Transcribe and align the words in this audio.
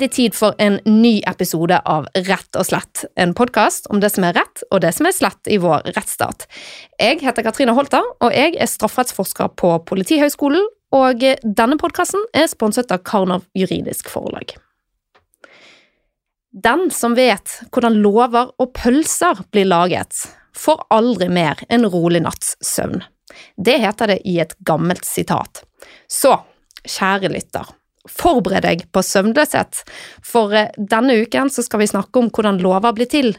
er 0.00 0.06
det 0.06 0.14
tid 0.16 0.32
for 0.36 0.56
en 0.62 0.78
ny 0.88 1.18
episode 1.28 1.76
av 1.84 2.06
Rett 2.24 2.56
og 2.56 2.64
slett, 2.64 3.02
en 3.20 3.34
podkast 3.36 3.84
om 3.92 3.98
det 4.00 4.08
som 4.14 4.24
er 4.24 4.32
rett 4.38 4.62
og 4.70 4.80
det 4.80 4.94
som 4.96 5.04
er 5.04 5.12
slett 5.12 5.48
i 5.50 5.58
vår 5.60 5.90
rettsstat. 5.92 6.46
Jeg 6.96 7.18
heter 7.20 7.44
Katrine 7.44 7.74
Holter, 7.76 8.06
og 8.24 8.32
jeg 8.32 8.54
er 8.56 8.70
strafferettsforsker 8.70 9.50
på 9.60 9.74
Politihøgskolen, 9.90 10.64
og 10.96 11.24
denne 11.44 11.76
podkasten 11.80 12.22
er 12.32 12.48
sponset 12.48 12.88
av 12.94 13.02
Karnov 13.04 13.44
juridisk 13.52 14.08
forlag. 14.08 14.54
Den 16.50 16.88
som 16.94 17.12
vet 17.18 17.58
hvordan 17.68 18.00
lover 18.00 18.54
og 18.56 18.72
pølser 18.80 19.42
blir 19.52 19.68
laget, 19.68 20.16
får 20.56 20.86
aldri 20.96 21.28
mer 21.28 21.60
en 21.68 21.84
rolig 21.92 22.24
natts 22.24 22.56
søvn. 22.64 23.04
Det 23.60 23.76
heter 23.84 24.14
det 24.14 24.22
i 24.24 24.38
et 24.40 24.56
gammelt 24.64 25.04
sitat. 25.04 25.60
Så, 26.08 26.32
kjære 26.88 27.34
lytter, 27.36 27.68
Forbered 28.08 28.64
deg 28.64 28.86
på 28.94 29.02
søvnløshet, 29.04 29.82
for 30.24 30.54
eh, 30.56 30.72
denne 30.76 31.18
uken 31.20 31.50
så 31.52 31.64
skal 31.66 31.82
vi 31.82 31.90
snakke 31.90 32.22
om 32.22 32.30
hvordan 32.32 32.60
lover 32.62 32.94
blir 32.96 33.10
til. 33.12 33.34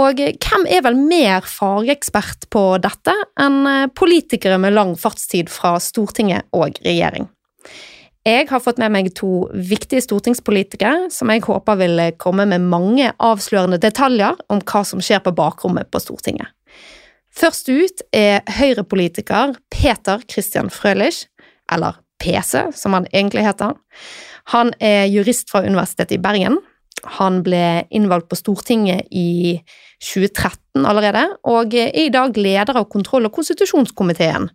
Og 0.00 0.22
eh, 0.24 0.38
hvem 0.40 0.64
er 0.72 0.84
vel 0.86 0.96
mer 0.96 1.44
fagekspert 1.44 2.48
på 2.52 2.64
dette 2.82 3.14
enn 3.40 3.60
eh, 3.68 3.90
politikere 3.92 4.56
med 4.62 4.76
lang 4.76 4.94
fartstid 4.96 5.52
fra 5.52 5.76
Stortinget 5.84 6.48
og 6.56 6.80
regjering? 6.84 7.28
Jeg 8.22 8.46
har 8.52 8.62
fått 8.62 8.78
med 8.78 8.92
meg 8.94 9.10
to 9.18 9.48
viktige 9.52 10.04
stortingspolitikere 10.04 11.08
som 11.10 11.30
jeg 11.34 11.42
håper 11.42 11.80
vil 11.80 12.02
komme 12.22 12.46
med 12.46 12.68
mange 12.70 13.08
avslørende 13.18 13.80
detaljer 13.82 14.38
om 14.52 14.62
hva 14.62 14.84
som 14.86 15.02
skjer 15.02 15.24
på 15.24 15.34
bakrommet 15.34 15.90
på 15.90 16.00
Stortinget. 16.00 16.54
Først 17.32 17.68
ut 17.72 18.04
er 18.14 18.44
høyrepolitiker 18.58 19.56
Peter 19.72 20.22
Christian 20.28 20.68
Frølich, 20.70 21.24
eller 21.72 21.98
PC, 22.22 22.68
som 22.78 22.94
han 22.96 23.08
egentlig 23.12 23.44
heter. 23.46 23.74
Han 24.54 24.72
er 24.82 25.08
jurist 25.10 25.50
fra 25.50 25.64
Universitetet 25.66 26.16
i 26.16 26.22
Bergen. 26.22 26.60
Han 27.18 27.40
ble 27.42 27.82
innvalgt 27.94 28.28
på 28.30 28.38
Stortinget 28.38 29.10
i 29.10 29.58
2013 30.02 30.86
allerede, 30.86 31.26
og 31.46 31.74
er 31.74 31.90
i 31.98 32.08
dag 32.14 32.36
leder 32.38 32.78
av 32.78 32.88
kontroll- 32.90 33.26
og 33.26 33.34
konstitusjonskomiteen. 33.34 34.48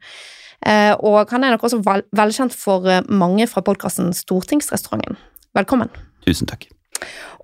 Eh, 0.65 0.93
og 1.05 1.29
han 1.31 1.43
er 1.45 1.53
nok 1.53 1.67
også 1.67 1.81
velkjent 2.17 2.55
for 2.55 2.87
eh, 2.89 3.05
mange 3.09 3.45
fra 3.47 3.61
podkasten 3.61 4.09
Stortingsrestauranten. 4.15 5.19
Velkommen. 5.55 5.91
Tusen 6.25 6.49
takk. 6.49 6.65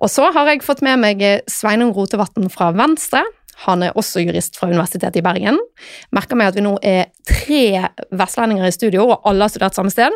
Og 0.01 0.09
så 0.09 0.31
har 0.33 0.49
jeg 0.49 0.63
fått 0.65 0.81
med 0.85 0.99
meg 1.03 1.21
eh, 1.23 1.43
Sveinung 1.51 1.93
Rotevatn 1.95 2.49
fra 2.53 2.71
Venstre. 2.75 3.21
Han 3.65 3.83
er 3.85 3.95
også 3.99 4.23
jurist 4.23 4.57
fra 4.59 4.67
Universitetet 4.71 5.21
i 5.21 5.25
Bergen. 5.25 5.59
Merker 6.15 6.39
meg 6.39 6.51
at 6.51 6.57
vi 6.57 6.65
nå 6.65 6.75
er 6.81 7.11
tre 7.29 7.87
vestlendinger 8.11 8.67
i 8.67 8.75
studio, 8.75 9.07
og 9.13 9.29
alle 9.29 9.45
har 9.45 9.53
studert 9.53 9.77
samme 9.77 9.93
sted. 9.93 10.15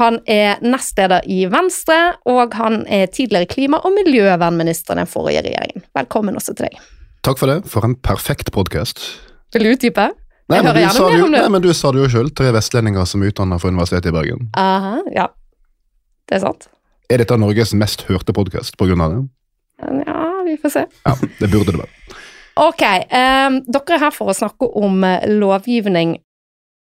Han 0.00 0.18
er 0.30 0.58
nestleder 0.64 1.22
i 1.30 1.44
Venstre, 1.50 2.16
og 2.26 2.54
han 2.58 2.82
er 2.90 3.06
tidligere 3.14 3.46
klima- 3.50 3.78
og 3.84 3.94
miljøvernminister 3.94 4.96
i 4.96 5.02
den 5.04 5.10
forrige 5.10 5.44
regjeringen. 5.46 5.84
Velkommen 5.94 6.34
også 6.40 6.54
til 6.54 6.66
deg. 6.66 6.80
Takk 7.24 7.38
for 7.38 7.50
det. 7.52 7.60
For 7.70 7.86
en 7.86 7.94
perfekt 7.94 8.50
podkast. 8.52 9.00
Vil 9.54 9.68
du 9.68 9.74
utdype? 9.76 10.10
Nei, 10.50 10.58
men 10.60 10.74
du, 10.76 10.82
sa 10.92 11.06
det 11.08 11.20
jo, 11.22 11.28
nei, 11.32 11.44
men 11.48 11.62
du 11.64 11.70
sa 11.72 11.92
det 11.94 12.02
jo 12.02 12.08
sjøl. 12.12 12.28
Tre 12.36 12.50
vestlendinger 12.52 13.06
som 13.08 13.22
er 13.24 13.30
utdannet 13.32 13.62
fra 13.62 13.70
Universitetet 13.72 14.10
i 14.10 14.16
Bergen. 14.16 14.50
Aha, 14.60 14.98
ja. 15.14 15.30
Det 16.28 16.36
er 16.36 16.42
sant. 16.42 16.68
Er 17.08 17.22
dette 17.22 17.38
Norges 17.40 17.72
mest 17.76 18.04
hørte 18.10 18.34
podkast 18.36 18.76
pga. 18.80 19.08
det? 19.14 19.22
Ja, 20.04 20.26
vi 20.44 20.56
får 20.60 20.74
se. 20.74 20.84
Ja, 21.04 21.14
Det 21.40 21.50
burde 21.52 21.72
det 21.72 21.80
være. 21.80 22.20
Ok, 22.54 22.82
um, 23.10 23.58
dere 23.66 23.96
er 23.96 24.02
her 24.04 24.14
for 24.14 24.30
å 24.30 24.36
snakke 24.36 24.68
om 24.78 25.02
uh, 25.02 25.24
lovgivning. 25.26 26.16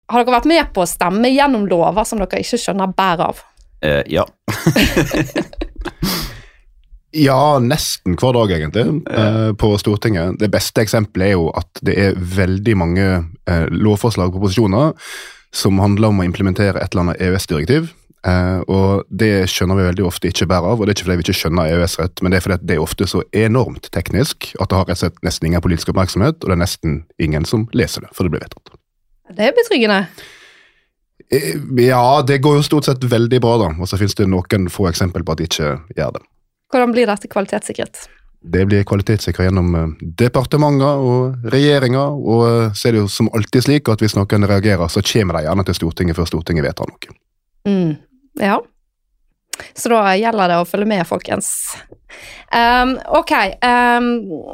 Har 0.07 0.23
dere 0.23 0.37
vært 0.37 0.47
med 0.47 0.71
på 0.75 0.85
å 0.85 0.87
stemme 0.87 1.31
gjennom 1.33 1.67
lover 1.67 2.07
som 2.07 2.21
dere 2.23 2.39
ikke 2.43 2.59
skjønner 2.61 2.93
bæret 2.95 3.25
av? 3.25 3.41
Uh, 3.83 3.99
ja. 4.07 4.23
ja, 7.27 7.41
nesten 7.59 8.15
hver 8.15 8.37
dag, 8.39 8.55
egentlig, 8.55 8.85
uh, 9.11 9.51
på 9.59 9.73
Stortinget. 9.81 10.39
Det 10.39 10.51
beste 10.53 10.85
eksempelet 10.87 11.33
er 11.33 11.35
jo 11.35 11.49
at 11.51 11.83
det 11.83 11.97
er 11.99 12.21
veldig 12.37 12.77
mange 12.79 13.09
lovforslag 13.75 14.31
og 14.31 14.39
proposisjoner 14.39 14.95
som 15.55 15.79
handler 15.83 16.11
om 16.11 16.21
å 16.21 16.27
implementere 16.27 16.79
et 16.79 16.93
eller 16.93 17.09
annet 17.09 17.21
EØS-direktiv. 17.27 17.91
Uh, 18.27 18.59
og 18.67 19.05
Det 19.07 19.45
skjønner 19.47 19.77
vi 19.77 19.85
veldig 19.87 20.03
ofte 20.07 20.27
ikke 20.27 20.49
bærer 20.51 20.73
av, 20.73 20.81
og 20.81 20.87
det 20.87 20.91
er 20.91 20.97
ikke 20.97 21.07
fordi 21.07 21.19
vi 21.19 21.25
ikke 21.27 21.37
skjønner 21.39 21.69
EØS-rett, 21.71 22.21
men 22.21 22.33
det 22.33 22.39
er 22.39 22.43
fordi 22.43 22.57
det 22.67 22.75
er 22.75 22.83
ofte 22.83 23.05
så 23.07 23.21
enormt 23.31 23.87
teknisk 23.95 24.49
at 24.57 24.67
det 24.67 24.79
har 24.79 24.89
rett 24.89 24.97
og 24.97 25.03
slett 25.05 25.21
nesten 25.23 25.47
ingen 25.47 25.63
politisk 25.63 25.93
oppmerksomhet, 25.93 26.41
og 26.41 26.49
det 26.49 26.55
er 26.57 26.59
nesten 26.59 26.97
ingen 27.23 27.47
som 27.47 27.63
leser 27.77 28.03
det, 28.03 28.09
for 28.17 28.27
det 28.27 28.33
blir 28.33 28.43
vedtatt. 28.43 28.73
Det 29.37 29.47
er 29.47 29.55
betryggende. 29.55 30.01
Uh, 31.31 31.53
ja, 31.79 32.01
det 32.27 32.41
går 32.43 32.57
jo 32.59 32.65
stort 32.67 32.89
sett 32.89 33.07
veldig 33.07 33.39
bra, 33.43 33.53
da, 33.63 33.69
og 33.77 33.87
så 33.87 33.99
finnes 34.01 34.17
det 34.19 34.27
noen 34.27 34.67
få 34.73 34.89
eksempel 34.91 35.23
på 35.23 35.35
at 35.37 35.43
de 35.43 35.47
ikke 35.47 35.71
gjør 35.95 36.17
det. 36.17 36.23
Hvordan 36.73 36.91
blir 36.97 37.07
dette 37.07 37.31
kvalitetssikret? 37.31 38.09
Det 38.47 38.65
blir 38.67 38.83
kvalitetssikret 38.87 39.47
gjennom 39.47 39.71
eh, 39.75 39.93
departementer 40.19 40.99
og 41.03 41.47
regjeringer, 41.53 42.19
og 42.19 42.75
så 42.75 42.89
er 42.89 42.97
det 42.97 43.05
jo 43.05 43.07
som 43.11 43.31
alltid 43.35 43.65
slik 43.65 43.87
at 43.91 44.03
hvis 44.03 44.17
noen 44.19 44.49
reagerer, 44.51 44.91
så 44.91 45.03
kommer 45.13 45.39
de 45.39 45.47
gjerne 45.47 45.65
til 45.67 45.79
Stortinget 45.79 46.19
før 46.19 46.29
Stortinget 46.29 46.67
vedtar 46.67 46.91
noe. 46.91 47.17
Mm. 47.67 47.95
Ja. 48.41 48.59
Så 49.73 49.89
da 49.89 50.01
gjelder 50.17 50.51
det 50.51 50.59
å 50.61 50.67
følge 50.69 50.89
med, 50.89 51.03
folkens. 51.09 51.49
Um, 52.53 52.93
ok, 53.17 53.33
um, 53.65 54.11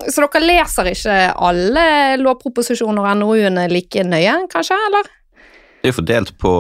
så 0.08 0.24
dere 0.26 0.46
leser 0.48 0.90
ikke 0.94 1.18
alle 1.48 1.86
lovproposisjoner 2.22 3.12
og 3.12 3.20
NOU-ene 3.20 3.68
like 3.72 4.06
nøye, 4.08 4.38
kanskje, 4.52 4.80
eller? 4.88 5.12
Det 5.84 5.92
er 5.92 5.98
fordelt 5.98 6.34
på 6.40 6.54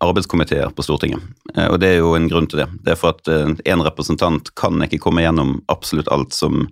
arbeidskomiteer 0.00 0.72
på 0.76 0.82
Stortinget, 0.82 1.20
eh, 1.56 1.68
og 1.68 1.78
det 1.82 1.92
er 1.92 2.00
jo 2.00 2.14
en 2.16 2.28
grunn 2.30 2.48
til 2.50 2.62
det. 2.62 2.68
Det 2.84 2.94
er 2.94 3.00
for 3.00 3.14
at 3.16 3.30
en 3.30 3.56
eh, 3.60 3.86
representant 3.86 4.52
kan 4.58 4.80
ikke 4.86 5.00
komme 5.02 5.24
gjennom 5.24 5.60
absolutt 5.72 6.10
alt 6.12 6.36
som 6.36 6.68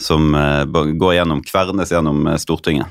som 0.00 0.30
eh, 0.32 0.62
går 0.96 1.10
gjennom, 1.12 1.42
kvernes 1.44 1.90
gjennom 1.92 2.24
Stortinget. 2.40 2.88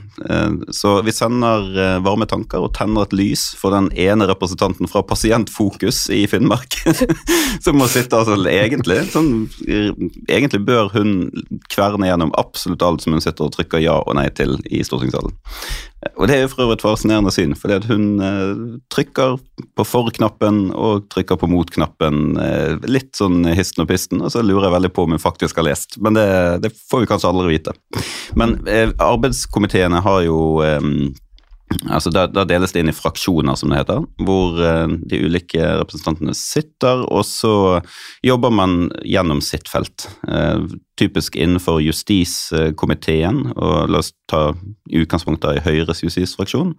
Så 0.70 0.92
vi 1.02 1.10
sender 1.10 1.98
varme 2.06 2.28
tanker 2.30 2.62
og 2.62 2.76
tenner 2.78 3.08
et 3.08 3.16
lys 3.18 3.48
for 3.58 3.74
den 3.74 3.88
ene 3.98 4.28
representanten 4.30 4.86
fra 4.86 5.02
Pasientfokus 5.02 6.04
i 6.14 6.20
Finnmark, 6.30 6.78
som 7.66 7.82
må 7.82 7.88
sitte 7.90 8.20
altså 8.20 8.38
egentlig 8.52 9.00
sånn, 9.10 9.48
Egentlig 10.30 10.62
bør 10.68 10.94
hun 10.94 11.16
kverne 11.74 12.12
gjennom 12.12 12.36
absolutt 12.38 12.86
alt 12.86 13.02
som 13.02 13.18
hun 13.18 13.26
sitter 13.26 13.48
og 13.48 13.58
trykker 13.58 13.82
ja 13.82 13.98
og 14.04 14.14
nei 14.20 14.28
til 14.38 14.60
i 14.70 14.86
stortingssalen. 14.86 15.34
Og 16.16 16.30
det 16.32 16.38
er 16.38 16.48
for 16.48 16.64
øvrig 16.64 16.78
et 16.78 16.84
fascinerende 16.86 17.32
syn, 17.34 17.54
fordi 17.60 17.76
at 17.76 17.88
hun 17.90 18.04
eh, 18.24 18.62
trykker 18.94 19.36
på 19.76 19.86
for-knappen 19.88 20.70
og 20.72 21.10
trykker 21.12 21.40
på 21.40 21.50
mot-knappen 21.52 22.40
eh, 22.40 22.76
litt 22.88 23.12
sånn 23.20 23.44
histen 23.52 23.84
og 23.84 23.90
pisten, 23.92 24.24
og 24.24 24.32
så 24.32 24.44
lurer 24.46 24.70
jeg 24.70 24.76
veldig 24.78 24.94
på 24.96 25.08
om 25.08 25.16
hun 25.16 25.24
faktisk 25.24 25.60
har 25.60 25.68
lest. 25.68 25.98
Men 26.00 26.16
det, 26.16 26.28
det 26.64 26.72
får 26.92 27.04
vi 27.04 27.10
kanskje 27.12 27.34
aldri 27.34 27.58
vite. 27.58 27.76
Men 28.40 28.56
eh, 28.68 28.94
arbeidskomiteene 29.04 30.00
har 30.06 30.24
jo 30.24 30.40
eh, 30.64 30.80
Altså 31.70 32.10
da, 32.10 32.24
da, 32.26 32.44
deles 32.50 32.74
det 32.74 32.82
inn 32.82 32.90
i 32.90 32.96
fraksjoner, 32.96 33.54
som 33.58 33.70
det 33.70 33.84
heter, 33.84 34.02
hvor 34.26 34.58
uh, 34.58 34.90
de 34.90 35.20
ulike 35.22 35.62
representantene 35.80 36.34
sitter, 36.38 37.04
og 37.06 37.22
så 37.30 37.80
jobber 38.26 38.54
man 38.54 38.88
gjennom 39.06 39.42
sitt 39.46 39.70
felt. 39.70 40.08
Uh, 40.26 40.66
typisk 41.00 41.38
innenfor 41.40 41.78
justiskomiteen, 41.86 43.44
og 43.54 43.94
la 43.94 44.02
oss 44.02 44.12
ta 44.32 44.50
utgangspunkt 44.90 45.46
i 45.48 45.62
Høyres 45.64 46.02
justisfraksjon, 46.04 46.74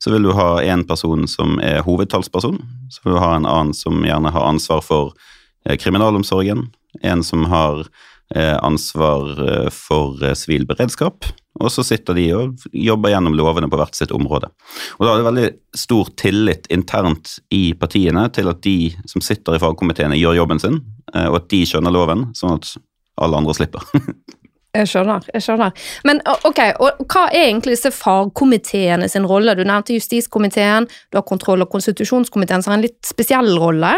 så 0.00 0.14
vil 0.14 0.24
du 0.26 0.32
ha 0.38 0.54
en 0.72 0.86
person 0.88 1.28
som 1.30 1.60
er 1.62 1.84
hovedtalsperson, 1.86 2.58
så 2.90 3.04
vil 3.04 3.18
du 3.18 3.22
ha 3.22 3.34
en 3.36 3.48
annen 3.48 3.76
som 3.76 4.00
gjerne 4.08 4.32
har 4.34 4.48
ansvar 4.48 4.80
for 4.86 5.12
uh, 5.12 5.76
kriminalomsorgen, 5.76 6.70
en 7.06 7.26
som 7.26 7.44
har 7.52 7.84
ansvar 8.30 9.70
for 9.74 10.20
sivil 10.38 10.62
beredskap, 10.62 11.26
og 11.58 11.70
så 11.74 11.82
sitter 11.84 12.14
de 12.14 12.26
og 12.36 12.66
jobber 12.72 13.10
gjennom 13.12 13.34
lovene 13.36 13.68
på 13.70 13.78
hvert 13.80 13.96
sitt 13.98 14.12
område. 14.14 14.52
Og 14.98 15.06
Da 15.06 15.12
er 15.12 15.18
det 15.18 15.28
veldig 15.28 15.48
stor 15.82 16.12
tillit 16.20 16.68
internt 16.70 17.38
i 17.50 17.72
partiene 17.74 18.28
til 18.32 18.48
at 18.52 18.60
de 18.62 18.92
som 19.10 19.24
sitter 19.24 19.56
i 19.56 19.62
fagkomiteene, 19.62 20.18
gjør 20.20 20.38
jobben 20.42 20.62
sin, 20.62 20.80
eh, 21.14 21.26
og 21.26 21.42
at 21.42 21.48
de 21.50 21.64
skjønner 21.66 21.94
loven, 21.94 22.28
sånn 22.38 22.60
at 22.60 22.76
alle 23.20 23.42
andre 23.42 23.56
slipper. 23.56 23.82
Jeg 24.70 24.86
skjønner. 24.86 25.24
jeg 25.34 25.42
skjønner. 25.42 25.72
Men 26.06 26.20
ok, 26.46 26.60
og 26.78 27.00
hva 27.10 27.24
er 27.32 27.48
egentlig 27.48 27.72
disse 27.74 27.90
fagkomiteene 27.90 29.08
sin 29.10 29.26
rolle? 29.26 29.56
Du 29.58 29.64
nevnte 29.66 29.96
justiskomiteen, 29.96 30.86
du 31.10 31.18
har 31.18 31.26
kontroll- 31.26 31.64
og 31.64 31.72
konstitusjonskomiteen 31.72 32.62
som 32.62 32.70
har 32.70 32.78
en 32.78 32.84
litt 32.84 33.02
spesiell 33.02 33.50
rolle. 33.58 33.90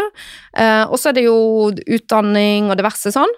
Eh, 0.57 0.81
og 0.87 0.97
så 0.97 1.11
er 1.11 1.19
det 1.19 1.27
jo 1.27 1.69
utdanning 1.69 2.71
og 2.71 2.79
diverse 2.81 3.13
sånn. 3.13 3.37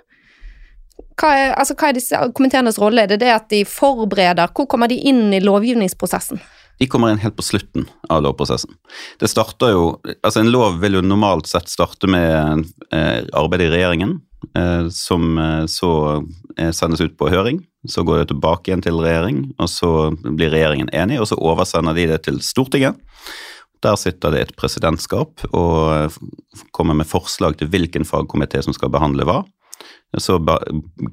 Hva 1.15 1.31
er, 1.31 1.53
altså, 1.55 1.75
hva 1.79 1.89
er 1.89 1.97
disse 1.97 2.19
komiteenes 2.35 2.79
rolle? 2.79 3.05
Er 3.05 3.13
det 3.13 3.21
det 3.23 3.31
at 3.31 3.47
de 3.51 3.63
forbereder? 3.67 4.51
Hvor 4.55 4.67
kommer 4.71 4.91
de 4.91 4.99
inn 4.99 5.29
i 5.35 5.43
lovgivningsprosessen? 5.43 6.41
De 6.79 6.87
kommer 6.91 7.13
inn 7.13 7.21
helt 7.23 7.37
på 7.37 7.45
slutten 7.45 7.85
av 8.11 8.25
lovprosessen. 8.25 8.73
Det 9.21 9.29
starter 9.31 9.71
jo, 9.71 9.83
altså 10.17 10.41
En 10.41 10.51
lov 10.51 10.81
vil 10.81 10.97
jo 10.97 11.05
normalt 11.05 11.47
sett 11.47 11.71
starte 11.71 12.09
med 12.11 12.65
eh, 12.91 13.21
arbeid 13.31 13.63
i 13.63 13.69
regjeringen, 13.71 14.17
eh, 14.57 14.89
som 14.91 15.37
eh, 15.39 15.63
så 15.71 15.93
eh, 16.57 16.73
sendes 16.75 17.03
ut 17.03 17.15
på 17.17 17.31
høring. 17.31 17.63
Så 17.87 18.03
går 18.03 18.23
det 18.23 18.29
tilbake 18.33 18.71
igjen 18.71 18.83
til 18.83 18.99
regjering, 18.99 19.41
og 19.55 19.71
så 19.71 20.11
blir 20.11 20.51
regjeringen 20.51 20.91
enig, 20.91 21.21
og 21.21 21.29
så 21.31 21.39
oversender 21.39 21.95
de 21.95 22.09
det 22.11 22.23
til 22.27 22.41
Stortinget. 22.43 22.99
Der 23.85 23.95
sitter 23.99 24.33
det 24.33 24.41
et 24.41 24.55
presidentskap 24.57 25.45
og 25.53 26.15
kommer 26.73 26.97
med 26.97 27.07
forslag 27.07 27.59
til 27.59 27.69
hvilken 27.69 28.07
fagkomité 28.07 28.63
som 28.65 28.73
skal 28.73 28.89
behandle 28.91 29.27
hva. 29.27 29.43
Så 30.17 30.37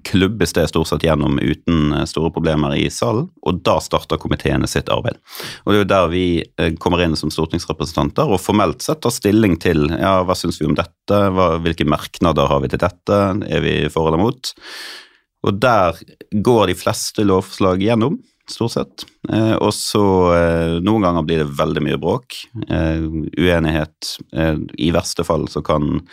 klubbes 0.07 0.53
det 0.55 0.69
stort 0.71 0.87
sett 0.87 1.03
gjennom 1.03 1.41
uten 1.43 1.95
store 2.07 2.31
problemer 2.31 2.77
i 2.79 2.87
salen, 2.93 3.27
og 3.43 3.63
da 3.67 3.79
starter 3.83 4.21
komiteene 4.23 4.69
sitt 4.71 4.93
arbeid. 4.95 5.19
Og 5.65 5.73
Det 5.73 5.79
er 5.79 5.83
jo 5.83 5.91
der 5.91 6.11
vi 6.13 6.27
eh, 6.43 6.75
kommer 6.79 7.03
inn 7.03 7.17
som 7.19 7.33
stortingsrepresentanter 7.35 8.31
og 8.31 8.43
formelt 8.43 8.85
sett 8.85 9.03
tar 9.03 9.15
stilling 9.15 9.59
til 9.63 9.89
ja, 9.91 10.21
hva 10.23 10.37
syns 10.39 10.61
vi 10.63 10.69
om 10.71 10.77
dette, 10.79 11.19
hva, 11.35 11.57
hvilke 11.65 11.89
merknader 11.89 12.51
har 12.51 12.63
vi 12.63 12.71
til 12.71 12.83
dette, 12.85 13.23
er 13.49 13.65
vi 13.65 13.75
for 13.91 14.11
eller 14.11 14.23
mot? 14.23 14.55
Og 15.43 15.59
der 15.59 15.99
går 16.31 16.71
de 16.71 16.79
fleste 16.79 17.27
lovforslag 17.27 17.83
gjennom 17.83 18.21
stort 18.51 18.75
sett. 18.77 19.05
Eh, 19.33 19.55
og 19.55 19.73
så 19.75 20.05
eh, 20.35 20.79
Noen 20.85 21.07
ganger 21.07 21.27
blir 21.27 21.43
det 21.43 21.57
veldig 21.59 21.85
mye 21.87 22.01
bråk. 22.01 22.39
Eh, 22.69 23.05
uenighet. 23.39 24.17
Eh, 24.35 24.57
I 24.79 24.91
verste 24.95 25.27
fall 25.27 25.49
så 25.51 25.63
kan 25.67 25.95
eh, 25.99 26.07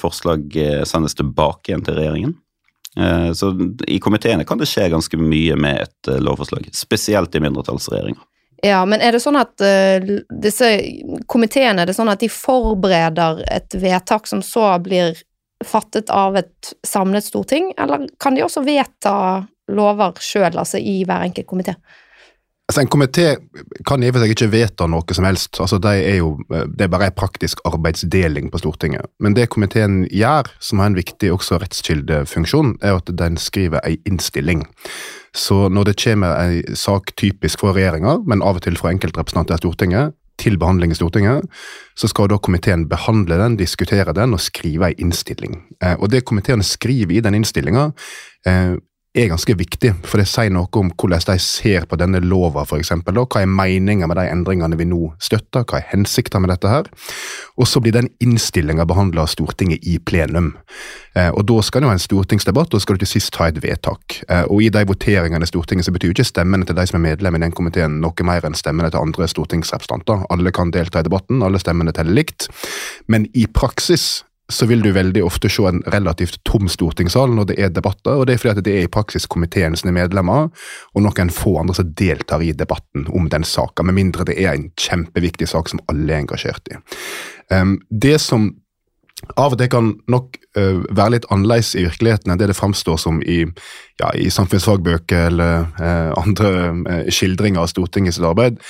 forslag 0.00 0.56
eh, 0.56 0.82
sendes 0.88 1.14
tilbake 1.14 1.70
igjen 1.70 1.84
til 1.84 1.98
regjeringen. 1.98 2.34
Så 3.34 3.48
i 3.90 3.96
komiteene 3.98 4.44
kan 4.46 4.60
det 4.60 4.68
skje 4.70 4.84
ganske 4.92 5.18
mye 5.18 5.56
med 5.58 5.80
et 5.82 6.10
lovforslag, 6.22 6.68
spesielt 6.78 7.34
i 7.34 7.40
mindretallsregjeringer. 7.42 8.20
Ja, 8.62 8.84
men 8.86 9.02
er 9.02 9.16
det 9.16 9.20
sånn 9.24 9.34
at 9.40 9.58
disse 10.44 10.68
komiteene 11.26 11.82
er 11.82 11.90
det 11.90 11.96
sånn 11.98 12.12
at 12.12 12.22
de 12.22 12.28
forbereder 12.30 13.42
et 13.50 13.74
vedtak 13.82 14.30
som 14.30 14.44
så 14.46 14.68
blir 14.78 15.18
fattet 15.66 16.12
av 16.14 16.38
et 16.38 16.70
samlet 16.86 17.26
storting, 17.26 17.72
eller 17.78 18.06
kan 18.22 18.38
de 18.38 18.46
også 18.46 18.62
vedta 18.62 19.16
lover 19.74 20.22
sjøl, 20.22 20.54
altså 20.54 20.78
i 20.78 21.00
hver 21.02 21.26
enkelt 21.26 21.50
komité? 21.50 21.74
Altså, 22.64 22.80
en 22.80 22.88
komité 22.88 23.24
kan 23.84 24.02
i 24.02 24.08
og 24.08 24.14
for 24.16 24.24
seg 24.24 24.30
ikke 24.32 24.46
vedta 24.48 24.86
noe 24.88 25.16
som 25.16 25.26
helst. 25.28 25.58
Altså, 25.60 25.76
det, 25.84 25.92
er 26.08 26.16
jo, 26.22 26.30
det 26.48 26.86
er 26.86 26.92
bare 26.92 27.10
en 27.10 27.16
praktisk 27.16 27.60
arbeidsdeling 27.68 28.48
på 28.52 28.62
Stortinget. 28.62 29.10
Men 29.20 29.36
det 29.36 29.50
komiteen 29.52 30.06
gjør, 30.08 30.48
som 30.64 30.80
har 30.80 30.88
en 30.88 30.96
viktig 30.96 31.28
også 31.34 31.60
rettskildefunksjon, 31.60 32.78
er 32.80 32.96
at 32.96 33.12
den 33.20 33.36
skriver 33.36 33.84
en 33.84 34.00
innstilling. 34.08 34.64
Så 35.36 35.66
når 35.68 35.90
det 35.90 35.98
kommer 36.00 36.40
en 36.40 36.78
sak 36.78 37.12
typisk 37.20 37.60
for 37.60 37.76
regjeringa, 37.76 38.22
men 38.24 38.40
av 38.40 38.56
og 38.56 38.64
til 38.64 38.80
fra 38.80 38.94
enkeltrepresentanter 38.94 39.58
i 39.58 39.64
Stortinget, 39.64 40.16
til 40.40 40.56
behandling 40.58 40.90
i 40.90 40.96
Stortinget, 40.98 41.44
så 41.94 42.08
skal 42.10 42.32
da 42.32 42.40
komiteen 42.42 42.88
behandle 42.90 43.36
den, 43.38 43.58
diskutere 43.60 44.16
den 44.16 44.34
og 44.34 44.42
skrive 44.42 44.90
en 44.90 45.06
innstilling. 45.06 45.60
Eh, 45.82 45.94
og 46.00 46.10
det 46.10 46.24
komiteen 46.26 46.64
skriver 46.64 47.18
i 47.18 47.22
den 47.22 47.38
innstillinga, 47.38 47.90
eh, 48.46 48.74
er 49.14 49.28
ganske 49.30 49.54
viktig, 49.54 49.92
for 50.02 50.18
det 50.18 50.26
sier 50.26 50.50
noe 50.50 50.66
om 50.80 50.88
hvordan 50.90 51.22
de 51.28 51.36
ser 51.42 51.84
på 51.86 51.98
denne 52.00 52.18
lova, 52.24 52.64
f.eks. 52.66 52.90
Hva 53.06 53.42
er 53.42 53.50
meninga 53.50 54.08
med 54.10 54.18
de 54.18 54.24
endringene 54.26 54.78
vi 54.78 54.88
nå 54.90 55.12
støtter, 55.22 55.62
hva 55.62 55.78
er 55.78 55.86
hensikta 55.92 56.40
med 56.42 56.50
dette 56.50 56.72
her? 56.72 56.90
Og 57.54 57.70
så 57.70 57.82
blir 57.82 57.94
den 57.94 58.10
innstillinga 58.24 58.86
behandla 58.90 59.22
av 59.22 59.30
Stortinget 59.30 59.86
i 59.86 60.00
plenum. 60.02 60.56
Eh, 61.14 61.30
og 61.30 61.46
Da 61.46 61.60
skal 61.62 61.82
det 61.82 61.86
jo 61.86 61.92
ha 61.92 61.94
en 61.94 62.02
stortingsdebatt, 62.02 62.74
og 62.74 62.82
skal 62.82 62.98
du 62.98 63.04
til 63.04 63.12
sist 63.14 63.38
ha 63.38 63.48
et 63.52 63.62
vedtak. 63.62 64.18
Eh, 64.26 64.44
og 64.50 64.66
I 64.66 64.72
de 64.74 64.84
voteringene 64.90 65.46
i 65.46 65.52
Stortinget 65.52 65.86
så 65.86 65.94
betyr 65.94 66.10
jo 66.10 66.18
ikke 66.18 66.32
stemmene 66.32 66.66
til 66.66 66.74
de 66.74 66.86
som 66.90 66.98
er 66.98 67.06
medlem 67.14 67.38
i 67.38 67.44
den 67.46 67.54
komiteen 67.54 68.00
noe 68.02 68.26
mer 68.26 68.42
enn 68.42 68.58
stemmene 68.58 68.90
til 68.90 69.04
andre 69.04 69.30
stortingsrepresentanter. 69.30 70.26
Alle 70.34 70.50
kan 70.50 70.74
delta 70.74 70.98
i 70.98 71.06
debatten, 71.06 71.42
alle 71.46 71.62
stemmene 71.62 71.94
teller 71.94 72.18
likt. 72.18 72.50
Men 73.06 73.30
i 73.30 73.46
praksis 73.46 74.24
så 74.52 74.66
vil 74.68 74.82
du 74.84 74.90
veldig 74.92 75.22
ofte 75.24 75.48
se 75.48 75.64
en 75.68 75.80
relativt 75.92 76.36
tom 76.44 76.68
stortingssal 76.68 77.32
når 77.32 77.46
det 77.48 77.54
er 77.64 77.70
debatter, 77.72 78.18
og 78.18 78.26
det 78.28 78.34
er 78.34 78.42
fordi 78.42 78.52
at 78.52 78.66
det 78.66 78.74
er 78.76 78.88
i 78.88 78.90
praksis 78.92 79.26
komiteen 79.30 79.76
sine 79.78 79.94
medlemmer 79.96 80.50
og 80.92 81.04
noen 81.04 81.32
få 81.32 81.56
andre 81.62 81.78
som 81.78 81.94
deltar 81.96 82.44
i 82.44 82.52
debatten 82.52 83.08
om 83.08 83.30
den 83.32 83.46
saka, 83.48 83.86
med 83.86 83.96
mindre 83.96 84.26
det 84.28 84.36
er 84.42 84.52
en 84.52 84.68
kjempeviktig 84.80 85.48
sak 85.48 85.72
som 85.72 85.80
alle 85.88 86.12
er 86.12 86.26
engasjert 86.26 86.68
i. 86.68 86.76
Um, 87.52 87.78
det 87.88 88.18
som 88.20 88.52
av 89.40 89.54
og 89.54 89.60
til 89.60 89.70
kan 89.72 89.90
nok 90.12 90.36
uh, 90.58 90.84
være 90.92 91.14
litt 91.16 91.28
annerledes 91.32 91.72
i 91.78 91.86
virkeligheten 91.86 92.32
enn 92.32 92.40
det 92.40 92.50
det 92.50 92.58
framstår 92.58 92.98
som 93.00 93.22
i, 93.22 93.44
ja, 94.02 94.10
i 94.12 94.28
samfunnsfagbøker 94.32 95.30
eller 95.30 95.64
uh, 95.78 96.12
andre 96.20 96.50
uh, 96.82 97.00
skildringer 97.08 97.64
av 97.64 97.72
Stortingets 97.72 98.20
arbeid, 98.20 98.60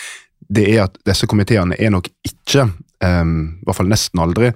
det 0.55 0.69
er 0.77 0.85
at 0.87 0.99
disse 1.09 1.27
komiteene 1.27 1.75
er 1.81 1.91
nok 1.91 2.11
ikke, 2.29 2.69
um, 3.03 3.37
i 3.59 3.67
hvert 3.67 3.81
fall 3.81 3.91
nesten 3.91 4.23
aldri, 4.23 4.53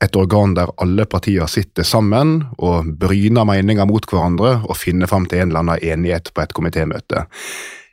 et 0.00 0.16
organ 0.16 0.54
der 0.56 0.70
alle 0.80 1.04
partier 1.04 1.48
sitter 1.50 1.84
sammen 1.84 2.38
og 2.58 2.88
bryner 3.00 3.44
meninger 3.48 3.88
mot 3.88 4.06
hverandre 4.08 4.60
og 4.64 4.78
finner 4.80 5.10
fram 5.10 5.26
til 5.28 5.42
en 5.42 5.50
eller 5.50 5.64
annen 5.64 5.84
enighet 5.92 6.32
på 6.34 6.44
et 6.44 6.54
komitémøte. 6.56 7.26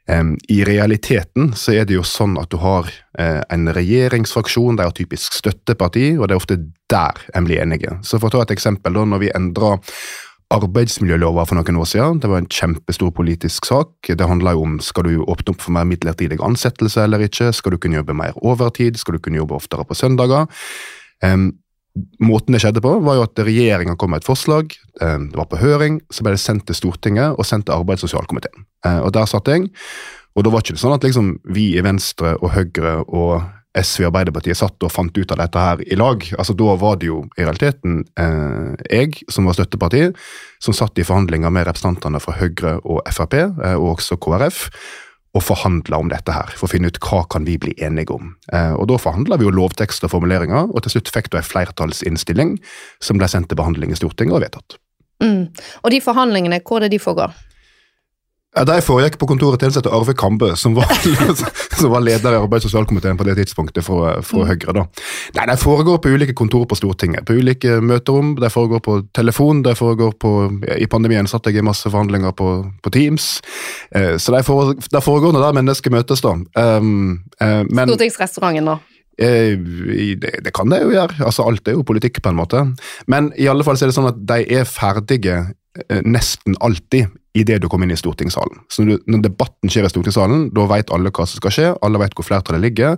I 0.07 0.61
realiteten 0.63 1.49
så 1.59 1.73
er 1.75 1.87
det 1.87 1.97
jo 1.97 2.03
sånn 2.07 2.37
at 2.39 2.47
du 2.53 2.61
har 2.63 2.87
eh, 3.19 3.41
en 3.51 3.67
regjeringsfraksjon, 3.75 4.77
de 4.79 4.85
har 4.87 4.95
typisk 4.95 5.35
støtteparti, 5.35 6.13
og 6.15 6.29
det 6.29 6.37
er 6.37 6.39
ofte 6.39 6.57
der 6.87 7.19
en 7.35 7.43
blir 7.43 7.59
enige. 7.59 7.97
Så 8.07 8.15
For 8.15 8.29
å 8.29 8.37
ta 8.37 8.45
et 8.45 8.55
eksempel, 8.55 8.95
da 8.95 9.03
når 9.03 9.25
vi 9.25 9.33
endra 9.35 9.73
arbeidsmiljølova 10.53 11.43
for 11.43 11.59
noen 11.59 11.79
år 11.81 11.87
siden. 11.91 12.21
Det 12.23 12.29
var 12.31 12.39
en 12.39 12.47
kjempestor 12.47 13.11
politisk 13.15 13.67
sak. 13.67 13.89
Det 14.07 14.29
handla 14.29 14.53
jo 14.55 14.63
om 14.63 14.77
skal 14.83 15.09
du 15.09 15.17
åpne 15.19 15.51
opp 15.53 15.63
for 15.65 15.75
mer 15.75 15.87
midlertidig 15.89 16.39
ansettelse 16.39 17.03
eller 17.03 17.25
ikke, 17.25 17.51
skal 17.51 17.75
du 17.75 17.81
kunne 17.83 17.99
jobbe 17.99 18.15
mer 18.15 18.37
overtid, 18.39 18.99
skal 18.99 19.17
du 19.17 19.25
kunne 19.25 19.41
jobbe 19.41 19.57
oftere 19.59 19.83
på 19.87 19.97
søndager. 19.97 20.47
Måten 22.23 22.55
det 22.55 22.61
skjedde 22.63 22.83
på, 22.83 22.91
var 23.05 23.17
jo 23.17 23.25
at 23.25 23.39
regjeringa 23.47 23.95
kom 23.99 24.13
med 24.13 24.23
et 24.23 24.27
forslag. 24.27 24.73
Eh, 25.01 25.19
det 25.31 25.39
var 25.39 25.49
på 25.51 25.61
høring, 25.61 26.01
så 26.13 26.25
ble 26.25 26.35
det 26.35 26.43
sendt 26.43 26.67
til 26.67 26.77
Stortinget 26.77 27.37
og 27.37 27.47
sendt 27.47 27.67
til 27.69 27.77
arbeids- 27.77 28.05
og 28.05 28.11
sosialkomiteen. 28.11 28.65
Eh, 28.85 28.99
og 29.01 29.13
Der 29.15 29.29
satt 29.29 29.47
jeg. 29.47 29.69
Og 30.37 30.45
da 30.45 30.53
var 30.53 30.61
det 30.61 30.71
ikke 30.71 30.83
sånn 30.83 30.97
at 30.97 31.05
liksom 31.05 31.37
vi 31.49 31.71
i 31.77 31.81
Venstre 31.85 32.35
og 32.37 32.51
Høyre 32.53 32.99
og 33.07 33.41
SV 33.77 34.05
og 34.05 34.11
Arbeiderpartiet 34.11 34.57
satt 34.57 34.85
og 34.85 34.91
fant 34.93 35.17
ut 35.17 35.31
av 35.33 35.39
dette 35.41 35.61
her 35.61 35.81
i 35.85 35.97
lag. 35.97 36.23
Altså 36.37 36.55
Da 36.57 36.75
var 36.79 36.97
det 37.01 37.09
jo 37.09 37.23
i 37.37 37.43
realiteten 37.45 38.03
eh, 38.19 38.77
jeg, 38.89 39.23
som 39.33 39.49
var 39.49 39.57
støtteparti, 39.57 40.07
som 40.63 40.75
satt 40.77 40.97
i 40.97 41.05
forhandlinger 41.07 41.53
med 41.53 41.67
representantene 41.69 42.21
fra 42.23 42.37
Høyre 42.39 42.77
og 42.83 43.03
Frp, 43.13 43.37
eh, 43.37 43.75
og 43.77 43.97
også 43.97 44.19
KrF 44.21 44.67
og 45.37 45.43
forhandla 45.45 45.99
om 46.01 46.09
dette 46.09 46.33
her, 46.33 46.49
for 46.57 46.67
å 46.67 46.71
finne 46.71 46.89
ut 46.89 46.99
hva 47.03 47.21
kan 47.29 47.45
vi 47.45 47.57
bli 47.61 47.75
enige 47.83 48.15
om. 48.15 48.33
Eh, 48.53 48.73
og 48.73 48.87
Da 48.89 48.97
forhandla 49.01 49.37
vi 49.37 49.45
jo 49.45 49.53
lovtekst 49.53 50.07
og 50.07 50.13
formuleringer, 50.15 50.71
og 50.73 50.83
til 50.83 50.95
slutt 50.95 51.11
fikk 51.13 51.29
du 51.29 51.37
en 51.37 51.45
flertallsinnstilling 51.45 52.57
som 53.03 53.21
ble 53.21 53.29
sendt 53.29 53.51
til 53.51 53.59
behandling 53.59 53.93
i 53.93 53.99
Stortinget 53.99 54.37
og 54.37 54.45
vedtatt. 54.47 54.79
Mm. 55.21 55.49
Og 55.83 55.93
de 55.93 56.01
forhandlingene, 56.01 56.61
hvor 56.65 56.81
er 56.81 56.87
det 56.87 56.97
de 56.97 57.03
foregår? 57.03 57.33
De 58.55 58.77
foregikk 58.81 59.17
på 59.21 59.27
kontoret 59.29 59.61
til 59.61 59.89
Arve 59.91 60.13
Kambe, 60.17 60.53
som 60.57 60.73
var, 60.77 60.89
som 61.79 61.91
var, 61.91 62.01
leder 62.01 62.33
i 62.33 62.39
arbeids- 62.39 62.65
og 62.65 62.71
sosialkomiteen 62.71 63.19
på 63.19 63.27
det 63.27 63.35
tidspunktet 63.41 63.85
fra, 63.85 64.15
fra 64.25 64.45
mm. 64.45 64.47
Høyre. 64.49 64.73
da. 64.79 64.85
Nei, 65.35 65.45
De 65.51 65.57
foregår 65.61 65.99
på 66.01 66.13
ulike 66.15 66.33
kontorer 66.37 66.65
på 66.71 66.77
Stortinget, 66.79 67.25
på 67.27 67.37
ulike 67.37 67.77
møterom. 67.83 68.35
De 68.39 68.49
foregår 68.49 68.81
på 68.81 68.97
telefon. 69.13 69.61
de 69.67 69.75
foregår 69.75 70.15
på, 70.17 70.33
I 70.77 70.87
pandemien 70.89 71.27
satt 71.27 71.45
jeg 71.45 71.59
i 71.59 71.65
masse 71.65 71.89
forhandlinger 71.89 72.33
på, 72.33 72.49
på 72.81 72.93
Teams. 72.95 73.41
Eh, 73.91 74.15
så 74.17 74.33
de 74.33 74.41
foregår, 74.43 74.89
de 74.89 75.01
foregår 75.01 75.35
når 75.35 75.49
der 75.49 75.59
mennesker 75.61 75.93
møtes, 75.93 76.23
da. 76.25 76.33
Um, 76.55 77.25
eh, 77.41 77.61
men, 77.67 77.85
Stortingsrestauranten, 77.91 78.71
da? 78.71 78.79
Eh, 79.17 79.57
det, 80.17 80.33
det, 80.45 80.53
kan 80.53 80.69
de 80.69 80.81
jo 80.81 80.95
gjøre. 80.95 81.21
altså 81.25 81.45
Alt 81.45 81.67
er 81.67 81.77
jo 81.77 81.85
politikk, 81.85 82.21
på 82.23 82.33
en 82.33 82.41
måte. 82.41 82.63
Men 83.07 83.31
i 83.37 83.49
alle 83.51 83.65
fall 83.67 83.77
så 83.77 83.85
er 83.85 83.93
det 83.93 83.97
sånn 83.97 84.11
at 84.11 84.19
de 84.33 84.43
er 84.59 84.67
ferdige 84.69 85.39
eh, 85.89 86.03
nesten 86.05 86.57
alltid 86.61 87.09
idet 87.37 87.59
du 87.61 87.67
kommer 87.71 87.87
inn 87.87 87.95
i 87.95 87.99
stortingssalen. 87.99 88.63
Så 88.71 88.83
når, 88.83 88.97
du, 88.97 89.11
når, 89.13 89.23
debatten 89.27 89.71
skjer 89.71 89.87
i 89.87 89.91
stortingssalen, 89.91 90.47
da 90.55 90.65
vet 90.71 90.91
alle 90.95 91.11
hva 91.13 91.27
som 91.27 91.41
skal 91.41 91.53
skje, 91.53 91.67
alle 91.85 92.01
vet 92.01 92.17
hvor 92.17 92.27
flertallet 92.27 92.63
ligger, 92.63 92.97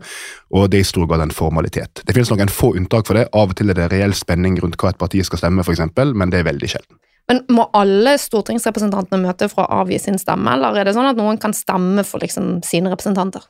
og 0.55 0.69
det 0.72 0.79
er 0.79 0.86
i 0.86 0.89
stor 0.89 1.10
grad 1.10 1.25
en 1.25 1.36
formalitet. 1.36 2.03
Det 2.05 2.15
finnes 2.15 2.31
noen 2.34 2.53
få 2.53 2.74
unntak 2.79 3.08
for 3.10 3.19
det. 3.19 3.27
Av 3.36 3.51
og 3.51 3.60
til 3.60 3.72
er 3.72 3.79
det 3.79 3.91
reell 3.93 4.15
spenning 4.17 4.58
rundt 4.63 4.79
hva 4.79 4.93
et 4.93 5.01
parti 5.01 5.22
skal 5.25 5.43
stemme, 5.43 5.65
f.eks., 5.65 5.86
men 6.15 6.34
det 6.34 6.41
er 6.41 6.50
veldig 6.50 6.72
sjelden. 6.72 7.00
Men 7.29 7.43
Må 7.53 7.67
alle 7.77 8.15
stortingsrepresentantene 8.17 9.22
møte 9.22 9.51
for 9.51 9.65
å 9.65 9.84
avgi 9.84 10.00
sin 10.01 10.17
stemme, 10.22 10.55
eller 10.55 10.79
er 10.79 10.89
det 10.89 10.96
sånn 10.98 11.12
at 11.12 11.19
noen 11.19 11.38
kan 11.41 11.53
stemme 11.53 12.05
for 12.08 12.24
liksom 12.24 12.60
sine 12.65 12.89
representanter? 12.89 13.46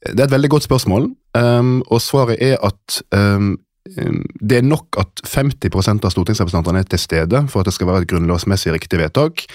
Det 0.00 0.16
er 0.16 0.30
et 0.30 0.32
veldig 0.32 0.48
godt 0.54 0.64
spørsmål, 0.64 1.10
um, 1.36 1.74
og 1.92 2.00
svaret 2.00 2.40
er 2.40 2.56
at 2.64 3.02
um, 3.12 3.58
det 3.84 4.58
er 4.58 4.66
nok 4.66 4.98
at 5.00 5.22
50 5.24 5.72
av 6.04 6.10
stortingsrepresentantene 6.12 6.82
er 6.82 6.88
til 6.90 7.00
stede 7.00 7.44
for 7.48 7.62
at 7.62 7.70
det 7.70 7.74
skal 7.74 7.88
være 7.88 8.04
et 8.04 8.10
grunnlovsmessig 8.12 8.74
riktig 8.74 9.00
vedtak. 9.00 9.46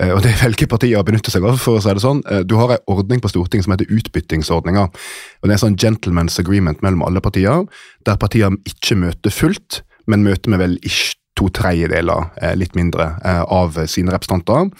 Eh, 0.00 0.12
og 0.12 0.22
Det 0.24 0.32
velger 0.40 0.70
partier 0.70 1.00
å 1.00 1.04
benytte 1.04 1.32
seg 1.32 1.44
av. 1.44 1.58
for 1.60 1.78
å 1.78 1.82
si 1.82 1.92
det 1.92 2.04
sånn. 2.04 2.22
Eh, 2.30 2.42
du 2.42 2.56
har 2.56 2.70
en 2.72 2.86
ordning 2.88 3.20
på 3.20 3.28
Stortinget 3.28 3.64
som 3.64 3.72
heter 3.76 3.92
utbyttingsordninga. 3.92 4.84
Og 4.88 5.42
Det 5.42 5.50
er 5.50 5.58
en 5.58 5.66
sånn 5.70 5.76
gentleman's 5.76 6.38
agreement 6.38 6.80
mellom 6.82 7.02
alle 7.02 7.20
partier, 7.20 7.66
der 8.04 8.16
partiene 8.16 8.56
ikke 8.64 8.96
møter 8.96 9.30
fullt, 9.30 9.82
men 10.06 10.24
møter 10.24 10.48
med 10.48 10.58
vel 10.58 10.78
ikke 10.82 11.16
to 11.36 11.48
tredjedeler, 11.48 12.30
eh, 12.40 12.54
litt 12.54 12.74
mindre, 12.74 13.18
av 13.24 13.74
sine 13.86 14.12
representanter. 14.12 14.70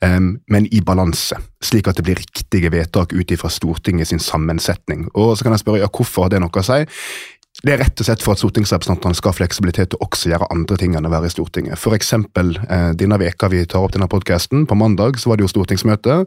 Men 0.00 0.66
i 0.70 0.80
balanse, 0.80 1.36
slik 1.60 1.88
at 1.88 1.96
det 1.96 2.04
blir 2.04 2.14
riktige 2.14 2.70
vedtak 2.70 3.12
ut 3.12 3.26
ifra 3.26 3.48
Stortinget 3.48 4.06
sin 4.06 4.18
sammensetning. 4.18 5.08
Og 5.14 5.36
så 5.36 5.42
kan 5.42 5.52
jeg 5.52 5.64
spørre, 5.64 5.78
ja, 5.78 5.88
Hvorfor 5.88 6.22
har 6.22 6.28
det 6.28 6.40
noe 6.40 6.50
å 6.50 6.62
si? 6.62 6.86
Det 7.64 7.72
er 7.72 7.80
rett 7.80 8.00
og 8.02 8.06
slett 8.06 8.22
for 8.22 8.36
at 8.36 8.42
stortingsrepresentantene 8.42 9.16
skal 9.16 9.32
ha 9.32 9.38
fleksibilitet 9.38 9.94
til 9.94 10.02
også 10.04 10.28
gjøre 10.28 10.48
andre 10.52 10.76
ting 10.80 10.96
enn 10.98 11.08
å 11.08 11.12
være 11.12 11.30
i 11.30 11.32
Stortinget. 11.32 11.80
For 11.80 11.96
eksempel 11.96 12.52
eh, 12.68 12.90
denne 12.98 13.16
veka 13.22 13.48
vi 13.52 13.62
tar 13.64 13.86
opp 13.86 13.94
denne 13.96 14.10
podkasten. 14.12 14.66
På 14.68 14.76
mandag 14.76 15.16
så 15.22 15.32
var 15.32 15.40
det 15.40 15.46
jo 15.46 15.52
stortingsmøte. 15.54 16.24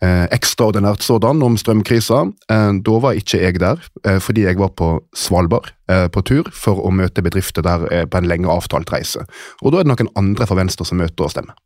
eh, 0.00 0.26
ekstraordinært 0.32 1.02
sådan 1.04 1.42
om 1.44 1.58
strømkrisa. 1.60 2.22
Eh, 2.50 2.70
da 2.86 3.00
var 3.02 3.18
ikke 3.18 3.42
jeg 3.42 3.60
der, 3.60 3.82
eh, 4.04 4.18
fordi 4.22 4.46
jeg 4.46 4.58
var 4.58 4.70
på 4.78 4.92
Svalbard 5.14 5.72
eh, 5.88 6.06
på 6.08 6.22
tur 6.24 6.48
for 6.52 6.80
å 6.80 6.92
møte 6.94 7.22
bedrifter 7.22 7.66
der 7.66 7.86
eh, 7.92 8.06
på 8.06 8.20
en 8.20 8.30
lenge 8.30 8.48
avtalt 8.48 8.92
reise. 8.94 9.26
Og 9.62 9.72
da 9.72 9.80
er 9.80 9.84
det 9.88 9.92
noen 9.92 10.14
andre 10.16 10.46
fra 10.48 10.56
Venstre 10.56 10.86
som 10.88 11.02
møter 11.02 11.26
og 11.26 11.34
stemmer. 11.34 11.58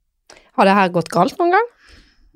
Har 0.55 0.67
det 0.67 0.75
her 0.75 0.93
gått 0.95 1.13
galt 1.13 1.39
noen 1.39 1.55
gang? 1.55 1.71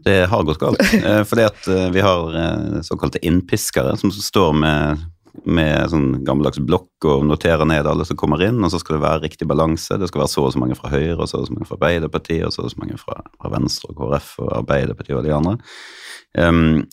Det 0.05 0.27
har 0.31 0.45
gått 0.47 0.61
galt. 0.63 0.81
Eh, 0.95 1.23
fordi 1.27 1.45
at 1.49 1.67
eh, 1.71 1.89
vi 1.95 2.03
har 2.05 2.35
eh, 2.39 2.81
såkalte 2.87 3.19
innpiskere 3.27 3.97
som 3.99 4.13
står 4.15 4.55
med, 4.55 5.07
med 5.47 5.90
sånn 5.92 6.07
gammeldags 6.26 6.61
blokk 6.64 7.07
og 7.09 7.26
notere 7.28 7.66
ned 7.68 7.87
alle 7.87 8.07
som 8.09 8.18
kommer 8.18 8.42
inn, 8.47 8.59
og 8.64 8.73
så 8.73 8.80
skal 8.83 8.97
det 8.97 9.04
være 9.04 9.25
riktig 9.26 9.49
balanse. 9.50 9.99
Det 10.00 10.09
skal 10.11 10.25
være 10.25 10.33
så 10.33 10.47
og 10.47 10.54
så 10.54 10.62
mange 10.62 10.78
fra 10.78 10.92
Høyre, 10.92 11.18
og 11.18 11.28
så 11.30 11.42
og 11.42 11.49
så 11.49 11.57
mange 11.57 11.68
fra 11.68 11.78
Arbeiderpartiet, 11.78 12.47
og 12.47 12.54
så 12.54 12.64
og 12.66 12.73
så 12.73 12.83
mange 12.83 12.99
fra, 13.00 13.21
fra 13.38 13.52
Venstre 13.54 13.92
og 13.92 14.00
KrF 14.00 14.30
og 14.45 14.52
Arbeiderpartiet 14.62 15.18
og 15.18 15.26
de 15.26 15.35
andre. 15.37 15.57
Um, 16.38 16.87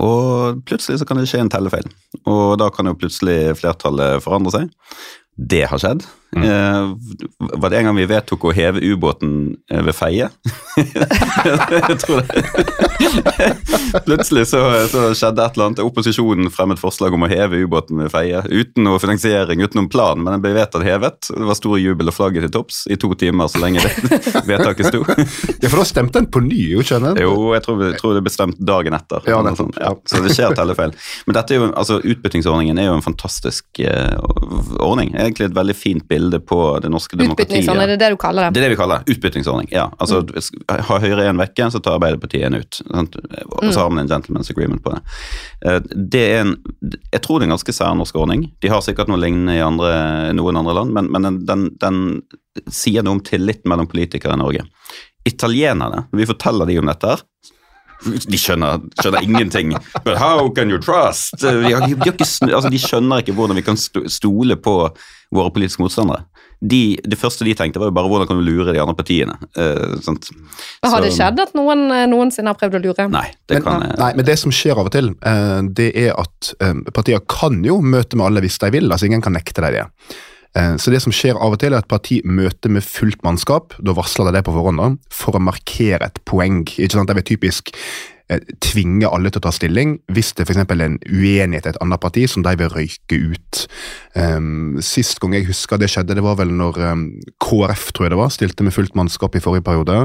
og 0.00 0.62
plutselig 0.68 1.00
så 1.00 1.08
kan 1.08 1.20
det 1.20 1.28
skje 1.28 1.42
en 1.44 1.52
tellefeil, 1.52 1.88
og 2.24 2.56
da 2.60 2.70
kan 2.72 2.88
jo 2.88 2.96
plutselig 2.96 3.56
flertallet 3.60 4.24
forandre 4.24 4.54
seg. 4.54 4.72
Det 5.36 5.66
har 5.68 5.80
skjedd. 5.82 6.06
Mm. 6.36 6.44
Eh, 6.44 6.96
var 7.58 7.70
det 7.70 7.78
en 7.78 7.88
gang 7.90 7.96
vi 7.96 8.06
vedtok 8.06 8.44
å 8.46 8.52
heve 8.54 8.82
ubåten 8.82 9.56
ved 9.66 9.94
Feie? 9.96 10.28
jeg 10.78 11.96
tror 12.04 12.22
det. 12.22 12.44
Plutselig 14.06 14.46
så, 14.52 14.60
så, 14.92 15.08
skjedde 15.16 15.44
et 15.44 15.56
eller 15.56 15.70
annet. 15.70 15.82
Opposisjonen 15.82 16.50
fremmet 16.54 16.80
forslag 16.80 17.14
om 17.16 17.26
å 17.26 17.30
heve 17.30 17.62
ubåten 17.64 17.98
ved 18.04 18.12
Feie. 18.14 18.42
Uten 18.46 18.86
noe 18.86 19.00
finansiering, 19.02 19.62
uten 19.64 19.80
noen 19.80 19.90
plan, 19.90 20.22
men 20.22 20.36
den 20.36 20.44
ble 20.44 20.54
vedtatt 20.54 20.86
hevet. 20.86 21.32
Det 21.32 21.48
var 21.48 21.58
stor 21.58 21.78
jubel 21.80 22.12
og 22.12 22.16
flagget 22.16 22.46
til 22.46 22.54
topps 22.54 22.84
i 22.90 22.98
to 23.00 23.10
timer 23.18 23.50
så 23.50 23.62
lenge 23.62 23.82
det 23.82 24.20
vedtaket 24.50 24.90
sto. 24.92 25.02
ja, 25.02 25.66
for 25.66 25.80
da 25.80 25.88
stemte 25.88 26.22
en 26.22 26.30
på 26.30 26.44
ny, 26.44 26.60
jo 26.76 26.86
skjønner 26.86 27.14
sant? 27.14 27.22
Jo, 27.24 27.50
jeg 27.56 27.64
tror, 27.66 27.82
jeg 27.88 27.98
tror 27.98 28.16
det 28.16 28.24
ble 28.26 28.34
stemt 28.34 28.62
dagen 28.70 28.96
etter. 28.96 29.26
Ja, 29.30 29.42
sånn. 29.58 29.74
ja, 29.74 29.92
så 30.06 30.22
det 30.22 30.34
skjer 30.36 30.54
tellefeil. 30.58 30.94
Men 31.26 31.38
dette 31.38 31.56
er 31.56 31.62
jo, 31.62 31.70
altså 31.74 31.98
utbyttingsordningen 31.98 32.78
er 32.78 32.90
jo 32.90 32.96
en 32.98 33.04
fantastisk 33.04 33.82
uh, 33.82 34.20
ordning. 34.78 35.14
Egentlig 35.16 35.50
et 35.50 35.56
veldig 35.56 35.76
fint 35.76 36.06
bilde 36.10 36.19
bilde 36.20 36.40
på 36.40 36.78
det 36.82 36.90
norske 36.92 37.16
demokratiet. 37.16 37.48
Utbytningsordning, 37.48 37.88
det 37.88 37.96
er 37.96 38.02
det 38.04 38.10
du 38.14 38.20
kaller 38.20 38.46
det? 38.46 38.54
Det 38.54 38.60
er 38.60 38.68
det 38.68 38.74
vi 38.74 38.78
kaller 38.80 39.00
det. 39.00 39.14
Utbyttingsordning, 39.14 39.70
ja. 39.72 39.86
Altså, 39.98 40.20
mm. 40.26 40.82
Har 40.88 41.04
Høyre 41.04 41.28
en 41.30 41.40
vekke, 41.40 41.68
så 41.72 41.80
tar 41.80 41.96
Arbeiderpartiet 41.96 42.46
en 42.48 42.58
ut. 42.60 42.80
Sant? 42.84 43.16
Og 43.46 43.70
så 43.70 43.84
har 43.84 43.92
man 43.92 44.04
en 44.04 44.10
gentleman's 44.10 44.52
agreement 44.52 44.82
på 44.84 44.94
det. 44.94 45.00
Eh, 45.64 45.80
det 46.14 46.24
er 46.26 46.42
en, 46.44 46.56
Jeg 47.12 47.22
tror 47.24 47.40
det 47.40 47.46
er 47.46 47.50
en 47.50 47.56
ganske 47.56 47.76
særnorsk 47.76 48.20
ordning. 48.20 48.50
De 48.60 48.72
har 48.72 48.84
sikkert 48.84 49.10
noe 49.10 49.20
lignende 49.20 49.56
i 49.56 49.64
andre, 49.64 49.92
noen 50.36 50.60
andre 50.60 50.76
land, 50.80 50.94
men, 50.96 51.10
men 51.14 51.28
den, 51.28 51.40
den, 51.48 51.66
den 51.80 52.02
sier 52.68 53.06
noe 53.06 53.18
om 53.18 53.24
tilliten 53.24 53.70
mellom 53.70 53.88
politikere 53.90 54.36
i 54.36 54.42
Norge. 54.42 54.66
Italienerne, 55.28 56.06
når 56.10 56.22
vi 56.22 56.30
forteller 56.30 56.68
dem 56.68 56.84
om 56.84 56.92
dette, 56.92 57.14
her, 57.16 57.26
de 58.04 58.38
skjønner, 58.40 58.80
skjønner, 59.00 59.24
ingenting. 59.26 59.74
But 60.04 60.16
how 60.18 60.48
can 60.54 60.72
you 60.72 60.80
trust? 60.82 61.36
De, 61.40 61.52
de, 61.62 61.94
de, 62.00 62.12
altså, 62.54 62.70
de, 62.70 62.80
skjønner 62.80 63.22
ikke 63.22 63.34
hvordan 63.36 63.58
vi 63.60 63.64
kan 63.66 63.78
stole 63.80 64.56
på 64.56 64.76
våre 65.30 65.52
politiske 65.54 65.82
motstandere. 65.82 66.24
De, 66.60 66.98
det 67.08 67.16
første 67.16 67.44
de 67.46 67.54
tenkte, 67.56 67.80
var 67.80 67.88
jo 67.88 67.96
bare 67.96 68.10
hvordan 68.10 68.28
kan 68.28 68.40
du 68.40 68.44
lure 68.44 68.74
de 68.74 68.80
andre 68.82 68.96
partiene. 68.96 69.36
Uh, 69.56 69.96
har 70.84 71.04
det 71.04 71.12
skjedd 71.16 71.40
at 71.40 71.54
noen 71.56 71.86
eh, 71.94 72.08
noensinne 72.10 72.52
har 72.52 72.58
prøvd 72.60 72.76
å 72.76 72.82
lure? 72.84 73.06
Nei, 73.12 73.28
det 73.48 73.60
men, 73.60 73.68
kan 73.68 73.86
Nei, 74.00 74.10
men 74.18 74.28
det 74.28 74.36
som 74.42 74.52
skjer 74.52 74.76
av 74.76 74.90
og 74.90 74.94
til, 74.96 75.12
uh, 75.24 75.60
det 75.76 75.92
er 75.96 76.12
at 76.20 76.52
uh, 76.60 76.74
partier 76.96 77.22
kan 77.30 77.62
jo 77.64 77.78
møte 77.80 78.18
med 78.18 78.28
alle 78.28 78.44
hvis 78.44 78.60
de 78.60 78.72
vil. 78.76 78.90
altså 78.90 79.08
Ingen 79.08 79.24
kan 79.24 79.36
nekte 79.38 79.64
deg 79.64 79.78
det. 79.78 79.86
Så 80.50 80.90
det 80.90 80.98
som 80.98 81.12
skjer 81.14 81.38
av 81.38 81.54
og 81.54 81.60
til, 81.62 81.70
er 81.70 81.84
at 81.84 81.86
parti 81.86 82.16
møter 82.26 82.72
med 82.74 82.82
fullt 82.82 83.20
mannskap, 83.22 83.76
da 83.78 83.94
varsler 83.94 84.26
de 84.26 84.32
det 84.34 84.42
på 84.48 84.54
forhånd, 84.56 84.96
for 85.14 85.38
å 85.38 85.42
markere 85.42 86.08
et 86.08 86.18
poeng. 86.26 86.64
ikke 86.66 86.96
sant? 86.96 87.06
Det 87.06 87.22
er 87.22 87.28
typisk 87.28 87.70
Eh, 88.30 88.38
tvinge 88.62 89.08
alle 89.10 89.30
til 89.32 89.40
å 89.40 89.46
ta 89.48 89.50
stilling, 89.54 89.96
hvis 90.14 90.30
det 90.38 90.44
f.eks. 90.46 90.60
er 90.62 90.82
en 90.84 90.98
uenighet 91.02 91.66
i 91.66 91.70
et 91.72 91.78
annet 91.82 92.02
parti 92.02 92.28
som 92.30 92.44
de 92.46 92.52
vil 92.60 92.70
røyke 92.70 93.18
ut. 93.32 93.62
Um, 94.14 94.78
sist 94.84 95.18
gang 95.22 95.34
jeg 95.34 95.48
husker 95.48 95.80
det 95.80 95.88
skjedde, 95.90 96.14
det 96.14 96.22
var 96.22 96.38
vel 96.38 96.52
når 96.54 96.78
um, 96.92 97.04
KrF 97.42 97.88
tror 97.90 98.06
jeg 98.06 98.14
det 98.14 98.20
var, 98.20 98.30
stilte 98.34 98.66
med 98.66 98.76
fullt 98.76 98.94
mannskap 98.98 99.34
i 99.34 99.42
forrige 99.42 99.66
periode. 99.66 100.04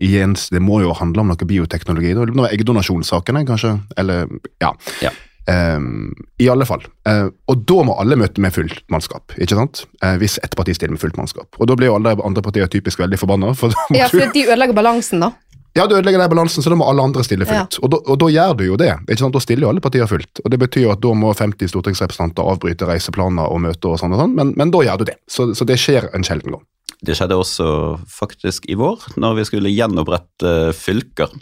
Jens, 0.00 0.48
det 0.54 0.62
må 0.64 0.78
jo 0.80 0.94
handle 0.96 1.20
om 1.20 1.34
noe 1.34 1.50
bioteknologi. 1.50 2.14
Var 2.16 2.54
eggdonasjonssakene, 2.54 3.44
kanskje? 3.48 3.74
Eller, 4.00 4.30
ja. 4.62 4.72
ja. 5.04 5.12
Um, 5.50 6.12
I 6.38 6.46
alle 6.52 6.66
fall. 6.68 6.84
Uh, 7.08 7.26
og 7.50 7.64
da 7.66 7.82
må 7.88 7.96
alle 7.98 8.18
møte 8.20 8.42
med 8.42 8.54
fullt 8.54 8.84
mannskap, 8.92 9.34
ikke 9.40 9.58
sant? 9.58 9.84
Uh, 10.04 10.14
hvis 10.20 10.38
ett 10.44 10.54
parti 10.58 10.76
stiller 10.76 10.94
med 10.94 11.02
fullt 11.02 11.18
mannskap. 11.18 11.48
Og 11.58 11.70
da 11.70 11.76
blir 11.78 11.90
jo 11.90 11.96
alle 11.98 12.14
andre 12.22 12.44
partier 12.44 12.70
typisk 12.70 13.02
veldig 13.02 13.18
forbanna. 13.18 13.54
For 13.58 13.74
ja, 13.96 14.06
for 14.12 14.30
de 14.34 14.46
ødelegger 14.46 14.76
balansen, 14.76 15.24
da. 15.24 15.32
Ja, 15.72 15.86
du 15.86 15.94
ødelegger 15.94 16.18
den 16.18 16.30
balansen, 16.32 16.62
så 16.62 16.70
da 16.72 16.76
må 16.78 16.86
alle 16.90 17.02
andre 17.06 17.22
stille 17.22 17.46
fullt. 17.46 17.76
Ja. 17.78 17.82
Og, 17.84 17.92
da, 17.92 18.00
og, 18.02 18.16
da, 18.18 18.28
gjør 18.34 18.56
du 18.58 18.64
jo 18.66 18.78
det. 18.80 18.90
ikke 19.06 19.22
sant? 19.22 19.36
Da 19.36 19.42
stiller 19.42 19.68
jo 19.68 19.70
alle 19.70 19.82
partier 19.84 20.08
fullt. 20.10 20.42
Og 20.42 20.50
Det 20.50 20.58
betyr 20.58 20.82
jo 20.88 20.94
at 20.94 21.02
da 21.04 21.12
må 21.14 21.30
50 21.36 21.70
stortingsrepresentanter 21.70 22.50
avbryte 22.52 22.88
reiseplaner 22.88 23.46
og 23.46 23.62
møter 23.68 23.94
og 23.94 24.00
sånn, 24.02 24.16
og 24.16 24.24
sånn 24.24 24.34
men, 24.34 24.50
men, 24.58 24.72
da 24.74 24.82
gjør 24.86 25.02
du 25.02 25.06
det. 25.12 25.16
Så, 25.30 25.52
så, 25.54 25.66
det 25.68 25.78
skjer 25.78 26.08
en 26.16 26.26
sjelden 26.26 26.56
gang. 26.56 26.64
Det 27.06 27.14
skjedde 27.16 27.38
også 27.38 27.68
faktisk 28.12 28.66
i 28.68 28.76
vår, 28.76 29.06
når 29.22 29.38
vi 29.38 29.46
skulle 29.46 29.72
gjenopprette 29.72 30.56
fylker. 30.76 31.38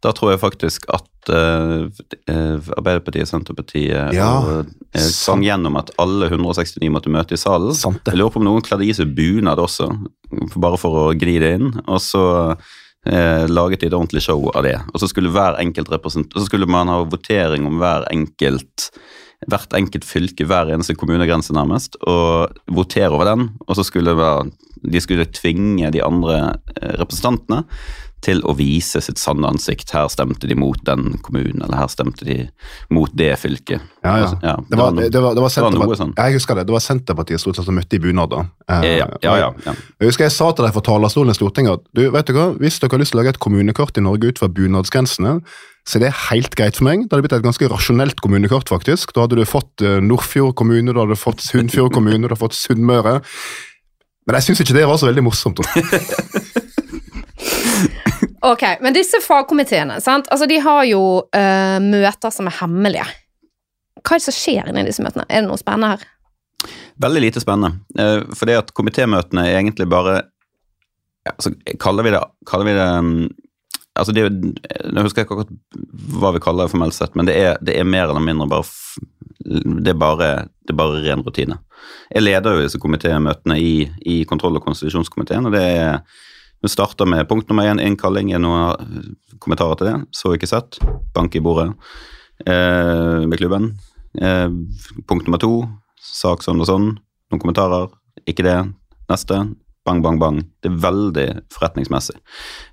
Da 0.00 0.12
tror 0.16 0.32
jeg 0.32 0.40
faktisk 0.40 0.86
at 0.94 1.30
uh, 1.32 1.86
Arbeiderpartiet, 2.78 3.28
Senterpartiet 3.28 4.14
ja, 4.16 4.30
og, 4.40 4.70
uh, 4.96 5.08
sang 5.12 5.44
gjennom 5.44 5.76
at 5.80 5.92
alle 6.00 6.30
169 6.30 6.88
måtte 6.92 7.12
møte 7.12 7.36
i 7.36 7.40
salen. 7.40 7.76
Sant 7.76 8.08
Jeg 8.08 8.16
lurer 8.16 8.32
på 8.32 8.40
om 8.40 8.48
noen 8.48 8.64
kledde 8.64 8.88
i 8.88 8.96
seg 8.96 9.12
bunad 9.16 9.60
også, 9.60 9.90
bare 10.56 10.80
for 10.80 11.02
å 11.02 11.06
gni 11.12 11.36
det 11.42 11.54
inn. 11.58 11.72
Og 11.84 12.00
så 12.04 12.24
uh, 12.56 13.44
laget 13.52 13.84
de 13.84 13.90
et 13.90 13.96
ordentlig 13.96 14.24
show 14.24 14.48
av 14.54 14.64
det. 14.64 14.78
Og 14.94 15.02
så 15.02 15.10
skulle 15.12 15.32
hver 15.34 15.60
enkelt 15.60 15.92
så 15.92 16.46
skulle 16.46 16.70
man 16.70 16.88
ha 16.92 17.02
votering 17.04 17.68
om 17.68 17.80
hver 17.82 18.08
enkelt 18.12 18.90
hvert 19.48 19.72
enkelt 19.76 20.04
fylke, 20.04 20.44
hver 20.44 20.68
eneste 20.68 20.96
kommunegrense 21.00 21.54
nærmest, 21.56 21.96
og 22.04 22.52
votere 22.76 23.08
over 23.14 23.30
den. 23.30 23.46
Og 23.66 23.78
så 23.78 23.86
skulle 23.86 24.16
være, 24.16 24.50
de 24.84 25.00
skulle 25.00 25.28
tvinge 25.32 25.88
de 25.94 26.02
andre 26.04 26.36
eh, 26.76 26.92
representantene 27.00 27.62
til 28.24 28.42
å 28.44 28.54
vise 28.56 29.00
sitt 29.04 29.20
sanne 29.20 29.48
ansikt. 29.48 29.92
Her 29.96 30.08
stemte 30.12 30.48
de 30.48 30.56
mot 30.58 30.80
den 30.86 31.16
kommunen, 31.24 31.62
eller 31.64 31.82
her 31.82 31.90
stemte 31.92 32.26
de 32.28 32.36
mot 32.92 33.12
det 33.16 33.32
fylket. 33.40 33.80
Ja, 34.04 34.12
ja. 34.12 34.26
Altså, 34.26 34.38
ja 34.44 34.54
det, 34.60 34.78
var, 34.78 34.92
det, 34.96 35.08
var, 35.08 35.34
det, 35.36 35.42
var, 35.44 35.54
det 35.54 35.64
var 35.64 35.76
noe 35.76 35.98
sånn. 35.98 36.14
Jeg 36.18 36.36
husker 36.36 36.58
det. 36.60 36.66
Det 36.68 36.76
var 36.76 36.84
Senterpartiet 36.84 37.42
stort 37.42 37.58
sett 37.58 37.68
som 37.68 37.76
møtte 37.76 37.96
i 37.96 38.02
bunad. 38.02 38.36
Eh, 38.36 38.86
ja, 39.00 39.08
ja, 39.24 39.34
ja, 39.44 39.50
ja. 39.66 39.74
Jeg 40.00 40.12
husker 40.12 40.28
jeg 40.28 40.36
sa 40.36 40.50
til 40.52 40.68
deg 40.68 40.76
fra 40.76 40.84
talerstolen 40.90 41.32
i 41.32 41.38
Stortinget 41.38 41.80
at 41.80 41.88
du, 41.96 42.04
vet 42.12 42.28
du 42.28 42.36
hva, 42.36 42.50
hvis 42.60 42.80
dere 42.82 42.96
har 42.96 43.04
lyst 43.04 43.14
til 43.14 43.20
å 43.20 43.22
lage 43.22 43.34
et 43.36 43.42
kommunekart 43.42 44.00
i 44.00 44.04
Norge 44.04 44.32
ut 44.32 44.42
fra 44.42 44.50
bunadsgrensene, 44.52 45.38
så 45.88 45.98
det 45.98 46.10
er 46.10 46.18
helt 46.28 46.54
greit 46.58 46.76
for 46.78 46.86
meg. 46.86 47.06
Det 47.06 47.14
hadde 47.14 47.24
blitt 47.24 47.34
et 47.38 47.46
ganske 47.46 47.70
rasjonelt 47.72 48.20
kommunekart, 48.22 48.68
faktisk. 48.70 49.14
Da 49.16 49.24
hadde 49.24 49.40
du 49.40 49.46
fått 49.48 49.82
uh, 49.82 49.96
Nordfjord 50.04 50.54
kommune, 50.60 50.92
du 50.92 51.00
hadde 51.00 51.18
fått 51.18 51.42
Sunnfjord 51.42 51.94
kommune, 51.96 52.20
du 52.20 52.28
hadde 52.28 52.40
fått 52.42 52.58
Sunnmøre. 52.58 53.20
Men 54.28 54.38
jeg 54.38 54.50
syns 54.50 54.60
ikke 54.62 54.76
det 54.76 54.86
var 54.86 55.00
så 55.00 55.08
veldig 55.08 55.24
morsomt. 55.26 55.64
Ok, 58.40 58.62
Men 58.80 58.96
disse 58.96 59.20
fagkomiteene 59.20 59.98
sant? 60.00 60.28
Altså, 60.32 60.46
de 60.48 60.56
har 60.64 60.84
jo 60.88 61.02
uh, 61.20 61.76
møter 61.84 62.32
som 62.32 62.48
er 62.48 62.56
hemmelige. 62.60 63.04
Hva 64.00 64.16
er 64.16 64.22
det 64.22 64.26
som 64.26 64.36
skjer 64.36 64.70
inni 64.70 64.86
disse 64.86 65.04
møtene? 65.04 65.26
Er 65.28 65.42
det 65.42 65.50
noe 65.50 65.60
spennende 65.60 65.92
her? 65.92 66.06
Veldig 67.04 67.22
lite 67.26 67.42
spennende. 67.42 67.82
Uh, 67.98 68.24
for 68.32 68.48
det 68.48 68.56
at 68.62 68.72
komitémøtene 68.76 69.44
er 69.44 69.58
egentlig 69.60 69.88
bare 69.92 70.22
altså, 71.28 71.52
Kaller 71.80 72.06
vi 72.06 72.14
det, 72.16 72.22
kaller 72.48 72.68
vi 72.68 72.76
det 72.78 72.88
um, 72.96 73.12
altså 73.98 74.14
det, 74.16 74.24
Jeg 74.24 75.04
husker 75.04 75.24
ikke 75.24 75.36
akkurat 75.36 75.52
hva 76.20 76.32
vi 76.36 76.42
kaller 76.44 76.64
det 76.64 76.72
formelt 76.72 76.96
sett, 76.96 77.16
men 77.18 77.28
det 77.28 77.36
er, 77.36 77.60
det 77.60 77.76
er 77.76 77.88
mer 77.88 78.08
eller 78.08 78.24
mindre 78.24 78.48
bare 78.50 78.64
det 79.40 79.94
er, 79.94 79.98
bare, 79.98 80.26
det 80.68 80.74
er 80.74 80.76
bare 80.78 81.00
ren 81.00 81.22
rutine. 81.24 81.56
Jeg 82.12 82.22
leder 82.22 82.54
jo 82.54 82.64
disse 82.64 82.78
komitémøtene 82.78 83.56
i, 83.58 83.86
i 84.06 84.20
kontroll- 84.28 84.58
og 84.58 84.66
konstitusjonskomiteen, 84.66 85.48
og 85.48 85.54
det 85.56 85.62
er 85.64 86.02
vi 86.62 86.68
starter 86.68 87.08
med 87.08 87.28
punkt 87.28 87.48
nummer 87.48 87.64
én, 87.64 87.80
innkalling. 87.80 88.32
Er 88.32 88.42
noen 88.42 89.16
kommentarer 89.40 89.78
til 89.80 89.88
det? 89.88 89.96
Så 90.12 90.34
ikke 90.36 90.50
sett. 90.50 90.80
Bank 91.14 91.36
i 91.36 91.42
bordet 91.44 91.70
eh, 92.44 93.24
med 93.24 93.38
klubben. 93.40 93.72
Eh, 94.20 94.48
punkt 95.08 95.24
nummer 95.24 95.40
to, 95.40 95.54
sak 96.00 96.44
sånn 96.44 96.60
og 96.60 96.68
sånn. 96.68 96.92
Noen 97.32 97.42
kommentarer? 97.42 97.88
Ikke 98.28 98.44
det. 98.44 98.58
Neste 99.10 99.40
bang, 99.84 100.02
bang, 100.02 100.18
bang. 100.20 100.40
Det 100.60 100.68
er 100.68 100.76
veldig 100.82 101.26
forretningsmessig. 101.54 102.16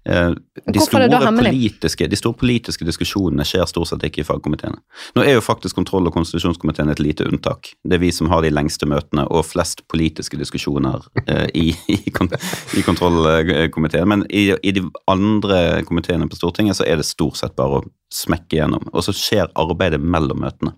Eh, 0.10 0.34
de, 0.74 0.82
store 0.84 1.08
politiske, 1.38 2.08
de 2.12 2.20
store 2.20 2.38
politiske 2.40 2.88
diskusjonene 2.88 3.46
skjer 3.48 3.68
stort 3.70 3.92
sett 3.92 4.04
ikke 4.08 4.24
i 4.24 4.28
fagkomiteene. 4.28 4.80
Nå 5.16 5.24
er 5.24 5.38
jo 5.38 5.44
faktisk 5.44 5.78
kontroll- 5.80 6.10
og 6.10 6.16
konstitusjonskomiteen 6.18 6.92
et 6.92 7.02
lite 7.04 7.28
unntak. 7.30 7.72
Det 7.84 7.98
er 7.98 8.04
vi 8.04 8.12
som 8.16 8.32
har 8.34 8.44
de 8.44 8.52
lengste 8.52 8.90
møtene 8.90 9.28
og 9.32 9.48
flest 9.48 9.86
politiske 9.92 10.40
diskusjoner 10.40 11.08
eh, 11.26 11.48
i, 11.56 11.68
i, 11.88 12.00
i, 12.10 12.16
kontrollkomiteen. 12.16 14.08
Men 14.12 14.28
i, 14.28 14.50
i, 14.62 14.76
de 14.76 14.84
andre 15.08 15.84
komiteene 15.88 16.28
på 16.28 16.40
Stortinget 16.40 16.82
så 16.82 16.88
er 16.88 17.00
det 17.00 17.08
stort 17.08 17.40
sett 17.40 17.56
bare 17.58 17.80
å 17.82 17.88
smekke 18.14 18.60
gjennom. 18.60 18.86
Og 18.94 19.04
så 19.04 19.14
skjer 19.16 19.50
arbeidet 19.60 20.00
mellom 20.02 20.40
møtene. 20.46 20.74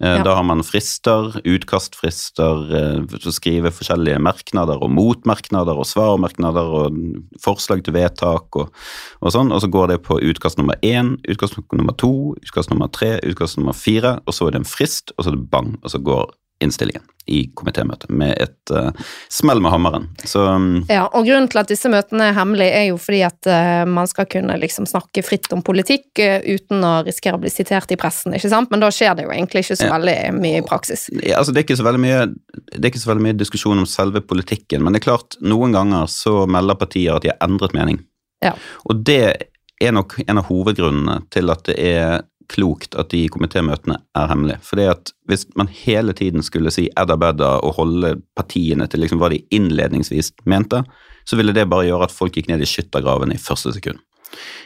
Eh, 0.00 0.16
Ja. 0.16 0.22
Da 0.22 0.34
har 0.36 0.42
man 0.44 0.62
frister, 0.62 1.40
utkastfrister, 1.44 3.06
så 3.10 3.20
til 3.20 3.32
skrive 3.32 3.70
forskjellige 3.70 4.20
merknader 4.20 4.82
og 4.82 4.90
motmerknader 4.90 5.76
og 5.76 5.86
svarmerknader 5.86 6.62
og 6.62 6.96
forslag 7.40 7.84
til 7.84 7.94
vedtak 7.94 8.56
og, 8.56 8.72
og 9.20 9.32
sånn, 9.32 9.52
og 9.52 9.60
så 9.60 9.70
går 9.70 9.88
det 9.88 10.02
på 10.02 10.18
utkast 10.20 10.58
nummer 10.58 10.76
én, 10.82 11.18
utkast 11.28 11.56
nummer 11.72 11.92
to, 11.92 12.34
utkast 12.42 12.70
nummer 12.70 12.88
tre, 12.88 13.18
utkast 13.22 13.58
nummer 13.58 13.72
fire, 13.72 14.20
og 14.26 14.34
så 14.34 14.46
er 14.46 14.52
det 14.52 14.62
en 14.62 14.68
frist, 14.68 15.12
og 15.16 15.24
så 15.24 15.32
er 15.32 15.36
det 15.36 15.50
bang, 15.50 15.76
og 15.82 15.90
så 15.90 15.98
går 15.98 16.32
innstillingen 16.62 17.04
i 17.30 17.44
komitémøtet 17.54 18.10
med 18.10 18.34
et 18.42 18.72
uh, 18.74 18.90
smell 19.30 19.60
med 19.62 19.70
hammeren. 19.70 20.08
Så 20.26 20.42
um... 20.42 20.82
Ja, 20.90 21.04
og 21.06 21.26
grunnen 21.28 21.46
til 21.52 21.60
at 21.60 21.70
disse 21.70 21.90
møtene 21.92 22.30
er 22.30 22.34
hemmelige, 22.34 22.74
er 22.80 22.86
jo 22.88 22.96
fordi 22.98 23.20
at 23.26 23.46
uh, 23.46 23.84
man 23.86 24.10
skal 24.10 24.26
kunne 24.30 24.56
liksom 24.58 24.88
snakke 24.90 25.22
fritt 25.22 25.46
om 25.54 25.62
politikk 25.62 26.18
uh, 26.18 26.42
uten 26.42 26.82
å 26.82 26.94
risikere 27.06 27.38
å 27.38 27.42
bli 27.42 27.52
sitert 27.52 27.94
i 27.94 27.98
pressen, 28.00 28.34
ikke 28.34 28.50
sant? 28.50 28.72
Men 28.74 28.82
da 28.82 28.90
skjer 28.94 29.14
det 29.18 29.28
jo 29.28 29.34
egentlig 29.34 29.62
ikke 29.66 29.78
så 29.78 29.86
Ja. 29.86 29.94
veldig 29.94 30.16
mye 30.40 30.62
i 30.62 30.66
praksis. 30.66 31.06
Ja, 31.20 31.38
altså 31.38 31.54
det, 31.54 31.62
er 31.70 32.02
mye, 32.02 32.26
det 32.72 32.82
er 32.82 32.90
ikke 32.90 33.04
så 33.04 33.12
veldig 33.12 33.28
mye 33.28 33.38
diskusjon 33.38 33.78
om 33.82 33.88
selve 33.88 34.24
politikken, 34.26 34.82
men 34.82 34.94
det 34.94 35.02
er 35.02 35.10
klart, 35.12 35.38
noen 35.40 35.74
ganger 35.74 36.10
så 36.10 36.42
melder 36.50 36.78
partier 36.80 37.16
at 37.16 37.26
de 37.26 37.30
har 37.30 37.40
endret 37.44 37.74
mening. 37.76 38.02
Ja. 38.42 38.56
Og 38.90 39.04
det 39.06 39.52
er 39.82 39.94
nok 39.94 40.18
en 40.26 40.38
av 40.38 40.46
hovedgrunnene 40.50 41.22
til 41.34 41.50
at 41.54 41.64
det 41.68 41.78
er 41.78 42.22
klokt 42.50 42.96
at 42.98 43.12
de 43.12 43.26
komitémøtene 43.32 43.98
er 44.18 44.30
hemmelige. 44.30 44.60
Fordi 44.66 44.86
at 44.92 45.12
hvis 45.30 45.44
man 45.58 45.70
hele 45.70 46.14
tiden 46.16 46.42
skulle 46.42 46.72
si 46.74 46.88
edda 46.98 47.16
bedda 47.20 47.54
og 47.62 47.76
holde 47.78 48.16
partiene 48.38 48.88
til 48.90 49.04
liksom 49.04 49.20
hva 49.22 49.30
de 49.32 49.42
innledningsvis 49.54 50.32
mente, 50.48 50.82
så 51.28 51.38
ville 51.38 51.54
det 51.54 51.68
bare 51.70 51.86
gjøre 51.88 52.08
at 52.08 52.14
folk 52.14 52.36
gikk 52.36 52.50
ned 52.50 52.64
i 52.64 52.68
skyttergravene 52.68 53.36
i 53.36 53.42
første 53.42 53.74
sekund. 53.76 54.00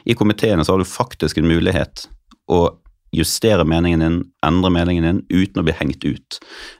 I 0.06 0.14
komiteene 0.14 0.64
så 0.64 0.74
har 0.74 0.82
du 0.82 0.88
faktisk 0.88 1.38
en 1.38 1.48
mulighet 1.50 2.06
å 2.52 2.60
justere 3.16 3.64
meningen 3.64 4.02
din, 4.02 4.18
endre 4.46 4.70
meningen 4.72 5.06
din, 5.06 5.22
uten 5.30 5.62
å 5.62 5.66
bli 5.66 5.74
hengt 5.78 6.04
ut. 6.04 6.38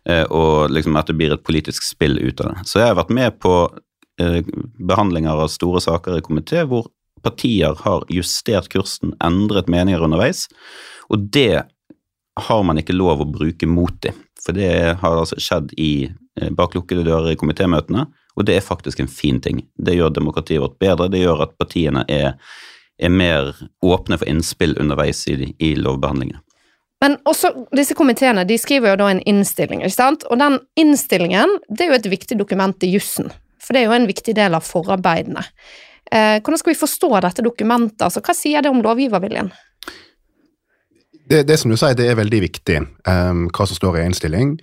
Eh, 0.09 0.25
og 0.25 0.71
liksom 0.75 0.99
at 0.99 1.11
det 1.11 1.17
blir 1.19 1.35
et 1.35 1.45
politisk 1.47 1.87
spill 1.87 2.19
ut 2.21 2.43
av 2.43 2.53
det. 2.53 2.67
Så 2.69 2.83
jeg 2.83 2.91
har 2.91 2.99
vært 2.99 3.15
med 3.15 3.39
på 3.43 3.55
eh, 4.21 4.43
behandlinger 4.91 5.45
av 5.47 5.53
store 5.53 5.83
saker 5.83 6.19
i 6.19 6.27
komité 6.27 6.67
hvor 6.69 6.91
partier 7.25 7.77
har 7.85 8.05
justert 8.13 8.69
kursen, 8.73 9.15
endret 9.25 9.71
meninger 9.73 10.03
underveis, 10.05 10.47
og 11.09 11.29
det 11.33 11.65
har 12.37 12.63
man 12.69 12.79
ikke 12.81 12.97
lov 12.97 13.23
å 13.23 13.31
bruke 13.31 13.69
mot 13.69 13.97
dem. 14.05 14.17
For 14.45 14.55
det 14.57 14.71
har 15.01 15.17
altså 15.17 15.39
skjedd 15.41 15.73
i, 15.81 16.09
eh, 16.41 16.51
bak 16.51 16.77
lukkede 16.77 17.07
dører 17.07 17.33
i 17.33 17.41
komitémøtene, 17.41 18.07
og 18.37 18.45
det 18.45 18.57
er 18.57 18.65
faktisk 18.65 19.01
en 19.01 19.09
fin 19.09 19.41
ting. 19.41 19.65
Det 19.79 19.97
gjør 19.97 20.13
demokratiet 20.13 20.61
vårt 20.61 20.79
bedre, 20.79 21.09
det 21.11 21.25
gjør 21.25 21.47
at 21.47 21.57
partiene 21.59 22.05
er, 22.09 22.37
er 22.99 23.09
mer 23.09 23.55
åpne 23.83 24.19
for 24.19 24.29
innspill 24.29 24.77
underveis 24.79 25.27
i, 25.29 25.55
i 25.59 25.75
lovbehandlingene. 25.75 26.43
Men 27.05 27.19
også 27.29 27.53
disse 27.77 27.95
komiteene 27.97 28.47
de 28.49 28.57
skriver 28.59 28.95
jo 28.95 29.01
da 29.03 29.11
en 29.13 29.25
innstilling, 29.29 29.83
ikke 29.85 29.97
sant? 29.97 30.25
Og 30.31 30.41
den 30.41 30.59
innstillingen 30.81 31.59
det 31.69 31.85
er 31.85 31.93
jo 31.93 31.99
et 31.99 32.13
viktig 32.13 32.39
dokument 32.41 32.87
i 32.87 32.93
jussen. 32.95 33.29
For 33.61 33.75
det 33.75 33.83
er 33.83 33.91
jo 33.91 33.97
en 33.99 34.09
viktig 34.09 34.35
del 34.37 34.57
av 34.57 34.65
forarbeidene. 34.65 35.43
Eh, 36.13 36.39
hvordan 36.41 36.61
skal 36.61 36.75
vi 36.75 36.79
forstå 36.79 37.11
dette 37.25 37.45
dokumentet? 37.47 38.03
Altså, 38.07 38.23
hva 38.23 38.35
sier 38.37 38.63
det 38.63 38.71
om 38.71 38.83
lovgiverviljen? 38.85 39.53
Det, 41.27 41.43
det 41.49 41.59
som 41.59 41.73
du 41.73 41.79
sier, 41.79 41.97
det 41.99 42.07
er 42.07 42.19
veldig 42.21 42.43
viktig 42.45 42.83
um, 43.09 43.49
hva 43.51 43.67
som 43.67 43.79
står 43.79 43.99
i 43.99 44.05
innstilling. 44.07 44.59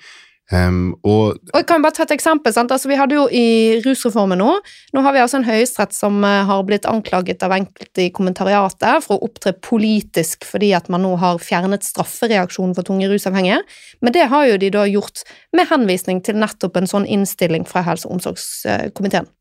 Um, 0.52 0.94
og 1.08 1.40
Og 1.40 1.56
jeg 1.56 1.66
kan 1.70 1.82
bare 1.82 1.96
ta 1.96 2.04
et 2.04 2.14
eksempel. 2.16 2.54
Sant? 2.54 2.72
Altså, 2.72 2.90
vi 2.92 2.98
hadde 3.00 3.16
jo 3.16 3.24
i 3.32 3.80
rusreformen 3.86 4.38
nå 4.38 4.58
Nå 4.94 5.04
har 5.06 5.16
vi 5.16 5.22
altså 5.24 5.40
en 5.40 5.48
høyesterett 5.48 5.96
som 5.96 6.20
eh, 6.28 6.44
har 6.46 6.66
blitt 6.68 6.86
anklaget 6.86 7.46
av 7.48 7.56
enkelte 7.56 8.04
i 8.04 8.12
kommentariatet 8.14 9.06
for 9.06 9.18
å 9.18 9.30
opptre 9.30 9.56
politisk 9.56 10.44
fordi 10.46 10.74
at 10.76 10.92
man 10.94 11.02
nå 11.08 11.16
har 11.24 11.40
fjernet 11.42 11.88
straffereaksjonen 11.88 12.76
for 12.76 12.86
tunge 12.88 13.08
rusavhengige. 13.10 13.62
Men 14.04 14.16
det 14.16 14.28
har 14.32 14.50
jo 14.52 14.60
de 14.60 14.72
da 14.76 14.84
gjort 14.86 15.24
med 15.56 15.72
henvisning 15.72 16.22
til 16.22 16.38
nettopp 16.38 16.78
en 16.78 16.92
sånn 16.92 17.08
innstilling 17.08 17.66
fra 17.68 17.86
helse- 17.88 18.08
og 18.10 18.20
omsorgskomiteen. 18.20 19.32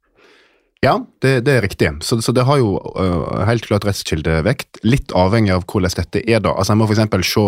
Ja, 0.83 0.97
det, 1.23 1.41
det 1.47 1.57
er 1.57 1.65
riktig. 1.65 1.91
Så, 2.03 2.19
så 2.25 2.35
det 2.35 2.47
har 2.49 2.59
jo 2.59 2.75
uh, 2.99 3.43
helt 3.47 3.67
klart 3.69 3.87
rettskildevekt, 3.87 4.83
litt 4.83 5.15
avhengig 5.15 5.55
av 5.55 5.67
hvordan 5.71 5.95
dette 5.99 6.25
er. 6.27 6.43
da. 6.43 6.57
Altså, 6.57 6.75
jeg 6.75 6.83
må 6.83 6.89
for 6.91 7.27
se 7.27 7.47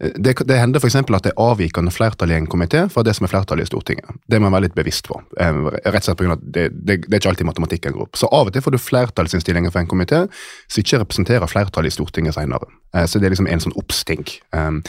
det, 0.00 0.32
det 0.48 0.56
hender 0.56 0.80
f.eks. 0.80 0.94
at 0.96 1.26
det 1.26 1.32
er 1.34 1.42
avvikende 1.44 1.92
flertall 1.92 2.30
i 2.32 2.36
en 2.38 2.46
komité 2.48 2.86
fra 2.88 3.02
det 3.04 3.12
som 3.16 3.26
er 3.26 3.32
flertallet 3.34 3.66
i 3.66 3.68
Stortinget. 3.68 4.08
Det 4.32 4.38
må 4.40 4.48
en 4.48 4.54
være 4.54 4.70
litt 4.70 4.76
bevisst 4.78 5.10
på. 5.10 5.18
Eh, 5.36 5.58
rett 5.84 6.00
og 6.00 6.06
slett 6.06 6.16
på 6.16 6.24
grunn 6.24 6.38
av 6.38 6.40
at 6.40 6.46
det, 6.56 6.64
det, 6.72 6.96
det 7.04 7.12
er 7.12 7.20
ikke 7.20 7.32
alltid 7.34 7.48
matematikken 7.50 7.96
går 7.96 8.06
opp. 8.06 8.16
Så 8.16 8.30
av 8.32 8.48
og 8.48 8.54
til 8.54 8.64
får 8.64 8.76
du 8.76 8.80
flertallsinnstillinger 8.80 9.74
for 9.74 9.82
en 9.82 9.90
komité 9.90 10.22
som 10.32 10.80
ikke 10.80 11.02
representerer 11.02 11.52
flertallet 11.52 11.92
i 11.92 11.96
Stortinget 11.98 12.38
senere. 12.38 12.70
Uh, 12.96 13.04
så 13.04 13.20
det 13.20 13.28
er 13.28 13.36
liksom 13.36 13.50
en 13.52 13.64
sånn 13.66 13.76
oppsting. 13.76 14.24
Um, 14.56 14.80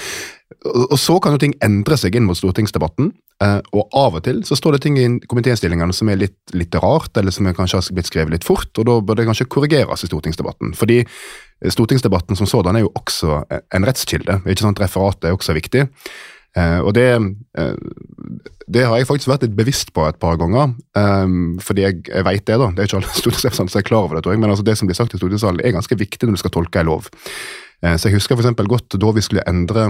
og 0.71 0.95
så 0.99 1.17
kan 1.19 1.35
jo 1.35 1.43
ting 1.43 1.57
endre 1.65 1.99
seg 1.99 2.15
inn 2.15 2.29
mot 2.29 2.39
stortingsdebatten. 2.39 3.11
Eh, 3.41 3.59
og 3.75 3.97
av 3.97 4.19
og 4.19 4.25
til 4.25 4.41
så 4.47 4.57
står 4.57 4.77
det 4.77 4.83
ting 4.85 4.99
i 5.01 5.07
komitéinnstillingene 5.29 5.95
som 5.95 6.11
er 6.11 6.21
litt, 6.21 6.39
litt 6.57 6.75
rart, 6.81 7.15
eller 7.17 7.33
som 7.35 7.49
kanskje 7.49 7.79
har 7.79 7.95
blitt 7.97 8.11
skrevet 8.11 8.35
litt 8.35 8.47
fort, 8.47 8.71
og 8.77 8.87
da 8.89 8.99
bør 9.01 9.21
det 9.21 9.27
kanskje 9.29 9.49
korrigeres 9.51 10.05
i 10.05 10.11
stortingsdebatten. 10.11 10.75
Fordi 10.77 11.01
stortingsdebatten 11.69 12.37
som 12.39 12.49
sådan 12.49 12.77
er 12.77 12.85
jo 12.85 12.93
også 12.97 13.41
en 13.49 13.87
rettskilde. 13.87 14.41
ikke 14.45 14.65
sant? 14.65 14.81
Referatet 14.81 15.29
er 15.29 15.35
også 15.37 15.57
viktig. 15.57 15.87
Eh, 16.57 16.79
og 16.83 16.91
det, 16.97 17.07
eh, 17.57 17.75
det 18.67 18.83
har 18.83 18.97
jeg 18.99 19.07
faktisk 19.07 19.29
vært 19.31 19.45
litt 19.45 19.55
bevisst 19.55 19.93
på 19.95 20.03
et 20.09 20.19
par 20.19 20.35
ganger, 20.39 20.73
eh, 20.99 21.27
fordi 21.63 21.85
jeg, 21.85 22.01
jeg 22.09 22.27
vet 22.27 22.45
det. 22.45 22.59
da, 22.59 22.71
Det 22.71 22.83
er 22.83 22.89
ikke 22.89 22.99
alle 22.99 23.17
stortingsrepresentanter 23.21 23.75
som 23.75 23.83
er 23.83 23.87
klar 23.87 24.05
over 24.07 24.17
det, 24.17 24.25
tror 24.25 24.35
jeg, 24.35 24.43
men 24.43 24.51
altså 24.51 24.65
det 24.67 24.77
som 24.77 24.89
blir 24.89 24.99
sagt 24.99 25.15
i 25.15 25.21
stortingssalen 25.21 25.63
er 25.63 25.77
ganske 25.77 25.95
viktig 25.95 26.27
når 26.27 26.35
du 26.35 26.43
skal 26.43 26.55
tolke 26.57 26.83
en 26.83 26.91
lov. 26.91 27.07
Eh, 27.81 27.95
så 27.95 28.09
Jeg 28.09 28.19
husker 28.19 28.35
eksempel 28.35 28.67
godt 28.67 28.99
da 28.99 29.11
vi 29.15 29.23
skulle 29.23 29.47
endre 29.47 29.87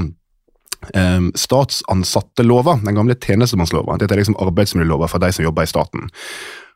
eh, 0.94 1.28
statsansattelova, 1.36 2.80
den 2.86 2.98
gamle 2.98 3.16
tjenestemannslova. 3.16 3.98
Dette 4.02 4.16
er 4.16 4.24
liksom 4.24 4.40
arbeidsmiljølova 4.42 5.10
for 5.12 5.24
de 5.24 5.32
som 5.36 5.46
jobber 5.46 5.68
i 5.68 5.72
staten. 5.72 6.10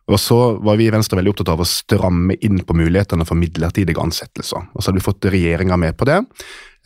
Og 0.06 0.20
så 0.22 0.38
var 0.62 0.78
vi 0.78 0.86
i 0.86 0.94
Venstre 0.94 1.18
veldig 1.18 1.32
opptatt 1.34 1.50
av 1.56 1.64
å 1.64 1.66
stramme 1.66 2.36
inn 2.46 2.60
på 2.62 2.76
mulighetene 2.78 3.26
for 3.26 3.40
midlertidige 3.40 4.02
ansettelser. 4.02 4.68
Og 4.74 4.84
så 4.84 4.92
hadde 4.92 5.02
vi 5.02 5.08
fått 5.08 5.26
regjeringa 5.34 5.80
med 5.82 5.98
på 5.98 6.06
det. 6.06 6.20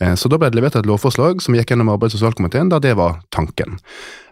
Eh, 0.00 0.14
Så 0.16 0.28
da 0.28 0.38
ble 0.40 0.50
det 0.50 0.56
levert 0.56 0.76
et 0.76 0.88
lovforslag 0.88 1.42
som 1.44 1.54
gikk 1.54 1.74
gjennom 1.74 1.92
arbeids- 1.92 2.16
og 2.16 2.22
sosialkomiteen, 2.22 2.70
der 2.70 2.80
det 2.80 2.96
var 2.96 3.20
tanken. 3.30 3.78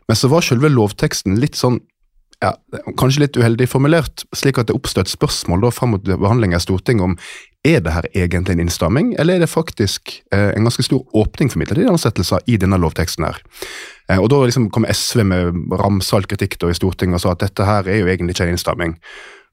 Men 0.09 0.16
så 0.16 0.31
var 0.33 0.40
selve 0.40 0.70
lovteksten 0.72 1.37
litt 1.38 1.55
sånn 1.55 1.81
ja, 2.44 2.53
kanskje 2.98 3.24
litt 3.24 3.37
uheldig 3.38 3.66
formulert, 3.70 4.22
slik 4.37 4.61
at 4.61 4.68
det 4.68 4.77
oppstod 4.77 5.07
et 5.07 5.12
spørsmål 5.12 5.64
da 5.64 5.70
fram 5.74 5.96
mot 5.96 6.05
behandlingen 6.07 6.59
i 6.59 6.62
Stortinget 6.62 7.09
om 7.09 7.16
er 7.66 7.81
det 7.83 7.92
her 7.92 8.07
egentlig 8.14 8.55
en 8.55 8.62
innstramming, 8.62 9.11
eller 9.18 9.37
er 9.37 9.42
det 9.42 9.51
faktisk 9.51 10.20
eh, 10.33 10.53
en 10.55 10.68
ganske 10.68 10.85
stor 10.87 11.03
åpning 11.18 11.51
for 11.51 11.59
midlertidige 11.59 11.90
ansettelser 11.90 12.44
i 12.46 12.57
denne 12.61 12.79
lovteksten 12.79 13.27
her. 13.27 13.40
Eh, 14.09 14.20
og 14.20 14.31
Da 14.31 14.38
liksom 14.44 14.70
kom 14.70 14.87
SV 14.87 15.24
med 15.27 15.59
ramsalt 15.81 16.31
kritikk 16.31 16.59
da 16.62 16.70
i 16.70 16.79
Stortinget 16.79 17.18
og 17.18 17.24
sa 17.24 17.35
at 17.35 17.42
dette 17.42 17.66
her 17.66 17.90
er 17.90 18.01
jo 18.01 18.07
egentlig 18.07 18.37
ikke 18.37 18.46
en 18.46 18.55
innstramming. 18.55 18.94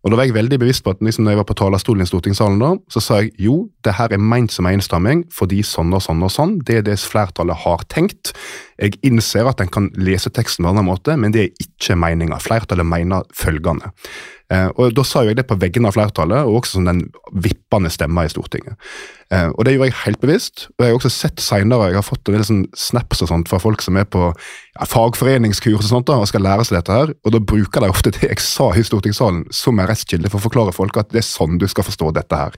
Og 0.05 0.11
Da 0.11 0.19
var 0.19 0.27
jeg 0.27 0.35
veldig 0.35 0.59
bevisst 0.61 0.83
på 0.85 0.93
at 0.93 0.99
liksom, 1.01 1.23
når 1.25 1.33
jeg 1.33 1.39
var 1.39 1.47
på 1.49 1.55
talerstolen 1.57 2.05
i 2.05 2.05
stortingssalen, 2.05 2.59
da, 2.61 2.75
så 2.93 3.01
sa 3.01 3.15
jeg 3.23 3.31
jo, 3.41 3.55
det 3.81 3.95
her 3.97 4.13
er 4.13 4.21
meint 4.21 4.53
som 4.53 4.67
en 4.69 4.77
innstramming 4.77 5.23
fordi 5.33 5.63
sånn 5.65 5.89
og 5.97 6.03
sånn 6.05 6.21
og 6.21 6.29
sånn. 6.29 6.53
Det 6.61 6.77
er 6.77 6.85
det 6.85 6.99
flertallet 7.01 7.57
har 7.63 7.81
tenkt. 7.89 8.35
Jeg 8.77 8.99
innser 9.07 9.49
at 9.49 9.63
en 9.63 9.71
kan 9.73 9.89
lese 9.97 10.29
teksten 10.29 10.61
på 10.61 10.69
en 10.69 10.75
annen 10.75 10.91
måte, 10.91 11.17
men 11.17 11.33
det 11.33 11.47
er 11.47 11.65
ikke 11.65 11.97
meninga. 11.97 12.37
Flertallet 12.37 12.85
mener 12.85 13.25
følgende. 13.33 13.89
Eh, 14.53 14.67
og 14.77 14.93
Da 14.93 15.03
sa 15.03 15.23
jo 15.23 15.31
jeg 15.31 15.39
det 15.39 15.47
på 15.49 15.57
vegne 15.57 15.89
av 15.89 15.95
flertallet, 15.95 16.45
og 16.45 16.61
også 16.61 16.77
som 16.77 16.85
den 16.85 17.01
vippende 17.33 17.89
stemma 17.89 18.25
i 18.25 18.29
Stortinget. 18.29 18.77
Eh, 19.33 19.49
og 19.49 19.65
Det 19.65 19.73
gjorde 19.73 19.89
jeg 19.89 20.01
helt 20.05 20.21
bevisst. 20.21 20.67
og 20.77 20.85
Jeg 20.85 20.91
har 20.91 20.99
også 20.99 21.09
sett 21.09 21.39
senere, 21.41 21.89
jeg 21.89 21.95
har 21.95 22.05
fått 22.05 22.29
en 22.29 22.35
del 22.35 22.45
sånn 22.45 22.67
snaps 22.75 23.21
og 23.23 23.27
sånt 23.29 23.49
fra 23.49 23.57
folk 23.59 23.81
som 23.81 23.97
er 23.97 24.05
på 24.05 24.29
ja, 24.29 24.85
fagforeningskurs 24.85 25.85
og 25.85 25.89
sånt 25.89 26.07
da, 26.07 26.19
og 26.21 26.27
skal 26.27 26.41
lære 26.45 26.65
seg 26.65 26.77
dette 26.77 26.93
her, 26.93 27.13
og 27.25 27.31
da 27.31 27.39
bruker 27.39 27.81
de 27.81 27.89
ofte 27.89 28.11
det 28.11 28.29
jeg 28.29 28.39
sa 28.39 28.69
i 28.75 28.83
stortingssalen 28.83 29.45
som 29.51 29.79
en 29.79 29.87
rettskilde 29.87 30.29
for 30.29 30.37
å 30.37 30.45
forklare 30.45 30.75
folk 30.75 30.97
at 30.97 31.09
det 31.09 31.23
er 31.23 31.27
sånn 31.27 31.57
du 31.57 31.67
skal 31.67 31.83
forstå 31.83 32.13
dette 32.13 32.35
her. 32.35 32.53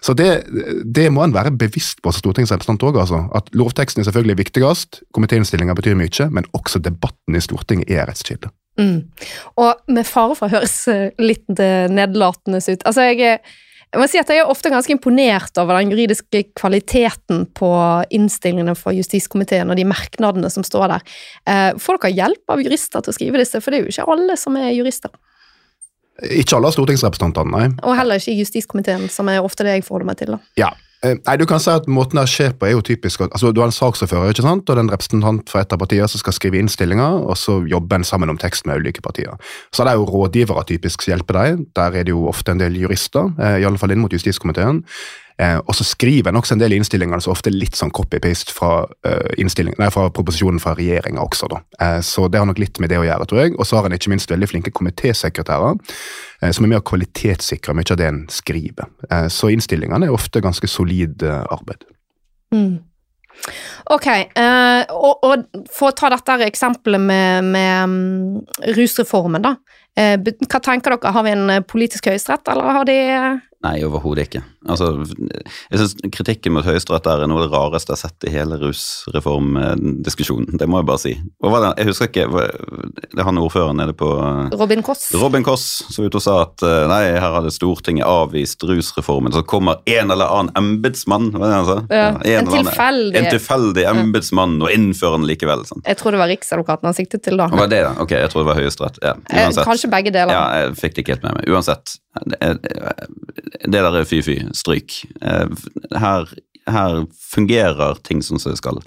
Så 0.00 0.14
det, 0.16 0.46
det 0.84 1.10
må 1.12 1.22
en 1.22 1.36
være 1.36 1.52
bevisst 1.52 2.00
på 2.00 2.12
som 2.12 2.24
stortingsrepresentant 2.24 2.82
òg, 2.82 2.96
altså. 2.96 3.28
At 3.36 3.52
lovteksten 3.52 4.00
er 4.00 4.08
selvfølgelig 4.08 4.40
viktigst, 4.46 5.02
komitéinnstillinga 5.12 5.76
betyr 5.76 5.98
mye, 5.98 6.30
men 6.30 6.48
også 6.56 6.80
debatten 6.80 7.36
i 7.36 7.44
Stortinget 7.44 7.90
er 7.90 8.08
rettskilde. 8.08 8.48
Mm. 8.78 8.98
Og 9.56 9.86
med 9.88 10.04
fare 10.06 10.34
for 10.36 10.46
å 10.48 10.52
høres 10.58 10.74
eh, 10.92 11.10
litt 11.22 11.48
eh, 11.62 11.86
nedlatende 11.88 12.58
ut 12.60 12.82
Altså, 12.84 13.06
jeg, 13.08 13.20
er- 13.20 13.40
jeg 13.94 14.00
må 14.02 14.08
si 14.10 14.18
at 14.20 14.28
jeg 14.28 14.42
er 14.42 14.50
ofte 14.52 14.68
ganske 14.72 14.92
imponert 14.92 15.56
over 15.62 15.78
den 15.78 15.92
juridiske 15.94 16.42
kvaliteten 16.58 17.46
på 17.56 17.70
innstillingene 18.12 18.74
fra 18.76 18.92
justiskomiteen 18.92 19.70
og 19.72 19.78
de 19.78 19.86
merknadene 19.88 20.50
som 20.52 20.66
står 20.66 20.88
der. 20.92 21.06
Eh, 21.48 21.70
Får 21.80 22.02
dere 22.02 22.12
hjelp 22.18 22.52
av 22.52 22.60
jurister 22.60 23.00
til 23.06 23.14
å 23.14 23.16
skrive 23.16 23.40
disse, 23.40 23.62
for 23.64 23.70
det 23.72 23.78
er 23.80 23.86
jo 23.86 23.94
ikke 23.94 24.08
alle 24.12 24.36
som 24.36 24.58
er 24.60 24.74
jurister. 24.76 25.14
Ikke 26.32 26.56
alle 26.56 26.70
stortingsrepresentantene, 26.72 27.52
nei. 27.52 27.66
Og 27.84 27.96
heller 27.98 28.16
ikke 28.20 28.32
i 28.32 28.38
justiskomiteen, 28.40 29.08
som 29.12 29.28
er 29.28 29.40
ofte 29.44 29.64
det 29.66 29.74
jeg 29.78 29.84
forholder 29.84 30.08
meg 30.08 30.20
til. 30.20 30.30
da. 30.36 30.38
Ja. 30.56 30.70
Eh, 31.04 31.16
Nei, 31.26 31.36
du 31.36 31.44
kan 31.48 31.60
si 31.60 31.68
at 31.68 31.88
Måten 31.92 32.16
det 32.16 32.24
skjer 32.32 32.54
på, 32.56 32.68
er 32.68 32.72
jo 32.72 32.84
typisk 32.84 33.20
altså, 33.26 33.50
Du 33.52 33.60
har 33.60 33.68
en 33.68 33.74
saksordfører 33.74 34.32
ikke 34.32 34.46
sant? 34.46 34.64
og 34.64 34.70
det 34.70 34.80
er 34.80 34.86
en 34.86 34.92
representant 34.94 35.50
fra 35.52 35.60
et 35.62 35.74
av 35.74 35.80
partiene 35.82 36.08
som 36.08 36.22
skal 36.22 36.36
skrive 36.36 36.60
innstillinger, 36.62 37.20
og 37.28 37.36
så 37.36 37.58
jobber 37.68 38.00
en 38.00 38.06
sammen 38.08 38.32
om 38.32 38.40
tekst 38.40 38.66
med 38.66 38.80
ulike 38.80 39.04
partier. 39.04 39.36
Så 39.74 39.84
det 39.84 39.92
er 39.92 40.00
jo 40.00 40.08
rådgivere 40.08 40.64
typisk 40.68 41.04
som 41.04 41.12
hjelper 41.12 41.38
deg. 41.40 41.66
Der 41.76 42.00
er 42.00 42.08
det 42.08 42.14
jo 42.14 42.24
ofte 42.30 42.54
en 42.54 42.62
del 42.62 42.78
jurister, 42.80 43.28
eh, 43.36 43.60
i 43.60 43.68
alle 43.68 43.80
fall 43.80 43.92
inn 43.92 44.00
mot 44.00 44.12
justiskomiteen. 44.12 44.82
Eh, 45.38 45.58
og 45.58 45.74
så 45.76 45.84
skriver 45.84 46.30
en 46.30 46.38
også 46.40 46.54
en 46.54 46.62
del 46.62 46.72
i 46.72 46.78
innstillingene 46.80 47.20
så 47.20 47.34
ofte 47.34 47.52
litt 47.52 47.76
sånn 47.76 47.92
copy-paste 47.92 48.54
fra, 48.56 48.86
uh, 49.04 49.26
nei, 49.36 49.90
fra 49.92 50.06
proposisjonen 50.08 50.62
fra 50.62 50.72
regjeringa 50.78 51.20
også. 51.20 51.50
da. 51.52 51.60
Eh, 51.80 52.00
så 52.00 52.28
det 52.32 52.40
har 52.40 52.48
nok 52.48 52.60
litt 52.62 52.80
med 52.80 52.90
det 52.92 53.00
å 53.00 53.04
gjøre, 53.04 53.28
tror 53.28 53.42
jeg. 53.42 53.54
Og 53.58 53.68
så 53.68 53.76
har 53.76 53.88
en 53.88 53.96
ikke 53.96 54.12
minst 54.14 54.32
veldig 54.32 54.48
flinke 54.48 54.72
komitésekretærer 54.72 55.76
eh, 55.76 56.50
som 56.50 56.64
er 56.64 56.72
med 56.72 56.80
å 56.80 56.88
kvalitetssikre 56.88 57.76
mye 57.76 57.92
av 57.92 58.00
det 58.00 58.08
en 58.08 58.24
skriver. 58.32 58.88
Eh, 59.10 59.28
så 59.32 59.52
innstillingene 59.52 60.08
er 60.08 60.16
ofte 60.16 60.40
ganske 60.44 60.70
solid 60.70 61.22
eh, 61.26 61.42
arbeid. 61.52 61.84
Mm. 62.54 62.78
Ok, 63.92 64.06
og, 64.96 65.24
og, 65.26 65.42
for 65.68 65.90
å 65.90 65.94
ta 65.94 66.08
dette 66.08 66.38
eksempelet 66.46 67.02
med, 67.04 67.50
med 67.52 67.82
um, 67.84 68.38
rusreformen, 68.78 69.44
da. 69.44 69.52
hva 69.92 70.60
tenker 70.64 70.94
dere, 70.94 71.12
har 71.12 71.26
vi 71.26 71.34
en 71.34 71.66
politisk 71.68 72.08
høyesterett, 72.08 72.48
eller 72.48 72.78
har 72.78 72.88
de 72.88 72.96
Nei, 73.66 73.82
overhodet 73.86 74.28
ikke. 74.28 74.42
Altså, 74.66 74.88
jeg 75.70 75.78
synes 75.78 75.94
Kritikken 76.14 76.54
mot 76.56 76.66
Høyesterett 76.66 77.06
er 77.10 77.24
noe 77.30 77.40
av 77.40 77.46
det 77.46 77.52
rareste 77.54 77.92
jeg 77.92 77.96
har 77.96 78.02
sett 78.10 78.26
i 78.26 78.32
hele 78.34 78.58
rusreformdiskusjonen. 78.60 80.58
Det 80.58 80.66
må 80.70 80.80
jeg 80.80 80.88
bare 80.88 81.02
si. 81.02 81.12
Det, 81.16 81.72
jeg 81.80 81.88
husker 81.90 82.10
ikke, 82.10 82.26
det 83.12 83.20
er 83.20 83.26
han 83.28 83.40
ordføreren 83.40 83.78
nede 83.80 83.94
på 83.98 84.08
Robin 84.58 84.82
Koss. 84.86 85.08
Robin 85.18 85.46
Koss 85.46 85.66
som 85.92 86.06
ute 86.06 86.18
og 86.18 86.24
sa 86.24 86.34
at 86.44 86.64
eh, 86.66 86.86
nei, 86.90 87.02
her 87.16 87.36
hadde 87.38 87.52
Stortinget 87.54 88.06
avvist 88.06 88.62
rusreformen. 88.66 89.34
Så 89.34 89.42
kommer 89.48 89.82
en 89.90 90.14
eller 90.14 90.30
annen 90.30 90.52
embetsmann 90.58 91.32
ja, 91.36 91.60
En 92.22 92.50
tilfeldig 92.50 93.18
En 93.20 93.30
tilfeldig 93.32 93.86
embetsmann 93.90 94.58
og 94.62 94.72
innfører 94.72 95.20
den 95.20 95.28
likevel. 95.30 95.66
Sånn. 95.68 95.82
Jeg 95.86 96.00
tror 96.00 96.16
det 96.16 96.22
var 96.22 96.30
Riksadvokaten 96.32 96.90
han 96.90 96.96
siktet 96.98 97.24
til 97.26 97.38
da. 97.40 97.48
Var 97.52 97.70
det 97.72 97.82
da? 97.86 97.94
Ok, 98.02 98.16
jeg 98.18 98.32
tror 98.32 98.44
det 98.44 98.50
var 98.50 98.60
Høyesterett. 98.60 99.00
Ja, 99.02 99.14
uansett. 99.30 99.64
Kanskje 99.66 99.92
begge 99.92 100.14
deler. 100.14 100.34
Ja, 100.34 100.44
jeg 100.62 100.76
fikk 100.80 100.98
det 100.98 101.06
ikke 101.06 101.16
helt 101.16 101.26
med 101.26 101.38
meg. 101.40 101.48
Uansett. 101.54 101.96
Det, 102.26 102.54
det 103.64 103.82
der 103.82 103.94
er 103.94 104.08
fy-fy. 104.08 104.40
Stryk. 104.56 104.98
Eh, 105.22 105.46
her, 105.96 106.32
her, 106.66 107.04
fungerer 107.30 108.00
ting 108.06 108.22
som 108.22 108.40
det 108.42 108.56
skal. 108.58 108.80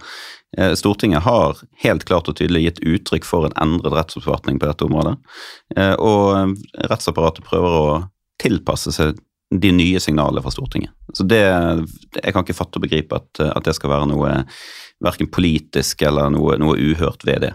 Eh, 0.58 0.74
Stortinget 0.78 1.24
har 1.26 1.62
helt 1.84 2.06
klart 2.10 2.30
og 2.30 2.38
tydelig 2.40 2.66
gitt 2.66 2.84
uttrykk 2.84 3.28
for 3.28 3.48
en 3.48 3.58
endret 3.62 3.96
rettsoppfatning 3.96 4.60
på 4.60 4.70
dette 4.70 4.86
området. 4.88 5.16
Eh, 5.78 5.96
og 5.96 6.56
rettsapparatet 6.92 7.48
prøver 7.48 7.80
å 7.80 7.88
tilpasse 8.42 8.94
seg 8.96 9.18
de 9.50 9.72
nye 9.74 10.00
signalene 10.02 10.44
fra 10.46 10.54
Stortinget. 10.54 10.94
Så 11.14 11.26
det, 11.26 11.42
Jeg 12.22 12.34
kan 12.34 12.44
ikke 12.46 12.54
fatte 12.54 12.78
og 12.78 12.86
begripe 12.86 13.18
at, 13.18 13.40
at 13.42 13.66
det 13.66 13.74
skal 13.76 13.90
være 13.90 14.12
noe 14.12 14.44
verken 15.02 15.30
politisk 15.32 16.04
eller 16.06 16.30
noe, 16.30 16.60
noe 16.62 16.78
uhørt 16.78 17.26
ved 17.26 17.48
det. 17.48 17.54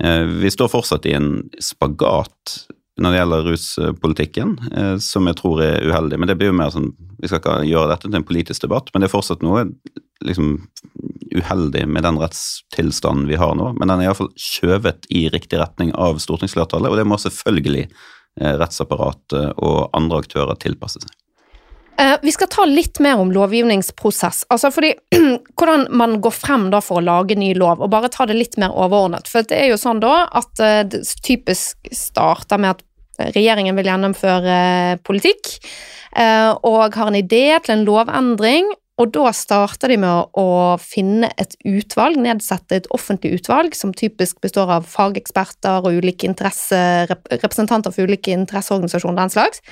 Vi 0.00 0.50
står 0.52 0.70
fortsatt 0.70 1.08
i 1.10 1.16
en 1.16 1.50
spagat 1.60 2.54
når 3.00 3.14
det 3.14 3.20
gjelder 3.20 3.46
ruspolitikken, 3.48 4.52
eh, 4.76 4.94
som 5.02 5.28
jeg 5.28 5.38
tror 5.40 5.62
er 5.64 5.88
uheldig. 5.88 6.18
Men 6.20 6.30
det 6.30 6.36
blir 6.40 6.52
jo 6.52 6.58
mer 6.60 6.72
sånn 6.74 6.92
Vi 7.20 7.28
skal 7.28 7.40
ikke 7.42 7.54
gjøre 7.68 7.90
dette 7.90 8.08
til 8.08 8.16
en 8.16 8.24
politisk 8.24 8.62
debatt, 8.64 8.86
men 8.92 9.02
det 9.02 9.10
er 9.10 9.12
fortsatt 9.12 9.42
noe 9.44 9.66
liksom 10.24 10.54
uheldig 11.36 11.82
med 11.88 12.06
den 12.06 12.16
rettstilstanden 12.16 13.28
vi 13.28 13.36
har 13.36 13.52
nå. 13.58 13.74
Men 13.76 13.92
den 13.92 14.00
er 14.00 14.08
iallfall 14.08 14.30
skjøvet 14.40 15.04
i 15.12 15.26
riktig 15.32 15.60
retning 15.60 15.92
av 15.92 16.16
stortingsflertallet, 16.22 16.88
og 16.88 16.96
det 16.96 17.04
må 17.04 17.20
selvfølgelig 17.20 17.84
eh, 17.84 18.54
rettsapparatet 18.56 19.60
og 19.60 19.90
andre 19.96 20.22
aktører 20.24 20.56
tilpasse 20.64 21.04
seg. 21.04 21.12
Eh, 22.00 22.16
vi 22.22 22.32
skal 22.32 22.48
ta 22.48 22.64
litt 22.64 23.00
mer 23.04 23.20
om 23.20 23.32
lovgivningsprosess. 23.32 24.46
Altså 24.48 24.70
fordi, 24.72 24.94
Hvordan 25.60 25.86
man 25.92 26.20
går 26.24 26.32
frem 26.32 26.70
da 26.72 26.80
for 26.80 27.00
å 27.00 27.04
lage 27.04 27.36
ny 27.36 27.52
lov, 27.54 27.82
og 27.84 27.92
bare 27.92 28.08
ta 28.08 28.24
det 28.24 28.38
litt 28.38 28.56
mer 28.60 28.72
overordnet. 28.72 29.28
For 29.28 29.44
det 29.44 29.58
er 29.58 29.74
jo 29.74 29.80
sånn 29.80 30.00
da 30.00 30.24
at 30.32 30.54
det 30.56 31.02
typisk 31.26 31.90
starter 31.92 32.60
med 32.60 32.78
at 32.78 32.86
regjeringen 33.34 33.78
vil 33.78 33.90
gjennomføre 33.90 35.00
politikk 35.06 35.56
eh, 36.16 36.52
og 36.66 36.96
har 36.96 37.10
en 37.10 37.18
idé 37.18 37.46
til 37.64 37.76
en 37.76 37.86
lovendring. 37.88 38.70
Og 39.00 39.08
da 39.14 39.30
starter 39.32 39.94
de 39.94 39.96
med 40.02 40.34
å 40.36 40.76
finne 40.82 41.30
et 41.40 41.54
utvalg, 41.64 42.18
nedsette 42.20 42.82
et 42.82 42.88
offentlig 42.92 43.38
utvalg 43.38 43.72
som 43.76 43.94
typisk 43.96 44.42
består 44.44 44.68
av 44.74 44.84
fageksperter 44.92 45.86
og 45.88 46.02
ulike 46.02 46.28
representanter 46.28 47.94
for 47.94 48.04
ulike 48.04 48.34
interesseorganisasjoner 48.36 49.22
den 49.22 49.32
slags. 49.32 49.64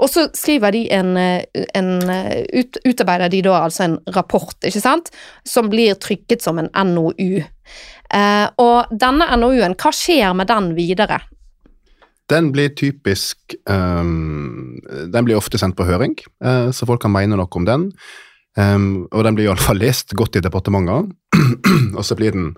Og 0.00 0.08
så 0.08 0.24
skriver 0.32 0.72
de 0.72 0.86
en, 0.96 1.12
en 1.20 1.90
ut, 2.00 2.78
utarbeider 2.88 3.28
de 3.34 3.42
da 3.44 3.58
altså 3.66 3.84
en 3.84 3.98
rapport, 4.16 4.56
ikke 4.64 4.80
sant, 4.80 5.12
som 5.44 5.68
blir 5.68 5.98
trykket 6.00 6.40
som 6.40 6.62
en 6.62 6.72
NOU. 6.72 7.42
Eh, 8.12 8.46
og 8.60 8.96
denne 9.04 9.28
NOU-en, 9.36 9.76
hva 9.76 9.92
skjer 9.96 10.32
med 10.36 10.50
den 10.50 10.72
videre? 10.78 11.20
Den 12.32 12.50
blir 12.54 12.72
typisk 12.78 13.56
um, 13.68 14.78
Den 15.12 15.26
blir 15.26 15.36
ofte 15.36 15.60
sendt 15.60 15.76
på 15.78 15.86
høring, 15.88 16.16
uh, 16.44 16.70
så 16.72 16.88
folk 16.88 17.02
kan 17.04 17.12
mene 17.14 17.38
noe 17.38 17.50
om 17.58 17.68
den. 17.68 17.88
Um, 18.56 19.06
og 19.12 19.24
den 19.24 19.36
blir 19.36 19.48
iallfall 19.48 19.80
lest 19.80 20.12
godt 20.18 20.36
i 20.36 20.44
departementer. 20.44 21.08
og 21.98 22.04
så 22.04 22.16
blir 22.18 22.34
den 22.36 22.50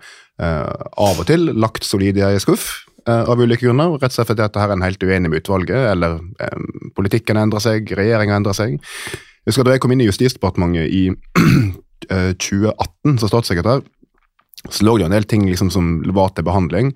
uh, 0.42 0.70
av 0.98 1.22
og 1.22 1.28
til 1.30 1.52
lagt 1.54 1.86
solid 1.86 2.18
i 2.18 2.26
ei 2.26 2.40
skuff 2.42 2.66
uh, 3.08 3.22
av 3.30 3.38
ulike 3.38 3.66
grunner. 3.66 3.94
Rett 3.98 4.10
og 4.10 4.18
slett 4.18 4.32
fordi 4.32 4.46
at 4.46 4.58
her 4.58 4.72
er 4.72 4.78
en 4.78 4.86
helt 4.86 5.02
uenig 5.02 5.30
med 5.30 5.44
utvalget, 5.44 5.90
eller 5.92 6.18
um, 6.18 6.90
politikken 6.98 7.38
endrer 7.40 7.62
seg, 7.62 7.94
regjeringa 7.98 8.40
endrer 8.40 8.58
seg. 8.58 8.78
Jeg 8.78 9.52
husker 9.52 9.66
Da 9.66 9.74
jeg 9.74 9.84
kom 9.84 9.92
inn 9.94 10.02
i 10.02 10.08
Justisdepartementet 10.08 10.88
i 10.88 11.08
2018 12.04 13.20
som 13.20 13.30
statssekretær, 13.30 13.84
så 14.68 14.84
lå 14.84 14.98
det 14.98 15.06
en 15.06 15.14
del 15.14 15.26
ting 15.28 15.44
liksom 15.48 15.70
som 15.72 15.98
var 16.16 16.32
til 16.34 16.46
behandling. 16.46 16.92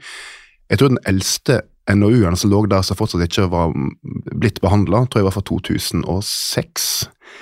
Jeg 0.69 0.81
tror 0.81 0.93
den 0.93 1.03
eldste 1.09 1.62
NOU-ene 1.94 2.37
som 2.37 2.51
lå 2.53 2.64
der 2.68 2.83
som 2.85 2.98
fortsatt 2.98 3.24
ikke 3.24 3.48
var 3.53 3.72
blitt 4.35 4.61
behandla, 4.64 5.07
tror 5.07 5.22
jeg 5.22 5.29
var 5.31 5.38
fra 5.38 5.46
2006. 5.48 6.88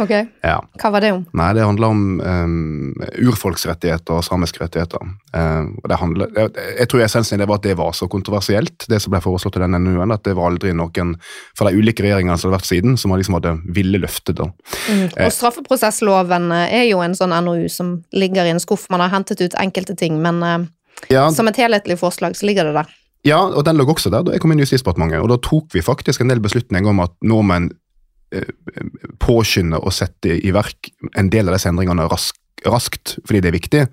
Ok, 0.02 0.10
ja. 0.42 0.56
Hva 0.76 0.90
var 0.92 1.00
det 1.00 1.10
om? 1.14 1.22
Nei, 1.38 1.48
Det 1.56 1.64
handla 1.64 1.88
om 1.88 2.00
um, 2.20 3.04
urfolksrettigheter 3.22 4.18
og 4.18 4.24
samiske 4.26 4.60
rettigheter. 4.60 5.00
Uh, 5.32 5.70
og 5.80 5.88
det 5.88 5.98
handler, 6.00 6.32
jeg, 6.36 6.52
jeg 6.82 6.90
tror 6.92 7.04
essensen 7.06 7.38
i 7.38 7.40
det 7.40 7.48
var 7.48 7.60
at 7.60 7.68
det 7.68 7.76
var 7.78 7.94
så 7.96 8.08
kontroversielt, 8.12 8.88
det 8.90 9.00
som 9.02 9.14
ble 9.14 9.22
foreslått 9.24 9.56
i 9.56 9.62
den 9.64 9.78
NOU-en, 9.78 10.12
at 10.12 10.26
det 10.26 10.36
var 10.36 10.50
aldri 10.50 10.74
noen 10.76 11.14
fra 11.56 11.70
de 11.70 11.80
ulike 11.80 12.04
regjeringene 12.04 12.36
som 12.36 12.50
hadde 12.50 12.58
vært 12.58 12.70
siden, 12.70 13.00
som 13.00 13.14
liksom 13.16 13.38
hadde 13.38 13.56
ville 13.78 14.02
løfte 14.02 14.36
det. 14.36 14.50
Mm. 14.90 15.06
Og 15.14 15.32
straffeprosessloven 15.32 16.50
eh, 16.58 16.78
er 16.82 16.86
jo 16.90 17.00
en 17.04 17.16
sånn 17.16 17.34
NOU 17.46 17.70
som 17.72 17.96
ligger 18.12 18.44
i 18.44 18.52
en 18.52 18.62
skuff. 18.62 18.90
Man 18.92 19.04
har 19.04 19.14
hentet 19.14 19.40
ut 19.40 19.56
enkelte 19.62 19.96
ting, 19.96 20.20
men 20.20 20.44
uh, 20.44 20.58
ja. 21.08 21.30
som 21.32 21.48
et 21.48 21.62
helhetlig 21.62 21.98
forslag 22.02 22.36
så 22.36 22.50
ligger 22.50 22.68
det 22.68 22.76
der. 22.82 22.94
Ja, 23.26 23.40
og 23.42 23.64
den 23.66 23.78
lå 23.78 23.86
også 23.90 24.12
der 24.12 24.24
da 24.26 24.34
jeg 24.34 24.42
kom 24.44 24.54
inn 24.54 24.62
i 24.62 24.66
Justisdepartementet. 24.66 25.22
Og 25.24 25.30
da 25.32 25.40
tok 25.42 25.74
vi 25.74 25.84
faktisk 25.84 26.22
en 26.22 26.30
del 26.30 26.42
beslutninger 26.44 26.92
om 26.92 27.02
at 27.04 27.14
nordmenn 27.26 27.70
eh, 28.34 28.50
påskynde 29.22 29.80
og 29.82 29.94
sette 29.94 30.38
i 30.38 30.54
verk 30.54 30.92
en 31.18 31.30
del 31.32 31.50
av 31.50 31.58
disse 31.58 31.70
endringene 31.72 32.08
rask, 32.12 32.38
raskt, 32.66 33.18
fordi 33.26 33.42
det 33.42 33.50
er 33.50 33.58
viktig. 33.58 33.84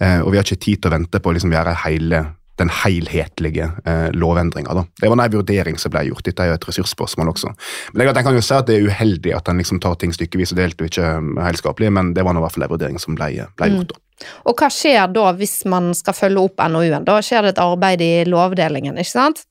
Eh, 0.00 0.20
og 0.24 0.32
vi 0.32 0.40
har 0.40 0.46
ikke 0.46 0.64
tid 0.64 0.80
til 0.82 0.90
å 0.90 0.96
vente 0.96 1.20
på 1.20 1.32
å 1.32 1.36
liksom 1.36 1.52
gjøre 1.54 1.76
hele 1.84 2.24
den 2.60 2.68
helhetlige 2.68 3.70
eh, 3.88 4.10
lovendringa. 4.12 4.74
Det 5.00 5.08
var 5.08 5.16
en 5.16 5.32
vurdering 5.32 5.78
som 5.80 5.92
ble 5.92 6.04
gjort. 6.10 6.26
Dette 6.26 6.44
er 6.44 6.50
jo 6.50 6.58
et 6.58 6.66
ressursspørsmål 6.68 7.32
også. 7.32 7.52
Men 7.94 8.10
jeg, 8.10 8.24
kan 8.26 8.36
jo 8.36 8.44
si 8.44 8.52
at 8.56 8.68
Det 8.68 8.76
er 8.76 8.88
uheldig 8.90 9.32
at 9.36 9.48
en 9.48 9.62
liksom 9.62 9.80
tar 9.80 9.96
ting 10.00 10.12
stykkevis 10.12 10.52
og 10.52 10.60
delt 10.60 10.82
og 10.82 10.90
ikke 10.90 11.08
helskapelig, 11.40 11.92
men 11.96 12.12
det 12.16 12.24
var 12.26 12.36
i 12.36 12.44
hvert 12.44 12.56
fall 12.56 12.66
en 12.68 12.74
vurdering 12.74 13.00
som 13.00 13.16
ble, 13.16 13.32
ble 13.56 13.70
gjort. 13.72 13.94
da. 13.94 14.04
Og 14.48 14.58
hva 14.58 14.68
skjer 14.72 15.06
da 15.14 15.30
hvis 15.38 15.62
man 15.70 15.92
skal 15.96 16.16
følge 16.16 16.44
opp 16.48 16.60
NOU-en? 16.60 17.06
Da 17.06 17.20
skjer 17.24 17.46
det 17.46 17.54
et 17.54 17.62
arbeid 17.62 18.04
i 18.04 18.12
lovdelingen, 18.28 18.98
ikke 19.00 19.14
sant? 19.14 19.44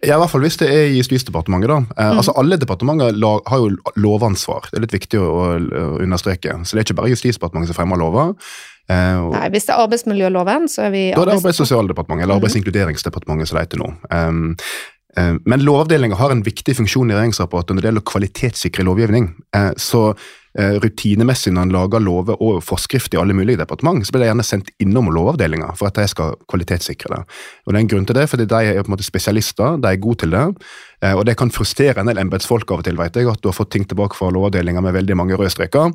Ja, 0.00 0.16
i 0.16 0.20
hvert 0.22 0.32
fall 0.32 0.44
hvis 0.46 0.56
det 0.56 0.68
er 0.72 0.86
i 0.88 0.96
Justisdepartementet. 0.96 1.68
da. 1.68 1.80
Eh, 1.92 2.12
mm. 2.12 2.20
altså 2.22 2.32
Alle 2.40 2.56
departementer 2.56 3.18
har 3.50 3.58
jo 3.60 3.94
lovansvar, 4.00 4.70
det 4.70 4.78
er 4.78 4.86
litt 4.86 4.96
viktig 4.96 5.20
å, 5.20 5.32
å, 5.60 5.88
understreke. 6.00 6.56
Så 6.64 6.76
det 6.76 6.80
er 6.80 6.88
ikke 6.88 7.00
bare 7.02 7.12
Justisdepartementet 7.12 7.72
som 7.72 7.80
fremmer 7.82 8.00
lover. 8.00 8.32
Eh, 8.88 9.18
og, 9.20 9.34
Nei, 9.36 9.50
Hvis 9.52 9.68
det 9.68 9.74
er 9.74 9.82
arbeidsmiljøloven, 9.84 10.70
så 10.72 10.86
er 10.88 10.94
vi 10.94 11.02
Da 11.12 11.20
er 11.20 11.32
det 11.32 11.36
Arbeids- 11.36 11.60
og 11.60 11.68
sosialdepartementet, 11.68 12.24
eller 12.24 12.40
Arbeids- 12.40 12.56
og 12.56 12.62
inkluderingsdepartementet, 12.62 13.50
som 13.50 13.60
det 13.60 13.66
heter 13.66 13.84
nå. 13.84 13.92
Um, 14.08 14.56
men 15.18 15.64
Lovavdelinga 15.66 16.14
har 16.14 16.30
en 16.30 16.42
viktig 16.46 16.76
funksjon 16.78 17.10
i 17.10 17.16
regjeringsapparatet 17.16 17.74
når 17.74 17.82
det 17.82 17.88
gjelder 17.88 18.04
å 18.04 18.10
kvalitetssikre 18.12 18.84
lovgivning. 18.86 19.24
Eh, 19.58 19.72
så 19.76 20.12
rutinemessig 20.58 21.52
når 21.54 21.68
en 21.68 21.72
lager 21.74 22.02
lover 22.02 22.40
og 22.42 22.62
forskrifter 22.66 23.18
i 23.18 23.20
alle 23.22 23.36
mulige 23.38 23.60
departement, 23.60 24.02
så 24.02 24.10
blir 24.10 24.24
det 24.24 24.30
gjerne 24.32 24.46
sendt 24.46 24.72
innom 24.82 25.12
Lovavdelinga 25.14 25.70
for 25.78 25.90
at 25.90 26.00
de 26.00 26.08
skal 26.10 26.34
kvalitetssikre 26.50 27.12
det. 27.14 27.20
Og 27.66 27.72
Det 27.72 27.78
er 27.78 27.84
en 27.84 27.92
grunn 27.92 28.06
til 28.08 28.18
det, 28.18 28.28
fordi 28.32 28.48
de 28.50 28.62
er 28.72 28.82
på 28.82 28.90
en 28.90 28.96
måte 28.96 29.06
spesialister, 29.06 29.78
de 29.78 29.92
er 29.92 30.02
gode 30.02 30.24
til 30.24 30.34
det. 30.34 30.46
Eh, 31.00 31.16
og 31.16 31.24
det 31.28 31.36
kan 31.40 31.52
frustrere 31.52 32.02
en 32.02 32.10
del 32.10 32.20
embetsfolk 32.20 32.70
av 32.70 32.82
og 32.82 32.88
til, 32.88 32.98
vet 33.00 33.16
jeg, 33.16 33.28
at 33.30 33.40
du 33.40 33.50
har 33.50 33.56
fått 33.56 33.72
ting 33.74 33.86
tilbake 33.88 34.18
fra 34.18 34.30
Lovavdelinga 34.34 34.82
med 34.84 34.96
veldig 34.98 35.16
mange 35.16 35.38
røde 35.40 35.52
streker. 35.52 35.94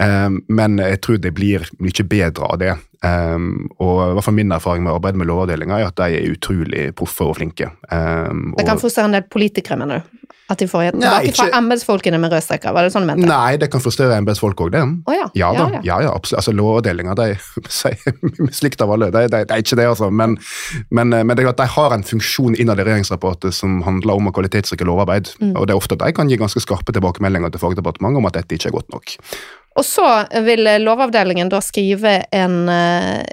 Eh, 0.00 0.28
men 0.48 0.80
jeg 0.82 1.00
tror 1.04 1.22
det 1.22 1.34
blir 1.34 1.66
mye 1.82 2.08
bedre 2.10 2.50
av 2.50 2.60
det. 2.62 2.74
Og 3.04 3.98
i 4.00 4.12
hvert 4.16 4.24
fall 4.24 4.32
min 4.38 4.52
erfaring 4.56 4.86
med 4.86 4.94
å 4.94 4.96
arbeide 4.96 5.20
med 5.20 5.28
Lovavdelinga 5.28 5.76
er 5.76 5.90
at 5.90 5.98
de 5.98 6.14
er 6.16 6.30
utrolig 6.32 6.86
proffe 6.96 7.26
og 7.26 7.34
flinke. 7.36 7.68
Det 7.84 8.64
kan 8.64 8.80
frustrere 8.80 9.10
en 9.10 9.16
del 9.18 9.26
politikere, 9.28 9.76
mener 9.76 10.00
du? 10.00 10.24
At 10.44 10.60
de 10.60 10.66
får 10.68 10.90
tilbake 10.92 11.30
ikke... 11.30 11.38
fra 11.38 11.56
embetsfolkene 11.56 12.18
med 12.20 12.32
rødstreker? 12.34 12.72
Var 12.76 12.84
det 12.84 12.92
sånn 12.92 13.06
du 13.06 13.08
mente? 13.08 13.28
Nei, 13.30 13.56
det 13.60 13.70
kan 13.72 13.80
frustrere 13.80 14.18
embetsfolk 14.20 14.58
òg, 14.60 14.74
det. 14.74 14.82
Oh, 15.08 15.14
ja. 15.16 15.28
Ja, 15.40 15.48
da, 15.56 15.80
ja, 15.86 15.96
ja. 16.04 16.10
absolutt. 16.12 16.42
Altså, 16.42 16.52
Lovavdelinga 16.52 17.14
er 17.24 17.38
mislikt 18.44 18.84
av 18.84 18.92
alle, 18.92 19.08
det, 19.14 19.24
er 19.40 19.62
ikke 19.62 19.78
det, 19.80 19.86
altså. 19.94 20.10
Men, 20.12 20.36
men, 20.90 21.14
eh, 21.16 21.24
men, 21.24 21.32
det 21.32 21.44
er 21.44 21.48
klart 21.48 21.62
de 21.62 21.68
har 21.78 21.96
en 21.96 22.04
funksjon 22.04 22.58
innad 22.60 22.82
i 22.82 22.84
regjeringsapparatet 22.90 23.56
som 23.56 23.80
handler 23.88 24.20
om 24.20 24.28
å 24.28 24.34
kvalitetsrike 24.44 24.86
lovarbeid. 24.86 25.32
Mm. 25.40 25.54
Og 25.56 25.66
det 25.66 25.74
er 25.74 25.80
ofte 25.80 25.96
at 25.96 26.04
de 26.04 26.14
kan 26.16 26.28
gi 26.30 26.38
ganske 26.40 26.60
skarpe 26.62 26.92
tilbakemeldinger 26.92 27.54
til 27.54 27.62
fagdepartementet 27.62 28.20
om 28.20 28.28
at 28.28 28.36
dette 28.36 28.58
ikke 28.58 28.70
er 28.70 28.76
godt 28.76 28.92
nok. 28.92 29.16
Og 29.74 29.86
så 29.86 30.06
vil 30.46 30.68
Lovavdelingen 30.84 31.50
da 31.50 31.58
skrive 31.64 32.20
en 32.34 32.60
uh, 32.70 33.24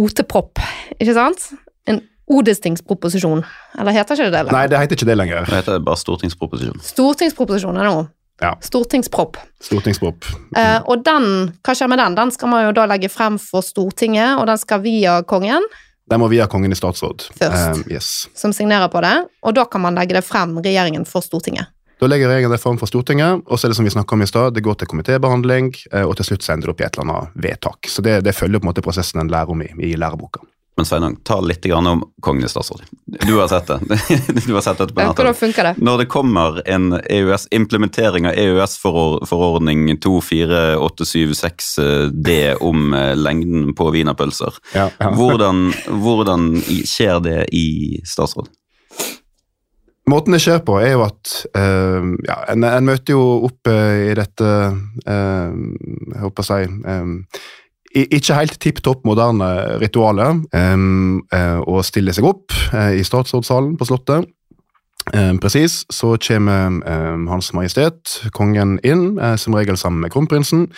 OT-propp, 0.00 0.62
ikke 0.96 1.16
sant? 1.16 1.50
En 1.90 2.00
odestingsproposisjon. 2.30 3.42
Eller 3.80 3.98
heter 3.98 4.16
ikke 4.16 4.30
det 4.30 4.32
det? 4.32 4.40
eller? 4.46 4.54
Nei, 4.56 4.64
det 4.70 4.80
heter 4.80 4.96
ikke 4.96 5.10
det 5.10 5.18
lenger. 5.18 5.44
Det 5.50 5.60
heter 5.60 5.84
bare 5.84 6.00
stortingsproposisjon. 6.00 6.80
Stortingsproposisjon 6.86 7.76
er 7.76 7.84
det 7.88 7.92
nå. 7.92 8.08
Ja. 8.40 8.54
Stortingspropp. 8.64 9.36
Stortingsprop. 9.60 10.24
Eh, 10.56 10.78
og 10.88 11.02
den, 11.04 11.26
hva 11.60 11.74
skjer 11.76 11.90
med 11.92 12.00
den? 12.00 12.16
Den 12.16 12.32
skal 12.32 12.48
man 12.48 12.64
jo 12.64 12.72
da 12.78 12.86
legge 12.88 13.10
frem 13.12 13.36
for 13.42 13.64
Stortinget, 13.66 14.38
og 14.40 14.46
den 14.48 14.60
skal 14.62 14.80
via 14.86 15.18
kongen, 15.28 15.66
Den 16.10 16.20
må 16.22 16.28
via 16.30 16.46
Kongen 16.50 16.72
i 16.74 16.78
statsråd. 16.78 17.28
Først. 17.38 17.86
Eh, 17.86 17.94
yes. 17.94 18.28
som 18.34 18.52
signerer 18.52 18.90
på 18.90 19.02
det, 19.04 19.14
og 19.46 19.54
da 19.54 19.64
kan 19.70 19.84
man 19.84 19.98
legge 19.98 20.16
det 20.18 20.24
frem 20.26 20.56
regjeringen 20.58 21.06
for 21.06 21.22
Stortinget. 21.22 21.70
Da 22.00 22.08
legger 22.08 22.30
regjeringen 22.30 22.54
det 22.54 22.62
frem 22.62 22.78
for 22.80 22.90
Stortinget, 22.90 23.44
og 23.46 23.60
så 23.60 23.68
er 23.68 23.74
det 23.74 23.76
som 23.76 23.86
vi 23.86 23.92
om 23.94 24.22
i 24.22 24.26
sted, 24.26 24.54
det 24.56 24.64
går 24.64 24.80
til 24.80 24.88
komitébehandling, 24.88 25.74
eh, 25.92 26.02
og 26.02 26.16
til 26.16 26.30
slutt 26.30 26.46
så 26.46 26.54
ender 26.54 26.70
det 26.70 26.74
opp 26.74 26.80
i 26.80 26.86
et 26.88 26.96
eller 26.96 27.06
annet 27.06 27.42
vedtak. 27.46 27.90
Så 27.92 28.02
det, 28.02 28.22
det 28.24 28.34
følger 28.34 28.58
på 28.58 28.66
en 28.66 28.72
måte 28.72 28.82
prosessen 28.82 29.20
en 29.20 29.30
lærer 29.30 29.52
om 29.52 29.62
i, 29.62 29.68
i 29.84 29.92
læreboka. 30.00 30.42
Men 30.80 30.86
Sveinung, 30.88 31.16
ta 31.28 31.36
litt 31.44 31.66
om 31.76 31.98
Kongen 32.24 32.44
i 32.44 32.48
statsråd. 32.48 32.80
Du 33.26 33.34
har 33.36 33.48
sett 33.48 33.66
det. 33.66 33.80
Du 34.46 34.54
har 34.54 34.60
sett 34.64 34.78
dette 34.78 34.94
på. 34.94 35.00
Hvordan 35.12 35.34
funker 35.36 35.64
det? 35.68 35.74
Når 35.76 35.98
det 35.98 36.06
kommer 36.08 36.62
en 36.64 36.92
EØS, 36.96 37.48
implementering 37.52 38.24
av 38.26 38.32
EØS-forordning 38.32 39.98
24876D 40.00 42.56
om 42.64 42.94
eh, 42.94 43.12
lengden 43.16 43.74
på 43.76 43.90
wienerpølser, 43.92 44.52
Ja, 44.72 44.88
ja. 44.96 45.10
hvordan, 45.20 45.68
hvordan 46.00 46.62
skjer 46.64 47.20
det 47.28 47.44
i 47.52 48.00
statsråd? 48.08 48.48
Måten 50.08 50.32
det 50.32 50.40
skjer 50.40 50.64
på, 50.64 50.80
er 50.80 50.94
jo 50.96 51.04
at 51.04 51.44
uh, 51.60 52.00
ja, 52.24 52.40
en, 52.50 52.64
en 52.64 52.84
møter 52.88 53.12
jo 53.12 53.44
opp 53.46 53.68
uh, 53.68 54.08
i 54.08 54.14
dette 54.16 54.48
uh, 54.48 55.52
Jeg 55.52 56.24
håper 56.24 56.40
å 56.40 56.48
si 56.48 56.64
i- 56.64 56.72
ikke 57.90 58.36
helt 58.38 58.58
tipp 58.62 58.82
topp 58.86 59.02
moderne 59.08 59.48
ritualet 59.82 60.44
eh, 60.54 60.84
eh, 61.34 61.58
å 61.58 61.80
stille 61.86 62.14
seg 62.14 62.28
opp 62.28 62.54
eh, 62.74 63.00
i 63.00 63.06
statsrådssalen 63.06 63.76
på 63.78 63.88
Slottet. 63.88 64.28
Presis, 65.10 65.80
så 65.90 66.12
kommer 66.22 66.76
Hans 67.26 67.48
Majestet, 67.56 68.18
kongen, 68.36 68.76
inn, 68.86 69.16
eh, 69.18 69.34
som 69.40 69.56
regel 69.56 69.78
sammen 69.80 70.04
med 70.04 70.12
kronprinsen, 70.12 70.68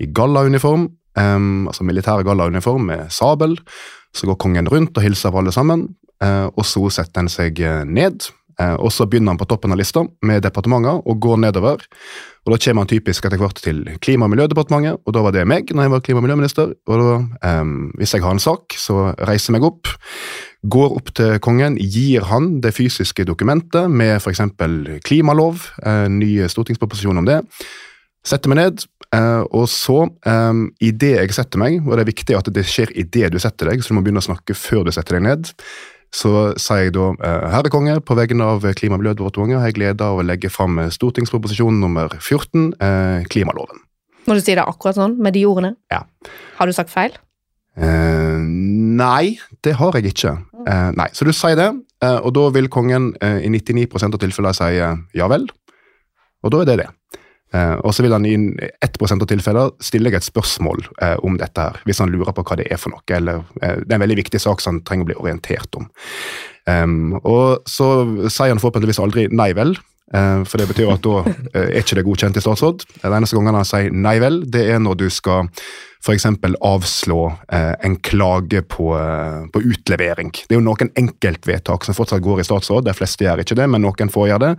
i 0.00 0.06
gallauniform, 0.06 0.86
altså 1.18 1.84
militær 1.84 2.22
gallauniform 2.24 2.86
med 2.88 3.10
sabel. 3.12 3.58
Så 4.16 4.30
går 4.30 4.38
kongen 4.40 4.70
rundt 4.70 4.96
og 4.96 5.04
hilser 5.04 5.34
på 5.34 5.42
alle 5.42 5.52
sammen, 5.52 5.84
og 6.22 6.64
så 6.64 6.86
setter 6.94 7.20
han 7.20 7.28
seg 7.30 7.60
ned. 7.90 8.30
Eh, 8.60 8.74
og 8.74 8.92
så 8.92 9.06
begynner 9.08 9.32
han 9.32 9.40
på 9.40 9.48
toppen 9.48 9.72
av 9.72 9.80
lista 9.80 10.04
med 10.26 10.42
departementer 10.44 11.00
og 11.00 11.20
går 11.22 11.40
nedover. 11.46 11.84
Og 12.42 12.52
Da 12.52 12.58
kommer 12.58 12.82
han 12.82 12.90
typisk 12.90 13.24
etter 13.24 13.38
hvert 13.38 13.60
til 13.62 13.84
Klima- 14.00 14.26
og 14.26 14.32
miljødepartementet, 14.32 14.98
og 15.06 15.14
da 15.14 15.22
var 15.22 15.32
det 15.32 15.46
meg 15.46 15.70
når 15.70 15.82
jeg 15.82 15.90
var 15.90 16.00
klima- 16.00 16.18
og 16.18 16.26
miljøminister. 16.26 16.74
og 16.86 16.98
da, 16.98 17.48
eh, 17.48 17.64
Hvis 17.98 18.12
jeg 18.12 18.22
har 18.22 18.32
en 18.32 18.38
sak, 18.38 18.72
så 18.76 19.14
reiser 19.16 19.52
jeg 19.52 19.60
meg 19.60 19.64
opp, 19.64 19.86
går 20.68 20.96
opp 20.96 21.14
til 21.14 21.38
kongen, 21.38 21.76
gir 21.76 22.22
han 22.24 22.60
det 22.60 22.74
fysiske 22.74 23.24
dokumentet 23.24 23.90
med 23.90 24.20
f.eks. 24.20 24.40
klimalov, 25.02 25.70
eh, 25.84 26.08
ny 26.08 26.46
stortingsproposisjon 26.46 27.18
om 27.18 27.24
det. 27.24 27.46
Setter 28.24 28.48
meg 28.48 28.56
ned, 28.56 28.86
og 29.52 29.68
så, 29.68 30.08
um, 30.26 30.70
idet 30.80 31.18
jeg 31.18 31.34
setter 31.34 31.58
meg, 31.58 31.82
og 31.86 31.98
det 31.98 32.00
er 32.00 32.12
viktig 32.12 32.36
at 32.38 32.54
det 32.54 32.64
skjer 32.64 32.88
idet 32.94 33.32
du 33.32 33.38
setter 33.38 33.68
deg, 33.68 33.82
så 33.82 33.88
du 33.88 33.94
må 33.94 34.02
begynne 34.04 34.22
å 34.22 34.30
snakke 34.30 34.54
før 34.54 34.84
du 34.84 34.92
setter 34.92 35.18
deg 35.18 35.22
ned, 35.22 35.52
så 36.12 36.52
sier 36.60 36.86
jeg 36.86 36.94
da 36.96 37.08
eh, 37.16 37.46
Herre 37.54 37.72
konge, 37.72 37.96
på 38.04 38.16
vegne 38.18 38.44
av 38.54 38.66
Klima- 38.76 38.98
og 38.98 39.02
miljødepartementet 39.02 39.60
har 39.62 39.70
jeg 39.70 39.78
glede 39.78 40.04
av 40.04 40.20
å 40.20 40.26
legge 40.26 40.50
fram 40.52 40.78
eh, 40.82 40.92
stortingsproposisjon 40.92 41.80
nummer 41.80 42.12
14, 42.20 42.72
eh, 42.76 43.24
klimaloven. 43.32 43.80
Må 44.28 44.36
du 44.36 44.42
si 44.44 44.54
det 44.54 44.64
akkurat 44.64 44.98
sånn, 45.00 45.16
med 45.22 45.34
de 45.34 45.46
ordene? 45.48 45.74
Ja. 45.90 46.04
Har 46.58 46.68
du 46.68 46.76
sagt 46.76 46.92
feil? 46.92 47.16
Eh, 47.80 48.38
nei, 48.38 49.38
det 49.64 49.76
har 49.80 49.96
jeg 49.96 50.12
ikke. 50.12 50.36
Eh, 50.66 50.90
nei, 50.98 51.08
Så 51.16 51.24
du 51.24 51.32
sier 51.32 51.56
det, 51.56 51.70
eh, 52.04 52.18
og 52.20 52.34
da 52.36 52.48
vil 52.52 52.68
kongen 52.68 53.14
i 53.22 53.48
99 53.48 54.12
av 54.12 54.20
tilfellene 54.20 54.54
si 54.54 55.18
ja 55.18 55.28
vel, 55.32 55.48
og 56.42 56.52
da 56.52 56.60
er 56.60 56.68
det 56.68 56.78
det. 56.82 56.90
Eh, 57.52 57.74
og 57.84 57.92
så 57.94 58.04
vil 58.04 58.14
han 58.14 58.26
i 58.28 58.34
1% 58.34 59.24
av 59.24 59.28
tilfeller 59.28 59.74
stille 59.84 60.08
deg 60.08 60.18
et 60.18 60.28
spørsmål 60.28 60.86
eh, 61.04 61.16
om 61.26 61.36
dette, 61.40 61.66
her, 61.68 61.82
hvis 61.88 62.00
han 62.00 62.12
lurer 62.12 62.32
på 62.36 62.44
hva 62.48 62.58
det 62.60 62.70
er 62.72 62.80
for 62.80 62.94
noe. 62.94 63.04
eller 63.12 63.42
eh, 63.60 63.82
Det 63.82 63.90
er 63.90 63.98
en 63.98 64.06
veldig 64.06 64.20
viktig 64.22 64.40
sak 64.40 64.64
som 64.64 64.76
han 64.76 64.84
trenger 64.88 65.06
å 65.06 65.10
bli 65.10 65.20
orientert 65.20 65.80
om. 65.80 65.88
Em, 66.70 67.16
og 67.18 67.66
så 67.68 67.88
sier 68.30 68.52
han 68.52 68.62
forhåpentligvis 68.62 69.02
aldri 69.02 69.26
nei 69.34 69.50
vel, 69.58 69.74
for 70.12 70.60
det 70.60 70.68
betyr 70.70 70.92
at 70.92 71.04
da 71.04 71.22
eh, 71.28 71.70
er 71.70 71.80
ikke 71.80 71.96
det 71.98 72.04
godkjent 72.06 72.36
i 72.36 72.44
statsråd. 72.44 72.84
Den 73.00 73.16
eneste 73.16 73.38
gangen 73.38 73.56
han 73.56 73.68
sier 73.68 73.94
nei 73.94 74.18
vel, 74.22 74.42
det 74.44 74.66
er 74.74 74.82
når 74.82 75.00
du 75.04 75.08
skal 75.12 75.48
f.eks. 76.02 76.26
avslå 76.60 77.32
eh, 77.52 77.74
en 77.86 77.96
klage 77.96 78.62
på, 78.62 78.88
eh, 78.98 79.44
på 79.52 79.62
utlevering. 79.62 80.32
Det 80.34 80.56
er 80.56 80.58
jo 80.58 80.66
noen 80.66 80.90
enkeltvedtak 80.98 81.86
som 81.86 81.94
fortsatt 81.94 82.24
går 82.24 82.42
i 82.42 82.46
statsråd, 82.46 82.88
de 82.88 82.94
fleste 82.96 83.26
gjør 83.26 83.44
ikke 83.44 83.58
det, 83.60 83.68
men 83.70 83.84
noen 83.86 84.10
får 84.10 84.32
gjøre 84.32 84.48
det. 84.48 84.52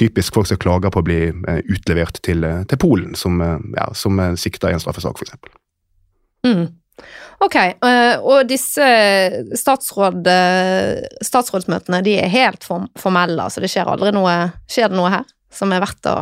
Typisk 0.00 0.36
folk 0.36 0.50
som 0.50 0.60
klager 0.60 0.92
på 0.92 1.00
å 1.00 1.06
bli 1.06 1.22
eh, 1.30 1.62
utlevert 1.72 2.20
til, 2.26 2.44
eh, 2.44 2.66
til 2.68 2.80
Polen, 2.80 3.16
som, 3.16 3.40
eh, 3.40 3.56
ja, 3.78 3.88
som 3.96 4.20
sikta 4.36 4.68
i 4.68 4.76
en 4.76 4.84
straffesak, 4.84 5.16
f.eks. 5.16 5.56
Mm. 6.44 6.66
Ok, 7.40 7.56
eh, 7.56 8.16
og 8.20 8.48
disse 8.48 8.86
statsråd, 9.56 10.26
eh, 10.28 11.00
statsrådsmøtene 11.24 12.02
de 12.04 12.18
er 12.20 12.32
helt 12.32 12.66
formelle, 12.66 13.46
altså 13.46 13.62
det 13.64 13.70
skjer 13.72 13.88
aldri 13.88 14.12
noe 14.12 14.34
Skjer 14.70 14.92
det 14.92 14.98
noe 14.98 15.12
her 15.12 15.24
som 15.50 15.72
er 15.74 15.82
verdt 15.82 16.06
å 16.10 16.16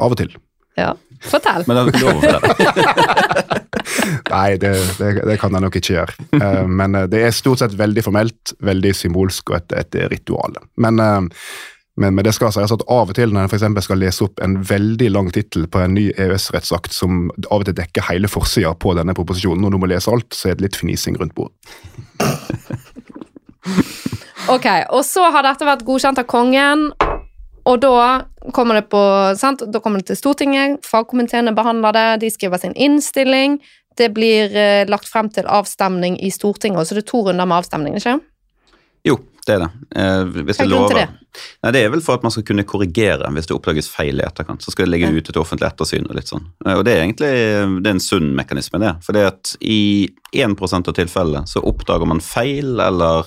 Av 0.00 0.10
og 0.10 0.16
til. 0.16 0.32
Ja, 0.80 0.94
fortell. 1.28 1.66
Men 1.68 1.76
det 1.76 1.82
er 1.82 1.90
ikke 1.92 2.06
lov 2.06 2.16
å 2.16 2.22
fortelle. 2.24 3.60
Nei, 4.32 4.56
det, 4.58 4.70
det, 4.96 5.10
det 5.28 5.36
kan 5.38 5.52
jeg 5.54 5.62
nok 5.62 5.76
ikke 5.78 5.92
gjøre. 5.98 6.16
Eh, 6.40 6.64
men 6.80 6.96
det 7.12 7.20
er 7.20 7.36
stort 7.36 7.60
sett 7.60 7.76
veldig 7.78 8.02
formelt, 8.06 8.54
veldig 8.64 8.94
symbolsk 8.96 9.52
og 9.52 9.58
et, 9.60 9.76
et 9.84 10.00
ritual. 10.10 10.56
Men, 10.80 11.04
men, 12.00 12.14
men 12.14 12.24
det 12.26 12.32
skal 12.34 12.50
sies 12.54 12.72
at 12.74 12.84
av 12.90 13.12
og 13.12 13.16
til 13.16 13.30
når 13.30 13.46
en 13.46 13.54
eksempel 13.54 13.84
skal 13.86 14.00
lese 14.02 14.24
opp 14.26 14.40
en 14.42 14.56
veldig 14.66 15.10
lang 15.14 15.28
tittel 15.34 15.68
på 15.70 15.82
en 15.84 15.94
ny 15.94 16.08
EØS-rettsakt 16.10 16.94
som 16.94 17.28
av 17.46 17.62
og 17.62 17.68
til 17.68 17.76
dekker 17.78 18.08
hele 18.08 18.30
forsida 18.30 18.74
på 18.74 18.96
denne 18.98 19.14
proposisjonen, 19.14 19.64
og 19.66 19.74
du 19.74 19.78
må 19.82 19.90
lese 19.90 20.10
alt, 20.10 20.34
så 20.34 20.50
er 20.50 20.58
det 20.58 20.68
litt 20.68 20.80
fnising 20.80 21.20
rundt 21.20 21.36
bordet. 21.38 21.54
Ok, 24.44 24.66
og 24.92 25.00
så 25.08 25.30
har 25.32 25.46
dette 25.46 25.64
vært 25.64 25.86
godkjent 25.86 26.18
av 26.20 26.26
kongen, 26.28 26.90
og 27.64 27.78
da 27.80 27.92
kommer 28.52 28.76
det 28.76 28.90
på, 28.92 29.00
sant? 29.40 29.62
Da 29.72 29.80
kommer 29.80 30.02
det 30.02 30.10
til 30.10 30.18
Stortinget, 30.20 30.84
fagkomiteene 30.84 31.54
behandler 31.56 31.96
det, 31.96 32.08
de 32.26 32.30
skriver 32.32 32.60
sin 32.60 32.76
innstilling, 32.76 33.56
det 33.96 34.10
blir 34.12 34.52
eh, 34.58 34.84
lagt 34.90 35.08
frem 35.08 35.30
til 35.32 35.48
avstemning 35.48 36.18
i 36.20 36.28
Stortinget, 36.34 36.84
så 36.84 36.98
det 36.98 37.06
er 37.06 37.08
to 37.08 37.22
runder 37.24 37.48
med 37.48 37.62
avstemning, 37.62 37.96
ikke? 37.96 38.18
Jo, 39.08 39.16
det 39.48 39.54
er 39.56 39.62
det. 39.64 39.68
Eh, 39.96 40.24
hvis 40.46 40.58
Hva 40.58 40.64
er 40.64 40.68
det 40.68 40.74
grunnen 40.74 40.88
til 40.90 40.98
lover. 40.98 41.14
Nei, 41.64 41.70
det 41.74 41.80
er 41.84 41.90
vel 41.90 42.02
for 42.04 42.14
at 42.18 42.22
man 42.22 42.30
skal 42.34 42.44
kunne 42.46 42.64
korrigere 42.64 43.30
hvis 43.34 43.48
det 43.50 43.56
oppdages 43.56 43.88
feil 43.90 44.20
i 44.20 44.26
etterkant. 44.26 44.62
Så 44.62 44.70
skal 44.74 44.86
det 44.86 44.92
ligge 44.94 45.10
Ja. 45.10 45.18
ute 45.18 45.32
til 45.32 45.42
offentlig 45.42 45.66
ettersyn 45.70 46.06
og 46.08 46.14
litt 46.16 46.30
sånn. 46.30 46.44
Eh, 46.66 46.74
Og 46.78 46.84
det 46.84 46.94
er 46.94 47.02
egentlig 47.04 47.32
det 47.82 47.86
er 47.86 47.96
en 47.96 48.00
sunn 48.00 48.34
mekanisme, 48.34 48.78
det. 48.80 48.94
For 49.02 49.12
det 49.12 49.24
at 49.26 49.56
i 49.60 50.08
1% 50.32 50.88
av 50.88 50.94
tilfellene 50.94 51.44
så 51.46 51.62
oppdager 51.64 52.06
man 52.06 52.20
feil 52.20 52.78
eller 52.80 53.26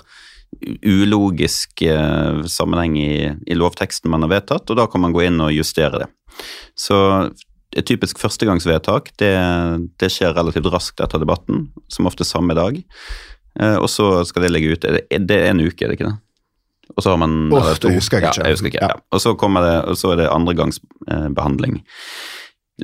ulogisk 0.86 1.82
eh, 1.82 2.44
sammenheng 2.48 2.98
i, 2.98 3.12
i 3.48 3.58
lovteksten 3.58 4.10
man 4.12 4.24
har 4.26 4.32
vedtatt, 4.32 4.70
og 4.70 4.78
da 4.80 4.88
kan 4.88 5.02
man 5.04 5.14
gå 5.16 5.26
inn 5.28 5.42
og 5.44 5.52
justere 5.54 6.04
det. 6.06 6.10
Så 6.78 6.98
et 7.78 7.86
typisk 7.86 8.18
førstegangsvedtak 8.22 9.12
det, 9.20 9.34
det 10.00 10.10
skjer 10.14 10.34
relativt 10.38 10.70
raskt 10.72 11.02
etter 11.04 11.20
debatten, 11.22 11.68
som 11.92 12.08
ofte 12.10 12.26
samme 12.26 12.56
dag. 12.58 12.80
Eh, 13.60 13.76
og 13.76 13.90
så 13.90 14.24
skal 14.28 14.46
det 14.46 14.54
ligge 14.54 14.78
ute. 14.78 14.96
Det, 15.10 15.38
er 15.38 15.52
en 15.52 15.62
uke, 15.62 15.86
er 15.86 15.92
det 15.92 16.00
ikke 16.00 16.10
det? 16.10 16.18
Og 16.96 17.04
så 17.04 17.14
har 17.14 17.20
man 17.20 17.54
Åh, 17.54 17.72
det 17.84 17.94
husker 17.98 18.20
jeg 18.20 18.30
ikke. 18.30 18.42
Ja, 18.42 18.48
jeg 18.48 18.58
husker 18.58 18.72
ikke. 18.72 18.90
Ja. 18.90 18.98
Og 19.12 19.22
så 19.22 19.34
kommer 19.40 19.66
det, 19.66 19.76
og 19.92 20.00
så 20.00 20.14
er 20.14 20.22
det 20.22 20.32
andregangsbehandling. 20.32 21.80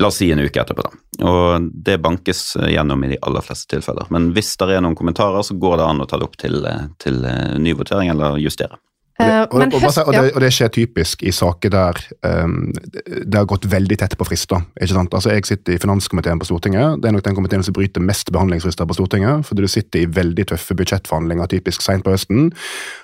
La 0.02 0.10
oss 0.10 0.18
si 0.22 0.32
en 0.34 0.42
uke 0.42 0.58
etterpå, 0.58 0.84
da. 0.84 1.26
Og 1.30 1.68
det 1.86 2.00
bankes 2.04 2.56
eh, 2.60 2.72
gjennom 2.74 3.06
i 3.06 3.14
de 3.14 3.20
aller 3.22 3.46
fleste 3.46 3.76
tilfeller. 3.76 4.10
Men 4.14 4.32
hvis 4.36 4.56
det 4.60 4.72
er 4.74 4.84
noen 4.84 4.98
kommentarer, 4.98 5.46
så 5.46 5.58
går 5.58 5.78
det 5.80 5.90
an 5.90 6.04
å 6.04 6.10
ta 6.10 6.20
det 6.20 6.28
opp 6.28 6.40
til, 6.42 6.66
eh, 6.66 6.90
til 7.04 7.22
ny 7.62 7.76
votering 7.78 8.12
eller 8.14 8.42
justere. 8.42 8.82
Og 9.20 9.26
det, 9.28 9.34
Eh, 9.44 9.48
og, 9.52 9.84
og, 10.08 10.14
det, 10.14 10.32
og 10.34 10.42
det 10.42 10.50
skjer 10.54 10.72
typisk 10.74 11.24
i 11.24 11.32
saker 11.34 11.72
der 11.74 12.00
um, 12.26 12.72
det 12.74 13.38
har 13.38 13.48
gått 13.50 13.68
veldig 13.70 13.98
tett 14.02 14.16
på 14.18 14.26
frister. 14.28 14.64
ikke 14.80 14.96
sant? 14.96 15.14
Altså 15.14 15.34
Jeg 15.36 15.46
sitter 15.46 15.76
i 15.76 15.82
finanskomiteen 15.82 16.40
på 16.42 16.48
Stortinget. 16.50 17.02
Det 17.02 17.10
er 17.10 17.16
nok 17.16 17.26
den 17.26 17.38
komiteen 17.38 17.66
som 17.66 17.76
bryter 17.76 18.04
mest 18.04 18.32
behandlingsfrister 18.34 18.88
på 18.90 18.98
Stortinget. 18.98 19.46
Fordi 19.48 19.66
du 19.66 19.72
sitter 19.72 20.04
i 20.04 20.10
veldig 20.10 20.48
tøffe 20.54 20.78
budsjettforhandlinger 20.80 21.52
typisk 21.52 21.86
seint 21.86 22.06
på 22.06 22.14
høsten. 22.16 22.52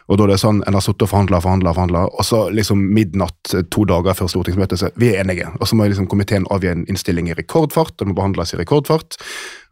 Og 0.09 0.17
da 0.17 0.25
er 0.25 0.33
det 0.33 0.39
sånn, 0.41 0.63
En 0.67 0.77
har 0.77 0.83
sittet 0.85 1.05
og 1.05 1.11
forhandla 1.13 1.41
forhandla, 1.43 1.73
forhandla, 1.73 2.05
og 2.09 2.25
så 2.25 2.41
liksom 2.53 2.81
midnatt 2.93 3.53
eh, 3.53 3.65
to 3.71 3.85
dager 3.89 4.17
før 4.17 4.31
stortingsmøtet 4.31 4.81
så 4.81 4.89
vi 4.99 5.13
er 5.13 5.23
enige. 5.23 5.51
Og 5.59 5.69
så 5.69 5.77
må 5.77 5.85
liksom 5.85 6.09
komiteen 6.09 6.47
avgi 6.49 6.71
en 6.71 6.87
innstilling 6.89 7.29
i 7.29 7.37
rekordfart, 7.37 7.93
og 7.97 8.01
det 8.01 8.11
må 8.13 8.17
behandles 8.17 8.53
i 8.53 8.59
rekordfart. 8.61 9.19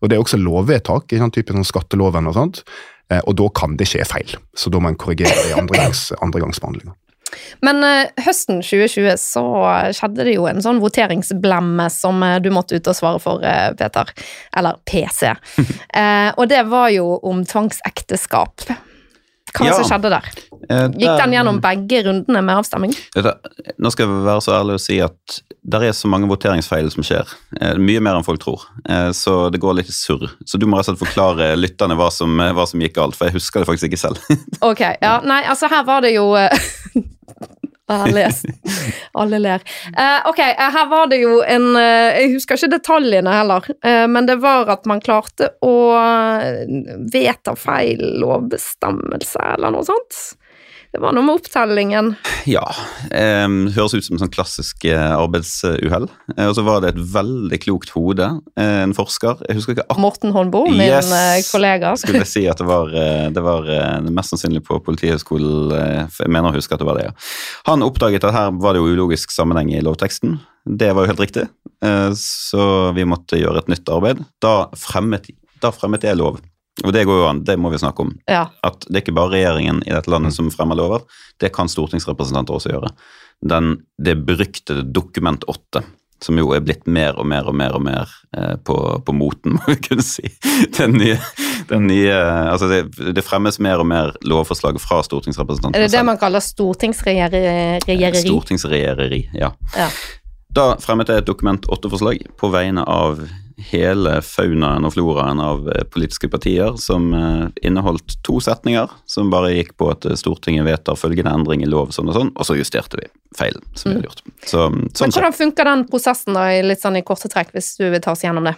Og 0.02 0.10
det 0.10 0.17
er 0.17 0.21
også 0.21 0.38
lovvedtak, 0.38 1.10
ikke 1.10 1.23
sant? 1.23 1.34
typisk 1.34 1.58
sånn 1.58 1.65
skatteloven 1.65 2.30
og 2.30 2.38
sånt. 2.38 2.62
Eh, 3.09 3.21
Og 3.25 3.35
da 3.39 3.49
kan 3.55 3.77
det 3.79 3.87
skje 3.89 4.05
feil, 4.07 4.37
så 4.55 4.71
da 4.73 4.79
må 4.83 4.91
en 4.91 4.99
korrigere 4.99 5.49
i 5.49 5.53
andregangs, 5.57 6.09
andregangsbehandlinga. 6.25 6.95
Men 7.61 7.83
eh, 7.83 8.23
høsten 8.23 8.61
2020 8.63 9.17
så 9.19 9.43
skjedde 9.95 10.23
det 10.27 10.37
jo 10.37 10.47
en 10.47 10.61
sånn 10.63 10.79
voteringsblemme 10.83 11.89
som 11.91 12.23
eh, 12.23 12.37
du 12.43 12.49
måtte 12.55 12.79
ut 12.79 12.87
og 12.87 12.95
svare 12.97 13.19
for, 13.23 13.43
Peter. 13.79 14.11
Eller 14.57 14.79
PC. 14.87 15.33
eh, 16.01 16.29
og 16.35 16.47
det 16.51 16.63
var 16.71 16.91
jo 16.95 17.17
om 17.27 17.43
tvangsekteskap. 17.47 18.67
Hva 19.57 19.65
Ja. 19.65 19.73
som 19.79 19.87
skjedde 19.89 20.09
der? 20.13 20.27
Eh, 20.69 20.87
Gikk 20.99 21.17
den 21.21 21.33
gjennom 21.35 21.59
begge 21.63 22.03
rundene 22.07 22.41
med 22.43 22.57
avstemming? 22.59 22.93
Nå 23.15 23.91
skal 23.93 24.05
jeg 24.07 24.25
være 24.25 24.41
så 24.43 24.55
ærlig 24.59 24.75
å 24.77 24.81
si 24.83 24.99
at 25.03 25.39
det 25.67 25.81
er 25.83 25.91
så 25.95 26.07
mange 26.07 26.27
voteringsfeil 26.31 26.89
som 26.93 27.03
skjer. 27.03 27.27
Eh, 27.59 27.75
mye 27.81 27.99
mer 28.03 28.15
enn 28.19 28.23
folk 28.27 28.39
tror. 28.43 28.63
Eh, 28.87 29.09
så 29.11 29.49
det 29.51 29.59
går 29.63 29.75
litt 29.81 29.91
surr. 29.91 30.29
Så 30.47 30.59
du 30.59 30.65
må 30.65 30.77
rett 30.79 30.87
og 30.89 30.95
slett 30.97 31.03
forklare 31.07 31.49
lytterne 31.63 31.95
hva 31.99 32.09
som, 32.11 32.37
hva 32.37 32.65
som 32.67 32.79
gikk 32.83 32.95
galt, 32.99 33.15
for 33.19 33.27
jeg 33.27 33.37
husker 33.39 33.61
det 33.63 33.67
faktisk 33.71 33.89
ikke 33.91 34.03
selv. 34.05 34.21
Ok, 34.61 34.79
ja, 35.01 35.19
nei, 35.23 35.43
altså 35.45 35.67
her 35.71 35.83
var 35.87 36.01
det 36.01 36.13
jo 36.15 36.31
har 37.93 38.12
lest. 38.12 38.45
Alle 39.13 39.39
ler. 39.39 39.63
Uh, 39.97 40.30
ok, 40.30 40.39
eh, 40.39 40.71
her 40.73 40.88
var 40.91 41.08
det 41.12 41.21
jo 41.21 41.39
en 41.43 41.69
uh, 41.76 42.17
Jeg 42.17 42.34
husker 42.36 42.60
ikke 42.60 42.73
detaljene 42.78 43.32
heller, 43.32 43.69
uh, 43.86 44.06
men 44.12 44.28
det 44.28 44.39
var 44.43 44.69
at 44.73 44.88
man 44.89 45.04
klarte 45.04 45.54
å 45.63 45.76
vedta 47.13 47.56
feil 47.58 48.04
lovbestemmelse 48.21 49.39
eller 49.56 49.73
noe 49.73 49.88
sånt. 49.88 50.19
Det 50.97 51.03
var 51.03 51.13
noe 51.13 51.27
med 51.27 51.38
opptellingen. 51.38 52.07
Ja. 52.49 52.63
Eh, 53.13 53.43
høres 53.75 53.93
ut 53.93 54.01
som 54.07 54.15
en 54.15 54.23
sånn 54.23 54.31
klassisk 54.33 54.88
eh, 54.89 55.12
arbeidsuhell. 55.13 56.07
Eh, 56.33 56.47
og 56.49 56.55
så 56.57 56.63
var 56.65 56.81
det 56.81 56.95
et 56.95 57.01
veldig 57.13 57.60
klokt 57.62 57.91
hode, 57.93 58.25
eh, 58.57 58.79
en 58.81 58.95
forsker. 58.97 59.43
Jeg 59.45 59.60
husker 59.60 59.75
ikke 59.75 59.99
Morten 60.01 60.33
Håndbo, 60.33 60.63
min 60.71 60.88
Yes. 60.88 61.12
eh, 61.13 61.43
kollega. 61.51 61.91
skulle 62.01 62.23
jeg 62.23 62.31
si 62.31 62.43
at 62.49 62.57
det 62.57 62.65
var, 62.65 62.89
eh, 62.97 63.27
det 63.29 63.45
var 63.45 63.69
mest 64.10 64.33
sannsynlig 64.33 64.63
på 64.65 64.79
Politihøgskolen. 64.89 65.77
Jeg 66.17 66.33
mener 66.33 66.49
å 66.49 66.57
huske 66.57 66.73
at 66.73 66.81
det 66.81 66.89
var 66.89 66.97
det, 66.97 67.12
ja. 67.12 67.15
Han 67.69 67.86
oppdaget 67.86 68.25
at 68.25 68.33
her 68.33 68.57
var 68.57 68.73
det 68.73 68.81
jo 68.81 68.97
ulogisk 68.97 69.29
sammenheng 69.38 69.69
i 69.77 69.86
lovteksten. 69.86 70.39
Det 70.65 70.95
var 70.97 71.05
jo 71.05 71.13
helt 71.13 71.21
riktig, 71.27 71.45
så 72.17 72.65
vi 72.97 73.05
måtte 73.05 73.38
gjøre 73.38 73.62
et 73.62 73.69
nytt 73.69 73.93
arbeid. 73.93 74.25
Da 74.41 74.63
fremmet, 74.73 75.29
da 75.62 75.69
fremmet 75.71 76.10
jeg 76.10 76.17
lov. 76.17 76.41
Og 76.85 76.93
det 76.93 77.05
går 77.09 77.21
jo 77.21 77.27
an, 77.29 77.43
det 77.45 77.57
må 77.57 77.71
vi 77.73 77.79
snakke 77.81 78.05
om. 78.05 78.11
Ja. 78.29 78.47
At 78.65 78.85
det 78.85 78.99
er 78.99 79.05
ikke 79.05 79.17
bare 79.17 79.33
regjeringen 79.33 79.81
i 79.87 79.93
dette 79.93 80.11
landet 80.13 80.35
som 80.35 80.51
fremmer 80.53 80.77
lover, 80.77 81.07
det 81.41 81.49
kan 81.55 81.69
stortingsrepresentanter 81.71 82.53
også 82.53 82.73
gjøre. 82.73 82.91
Den, 83.45 83.79
det 84.01 84.15
beryktede 84.27 84.83
Dokument 84.93 85.43
8, 85.49 85.81
som 86.21 86.37
jo 86.37 86.51
er 86.53 86.61
blitt 86.65 86.87
mer 86.89 87.17
og 87.17 87.25
mer 87.29 87.49
og 87.49 87.55
mer 87.57 87.75
og 87.77 87.83
mer 87.85 88.13
eh, 88.37 88.55
på, 88.65 88.77
på 89.05 89.13
moten, 89.13 89.53
må 89.57 89.73
vi 89.73 89.77
kunne 89.89 90.05
si. 90.05 90.29
Den 90.77 90.97
nye, 90.97 91.17
den 91.69 91.89
nye 91.89 92.13
Altså 92.13 92.69
det, 92.69 92.79
det 93.13 93.25
fremmes 93.25 93.59
mer 93.61 93.81
og 93.81 93.89
mer 93.89 94.13
lovforslag 94.25 94.77
fra 94.81 95.01
stortingsrepresentanter. 95.05 95.79
Er 95.81 95.89
det 95.89 95.97
det 95.97 96.05
man 96.05 96.21
kaller 96.21 96.45
stortingsregjereri? 96.45 98.21
Stortingsregjereri, 98.21 99.21
ja. 99.37 99.51
Ja. 99.77 99.89
Da 100.53 100.71
fremmet 100.81 101.09
jeg 101.11 101.21
et 101.21 101.27
Dokument 101.27 101.65
8-forslag 101.69 102.23
på 102.37 102.49
vegne 102.53 102.85
av 102.89 103.21
hele 103.57 104.19
faunaen 104.21 104.85
og 104.85 104.93
floraen 104.93 105.39
av 105.41 105.65
eh, 105.73 105.83
politiske 105.89 106.29
partier, 106.29 106.75
som 106.81 107.09
eh, 107.17 107.47
inneholdt 107.65 108.19
to 108.25 108.37
setninger 108.43 108.91
som 109.09 109.31
bare 109.33 109.55
gikk 109.55 109.73
på 109.81 109.89
at 109.93 110.05
eh, 110.05 110.17
Stortinget 110.19 110.67
vedtar 110.67 110.99
følgende 110.99 111.33
endring 111.33 111.65
i 111.65 111.69
lov, 111.69 111.89
sånn 111.95 112.11
og 112.11 112.17
sånn, 112.19 112.31
og 112.37 112.47
så 112.47 112.57
justerte 112.59 113.01
vi 113.01 113.09
feilen 113.37 113.65
som 113.73 113.91
vi 113.91 113.97
hadde 113.97 114.11
gjort. 114.11 114.23
Så, 114.45 114.67
sånn 114.69 115.09
Men 115.09 115.17
hvordan 115.17 115.37
funker 115.39 115.71
den 115.71 115.85
prosessen 115.89 116.37
da, 116.37 116.47
i 116.53 116.63
litt 116.65 116.83
sånn 116.85 116.99
i 117.01 117.03
korte 117.05 117.31
trekk, 117.33 117.51
hvis 117.57 117.73
du 117.81 117.87
vil 117.89 118.01
ta 118.03 118.13
oss 118.13 118.25
gjennom 118.25 118.45
det? 118.45 118.53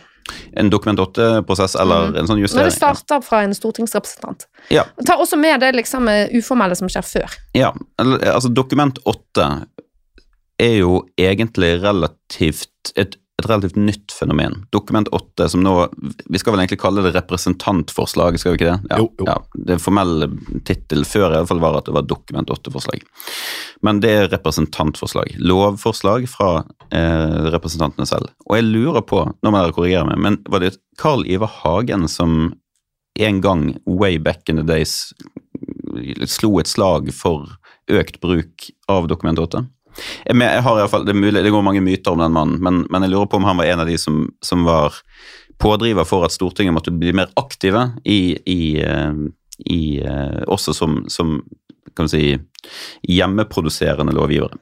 En 0.59 0.69
Dokument 0.69 0.99
8-prosess 1.01 1.73
eller 1.79 2.11
en 2.19 2.27
sånn 2.29 2.43
justering. 2.43 2.67
Når 2.67 2.69
det 2.69 2.75
starter 2.75 3.23
fra 3.25 3.39
en 3.47 3.55
stortingsrepresentant. 3.55 4.45
Ja, 4.69 4.83
Ta 5.07 5.15
også 5.17 5.39
med 5.39 5.63
det 5.63 5.71
liksom 5.79 6.11
uformelle 6.35 6.75
som 6.77 6.91
skjer 6.91 7.07
før. 7.07 7.39
ja. 7.57 7.71
Altså, 7.97 8.51
Dokument 8.53 8.99
8 9.09 9.47
er 10.59 10.75
jo 10.81 10.99
egentlig 11.19 11.71
relativt 11.81 12.93
et, 12.99 13.15
et 13.39 13.47
relativt 13.49 13.77
nytt 13.79 14.13
fenomen. 14.15 14.59
Dokument 14.75 15.07
8 15.15 15.47
som 15.53 15.63
nå 15.63 15.73
Vi 16.29 16.39
skal 16.41 16.53
vel 16.53 16.61
egentlig 16.63 16.79
kalle 16.81 17.03
det 17.05 17.13
representantforslag, 17.15 18.37
skal 18.39 18.53
vi 18.53 18.59
ikke 18.59 18.69
det? 18.71 18.89
Ja, 18.91 18.99
Jo, 19.01 19.07
jo. 19.19 19.25
ja. 19.29 19.37
Det 19.69 19.79
formelle 19.83 20.29
tittel 20.67 21.05
før 21.07 21.31
i 21.33 21.39
alle 21.39 21.49
fall 21.49 21.61
var 21.63 21.79
at 21.79 21.87
det 21.89 21.95
var 21.95 22.07
Dokument 22.09 22.49
8-forslag. 22.53 23.03
Men 23.85 23.99
det 24.03 24.11
er 24.11 24.29
representantforslag. 24.33 25.35
Lovforslag 25.39 26.27
fra 26.29 26.51
eh, 26.91 27.49
representantene 27.55 28.07
selv. 28.09 28.31
Og 28.49 28.57
jeg 28.59 28.67
lurer 28.69 29.01
på, 29.07 29.23
nå 29.41 29.51
må 29.53 29.61
dere 29.63 29.75
korrigere 29.75 30.07
meg, 30.11 30.19
men 30.25 30.39
var 30.49 30.63
det 30.65 30.75
Carl 30.99 31.23
Ivar 31.27 31.51
Hagen 31.63 32.07
som 32.11 32.53
en 33.19 33.41
gang, 33.43 33.77
way 33.85 34.17
back 34.17 34.47
in 34.49 34.55
the 34.59 34.63
days, 34.63 35.13
slo 36.29 36.53
et 36.61 36.69
slag 36.69 37.09
for 37.15 37.49
økt 37.89 38.19
bruk 38.21 38.69
av 38.91 39.07
Dokument 39.09 39.39
8? 39.41 39.63
Jeg, 40.25 40.37
jeg 40.39 40.63
har 40.65 40.77
i 40.77 40.83
hvert 40.83 40.93
fall, 40.93 41.05
det, 41.07 41.15
mulig, 41.17 41.43
det 41.43 41.51
går 41.53 41.65
mange 41.65 41.83
myter 41.83 42.13
om 42.13 42.23
den 42.23 42.35
mannen, 42.35 42.61
men, 42.63 42.83
men 42.89 43.05
jeg 43.05 43.13
lurer 43.13 43.29
på 43.31 43.39
om 43.39 43.47
han 43.49 43.59
var 43.59 43.69
en 43.71 43.83
av 43.83 43.89
de 43.89 43.97
som, 43.99 44.23
som 44.45 44.65
var 44.67 44.97
pådriver 45.59 46.07
for 46.07 46.23
at 46.27 46.35
Stortinget 46.35 46.75
måtte 46.75 46.93
bli 46.95 47.13
mer 47.15 47.31
aktive 47.39 47.89
i, 48.07 48.37
i, 48.47 48.61
eh, 48.79 49.13
i 49.67 49.81
eh, 49.99 50.41
også 50.47 50.75
som, 50.77 51.01
som 51.11 51.39
si, 52.07 52.37
hjemmeproduserende 53.03 54.15
lovgivere. 54.15 54.55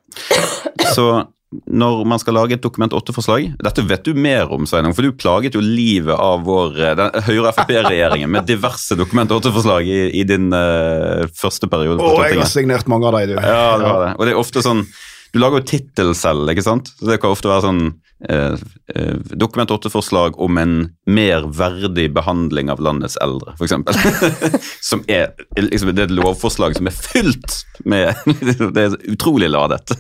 Så 0.96 1.28
når 1.48 2.02
man 2.04 2.20
skal 2.20 2.36
lage 2.36 2.58
et 2.58 2.64
Dokument 2.64 2.92
8-forslag 2.92 3.54
Dette 3.64 3.84
vet 3.88 4.04
du 4.04 4.18
mer 4.20 4.50
om, 4.52 4.66
Sveinung, 4.68 4.92
for 4.96 5.06
du 5.06 5.16
plaget 5.16 5.56
jo 5.56 5.62
livet 5.64 6.16
av 6.16 6.42
vår 6.44 6.82
eh, 6.90 7.04
Høyre-Frp-regjeringen 7.30 8.32
med 8.34 8.50
diverse 8.50 8.98
Dokument 9.00 9.32
8-forslag 9.32 9.88
i, 9.88 10.02
i 10.20 10.26
din 10.28 10.50
uh, 10.52 11.24
første 11.38 11.70
periode 11.72 12.02
på 12.02 12.18
Å, 12.18 12.26
jeg 12.28 12.42
har 12.42 12.52
signert 12.52 12.92
mange 12.92 13.08
av 13.08 13.16
dem, 13.20 13.32
du. 13.32 13.38
Ja, 13.40 13.78
det 13.80 13.88
var 13.88 14.04
det. 14.04 14.12
Og 14.18 14.28
det 14.28 14.34
er 14.34 14.42
ofte 14.42 14.66
sånn 14.66 14.84
Du 15.38 15.42
lager 15.44 15.62
jo 15.62 15.68
tittel 15.70 16.16
selv, 16.18 16.50
ikke 16.50 16.64
sant? 16.66 16.88
Det 16.98 17.20
kan 17.22 17.30
ofte 17.30 17.52
være 17.52 17.68
sånn 17.68 17.82
eh, 18.26 18.56
eh, 18.90 19.34
Dokument 19.38 19.70
8-forslag 19.70 20.40
om 20.42 20.58
en 20.58 20.72
mer 21.06 21.46
verdig 21.54 22.08
behandling 22.16 22.72
av 22.74 22.82
landets 22.82 23.20
eldre, 23.22 23.54
f.eks. 23.54 23.76
som 24.90 25.06
liksom, 25.06 25.94
Det 25.94 26.02
er 26.02 26.10
et 26.10 26.16
lovforslag 26.18 26.74
som 26.80 26.90
er 26.90 26.98
fylt 26.98 27.60
med 27.86 28.14
Det 28.76 28.84
er 28.84 28.96
utrolig 29.12 29.50
ladet. 29.50 29.94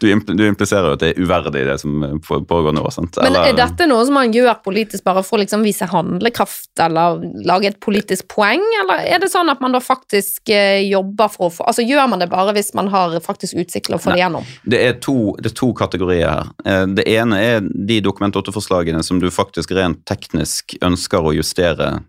Du, 0.00 0.06
du 0.08 0.42
impliserer 0.46 0.88
jo 0.88 0.96
at 0.96 1.02
det 1.02 1.10
er 1.12 1.20
uverdig, 1.20 1.64
det 1.68 1.76
som 1.82 2.20
pågår 2.24 2.72
nå. 2.76 2.84
sant? 2.94 3.18
Men 3.22 3.36
er 3.40 3.56
dette 3.58 3.86
noe 3.90 4.04
som 4.08 4.16
man 4.16 4.32
gjør 4.32 4.60
politisk 4.64 5.04
bare 5.04 5.22
for 5.26 5.38
å 5.38 5.42
liksom 5.42 5.64
vise 5.66 5.88
handlekraft, 5.90 6.70
eller 6.80 7.20
lage 7.46 7.70
et 7.72 7.80
politisk 7.82 8.28
poeng, 8.32 8.62
eller 8.82 9.04
er 9.04 9.20
det 9.22 9.30
sånn 9.32 9.50
at 9.52 9.60
man 9.60 9.74
da 9.76 9.82
faktisk 9.84 10.52
eh, 10.54 10.80
jobber 10.88 11.28
for 11.32 11.48
å 11.48 11.52
få 11.54 11.66
Altså 11.70 11.84
gjør 11.86 12.08
man 12.10 12.22
det 12.22 12.30
bare 12.32 12.54
hvis 12.56 12.72
man 12.74 12.88
har 12.90 13.14
faktisk 13.22 13.60
utsikt 13.60 13.90
til 13.90 13.98
å 13.98 14.00
få 14.02 14.14
det 14.14 14.22
gjennom? 14.22 14.46
Det 14.64 14.80
er, 14.88 14.96
to, 15.04 15.36
det 15.38 15.52
er 15.52 15.58
to 15.60 15.70
kategorier 15.76 16.26
her. 16.28 16.50
Eh, 16.64 16.86
Det 16.96 17.06
ene 17.12 17.38
er 17.44 17.60
de 17.64 18.00
Dokument 18.04 18.34
8-forslagene 18.40 19.02
som 19.06 19.20
du 19.22 19.28
faktisk 19.30 19.74
rent 19.76 20.02
teknisk 20.08 20.76
ønsker 20.82 21.28
å 21.30 21.34
justere 21.36 22.00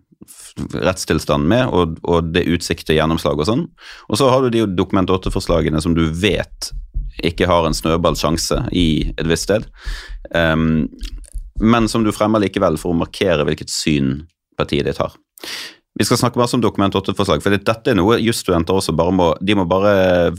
rettstilstanden 0.56 1.48
med, 1.48 1.72
og, 1.72 1.98
og 2.04 2.32
det 2.34 2.44
utsiktet, 2.52 2.96
gjennomslag 2.98 3.40
og 3.40 3.48
sånn. 3.48 3.66
Og 4.08 4.20
så 4.20 4.28
har 4.32 4.44
du 4.44 4.52
de 4.52 4.66
Dokument 4.76 5.10
8-forslagene 5.10 5.80
som 5.82 5.96
du 5.96 6.04
vet 6.06 6.72
ikke 7.22 7.48
har 7.48 7.66
en 7.68 7.76
snøballsjanse 7.76 8.58
i 8.76 9.12
et 9.16 9.28
visst 9.28 9.48
sted, 9.48 9.66
um, 10.32 10.88
men 11.60 11.88
som 11.88 12.04
du 12.04 12.12
fremmer 12.14 12.40
likevel 12.42 12.78
for 12.80 12.94
å 12.94 12.98
markere 12.98 13.44
hvilket 13.46 13.72
syn 13.72 14.22
partiet 14.58 14.88
ditt 14.88 15.00
har. 15.02 15.14
Vi 15.98 16.06
skal 16.08 16.16
snakke 16.16 16.40
masse 16.40 16.56
om 16.56 16.62
Dokument 16.64 16.94
8-forslag, 16.96 17.42
for 17.44 17.52
dette 17.52 17.92
er 17.92 17.98
noe 17.98 18.16
jusstudenter 18.22 18.78
også 18.78 18.94
bare 18.96 19.12
må 19.12 19.26
De 19.44 19.56
må 19.58 19.66
bare 19.68 20.32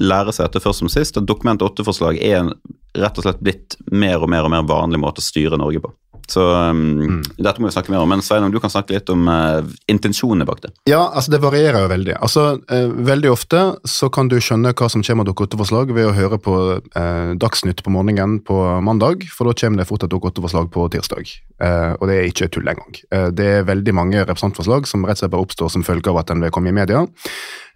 lære 0.00 0.32
seg 0.32 0.48
etter 0.48 0.62
først 0.64 0.80
som 0.80 0.90
sist, 0.92 1.18
at 1.20 1.28
Dokument 1.28 1.60
8-forslag 1.62 2.16
er 2.16 2.48
rett 2.96 3.20
og 3.20 3.26
slett 3.26 3.42
blitt 3.44 3.76
mer 3.92 4.24
og 4.24 4.32
mer 4.32 4.48
og 4.48 4.54
mer 4.54 4.64
vanlig 4.68 5.00
måte 5.02 5.20
å 5.20 5.26
styre 5.26 5.60
Norge 5.60 5.82
på. 5.84 5.92
Så 6.30 6.42
um, 6.42 7.22
dette 7.38 7.62
må 7.62 7.68
vi 7.68 7.74
snakke 7.76 7.92
mer 7.94 8.02
om. 8.02 8.10
Men 8.10 8.24
Sveinung, 8.24 8.52
du 8.54 8.60
kan 8.62 8.72
snakke 8.72 8.96
litt 8.96 9.10
om 9.12 9.28
uh, 9.30 9.62
intensjonene 9.90 10.46
bak 10.48 10.64
det. 10.64 10.72
Ja, 10.90 11.04
altså 11.06 11.34
det 11.34 11.42
varierer 11.44 11.86
jo 11.86 11.92
veldig. 11.92 12.16
Altså, 12.18 12.46
uh, 12.72 12.94
Veldig 13.06 13.30
ofte 13.30 13.62
så 13.86 14.08
kan 14.12 14.30
du 14.30 14.38
skjønne 14.42 14.74
hva 14.76 14.88
som 14.90 15.04
kommer 15.06 15.26
av 15.26 15.30
Dokument 15.30 15.54
8-forslag 15.54 15.92
ved 15.94 16.08
å 16.10 16.14
høre 16.16 16.40
på 16.42 16.56
uh, 16.82 17.32
Dagsnytt 17.38 17.84
på 17.86 17.92
morgenen 17.94 18.40
på 18.46 18.56
mandag, 18.82 19.26
for 19.32 19.48
da 19.48 19.56
kommer 19.58 19.82
det 19.82 19.88
fort 19.90 20.06
et 20.06 20.12
Dokument 20.12 20.34
8-forslag 20.34 20.72
på 20.74 20.88
tirsdag. 20.94 21.36
Eh, 21.56 21.92
og 21.96 22.10
det 22.10 22.16
er 22.18 22.26
ikke 22.28 22.50
tull 22.52 22.68
engang. 22.68 22.98
Uh, 23.08 23.28
det 23.32 23.46
er 23.58 23.68
veldig 23.68 23.94
mange 23.96 24.20
representantforslag 24.20 24.88
som 24.88 25.06
rett 25.08 25.16
og 25.16 25.24
slett 25.24 25.32
bare 25.32 25.46
oppstår 25.46 25.70
som 25.72 25.86
følge 25.86 26.12
av 26.12 26.20
at 26.20 26.32
den 26.32 26.42
vil 26.44 26.52
komme 26.52 26.72
i 26.72 26.76
media. 26.76 27.06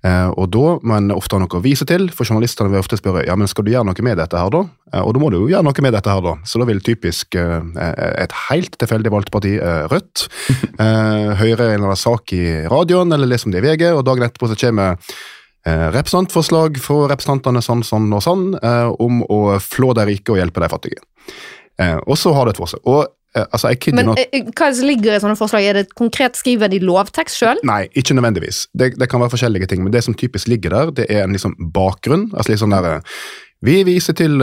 Eh, 0.01 0.29
og 0.33 0.49
da 0.55 0.79
må 0.81 0.97
en 0.97 1.13
ofte 1.13 1.37
ha 1.37 1.43
noe 1.43 1.59
å 1.59 1.63
vise 1.65 1.85
til, 1.89 2.07
for 2.17 2.29
journalistene 2.29 2.73
vil 2.73 2.81
ofte 2.81 2.97
spørre 2.97 3.27
ja, 3.27 3.35
men 3.37 3.51
skal 3.51 3.67
du 3.67 3.73
gjøre 3.75 3.85
noe 3.91 4.05
med 4.07 4.17
dette 4.21 4.39
her 4.41 4.53
da? 4.55 4.63
Eh, 4.95 5.03
og 5.03 5.13
da 5.13 5.21
må 5.21 5.29
du 5.33 5.37
jo 5.43 5.51
gjøre 5.51 5.67
noe 5.67 5.85
med 5.85 5.95
dette 5.97 6.15
her 6.15 6.25
da. 6.25 6.33
Så 6.49 6.63
da 6.63 6.69
vil 6.71 6.81
typisk 6.85 7.37
eh, 7.37 7.59
et 8.25 8.37
helt 8.47 8.79
tilfeldig 8.81 9.13
valgt 9.13 9.33
parti, 9.35 9.59
Rødt, 9.91 10.25
høre 11.41 11.67
en 11.67 11.75
eller 11.75 11.91
annen 11.91 12.01
sak 12.01 12.33
i 12.37 12.45
radioen 12.71 13.13
eller 13.13 13.29
lese 13.29 13.49
om 13.49 13.55
det 13.55 13.61
i 13.61 13.67
VG, 13.67 13.87
og 13.93 14.05
dagen 14.09 14.25
etterpå 14.27 14.49
så 14.51 14.59
kommer 14.61 14.97
representantforslag 15.61 16.79
fra 16.81 17.11
representantene 17.11 17.61
sånn, 17.61 17.83
sånn 17.85 18.07
og 18.17 18.23
sånn 18.25 18.45
om 19.05 19.19
å 19.29 19.59
flå 19.61 19.91
de 19.99 20.07
rike 20.09 20.33
og 20.33 20.41
hjelpe 20.41 20.63
de 20.63 20.71
fattige. 20.73 21.03
Og 22.09 22.17
så 22.17 22.33
har 22.33 22.49
det 22.49 22.55
et 22.55 22.61
forsøk. 22.63 22.81
Og 22.89 23.03
altså, 23.35 23.69
jeg 23.69 23.81
kid 23.81 23.95
Men 23.95 24.11
not, 24.11 24.19
eh, 24.19 24.47
hva 24.57 24.71
er 24.71 24.81
ligger 24.87 25.15
i 25.15 25.21
sånne 25.23 25.39
forslag? 25.39 25.67
Er 25.67 25.79
det 25.81 25.95
konkret 25.99 26.39
skriver 26.39 26.71
de 26.71 26.81
lovtekst 26.83 27.39
sjøl? 27.39 27.61
Nei, 27.67 27.85
ikke 27.99 28.17
nødvendigvis. 28.19 28.65
Det, 28.75 28.95
det 28.99 29.09
kan 29.11 29.23
være 29.23 29.35
forskjellige 29.37 29.71
ting, 29.71 29.85
men 29.85 29.95
det 29.95 30.03
som 30.07 30.17
typisk 30.19 30.51
ligger 30.51 30.75
der, 30.75 30.91
det 30.99 31.07
er 31.11 31.25
en 31.25 31.37
liksom 31.37 31.55
bakgrunn. 31.75 32.31
altså 32.35 32.53
litt 32.53 32.63
sånn 32.65 32.75
der, 32.75 32.99
eh, 32.99 33.23
Vi 33.61 33.83
viser 33.85 34.15
til 34.17 34.41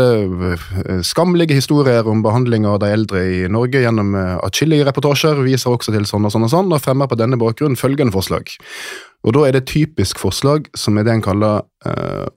skamlige 1.01 1.55
historier 1.57 2.05
om 2.05 2.19
behandling 2.21 2.67
av 2.69 2.77
de 2.83 2.91
eldre 2.93 3.23
i 3.25 3.47
Norge 3.49 3.81
gjennom 3.81 4.13
uh, 4.13 4.37
atskillige 4.45 4.85
reportasjer. 4.85 5.41
Viser 5.41 5.73
også 5.73 5.89
til 5.89 6.05
sånn 6.05 6.29
og 6.29 6.35
sånn 6.35 6.45
og 6.45 6.51
sånn, 6.53 6.69
og 6.69 6.83
fremmer 6.83 7.09
på 7.09 7.17
denne 7.17 7.39
bakgrunn 7.41 7.73
følgende 7.73 8.13
forslag. 8.13 8.53
Og 9.25 9.33
da 9.33 9.47
er 9.47 9.57
det 9.57 9.65
typisk 9.73 10.21
forslag 10.21 10.69
som 10.77 11.01
er 11.01 11.07
det 11.07 11.15
en 11.15 11.25
kaller 11.25 11.65
uh, 11.89 12.29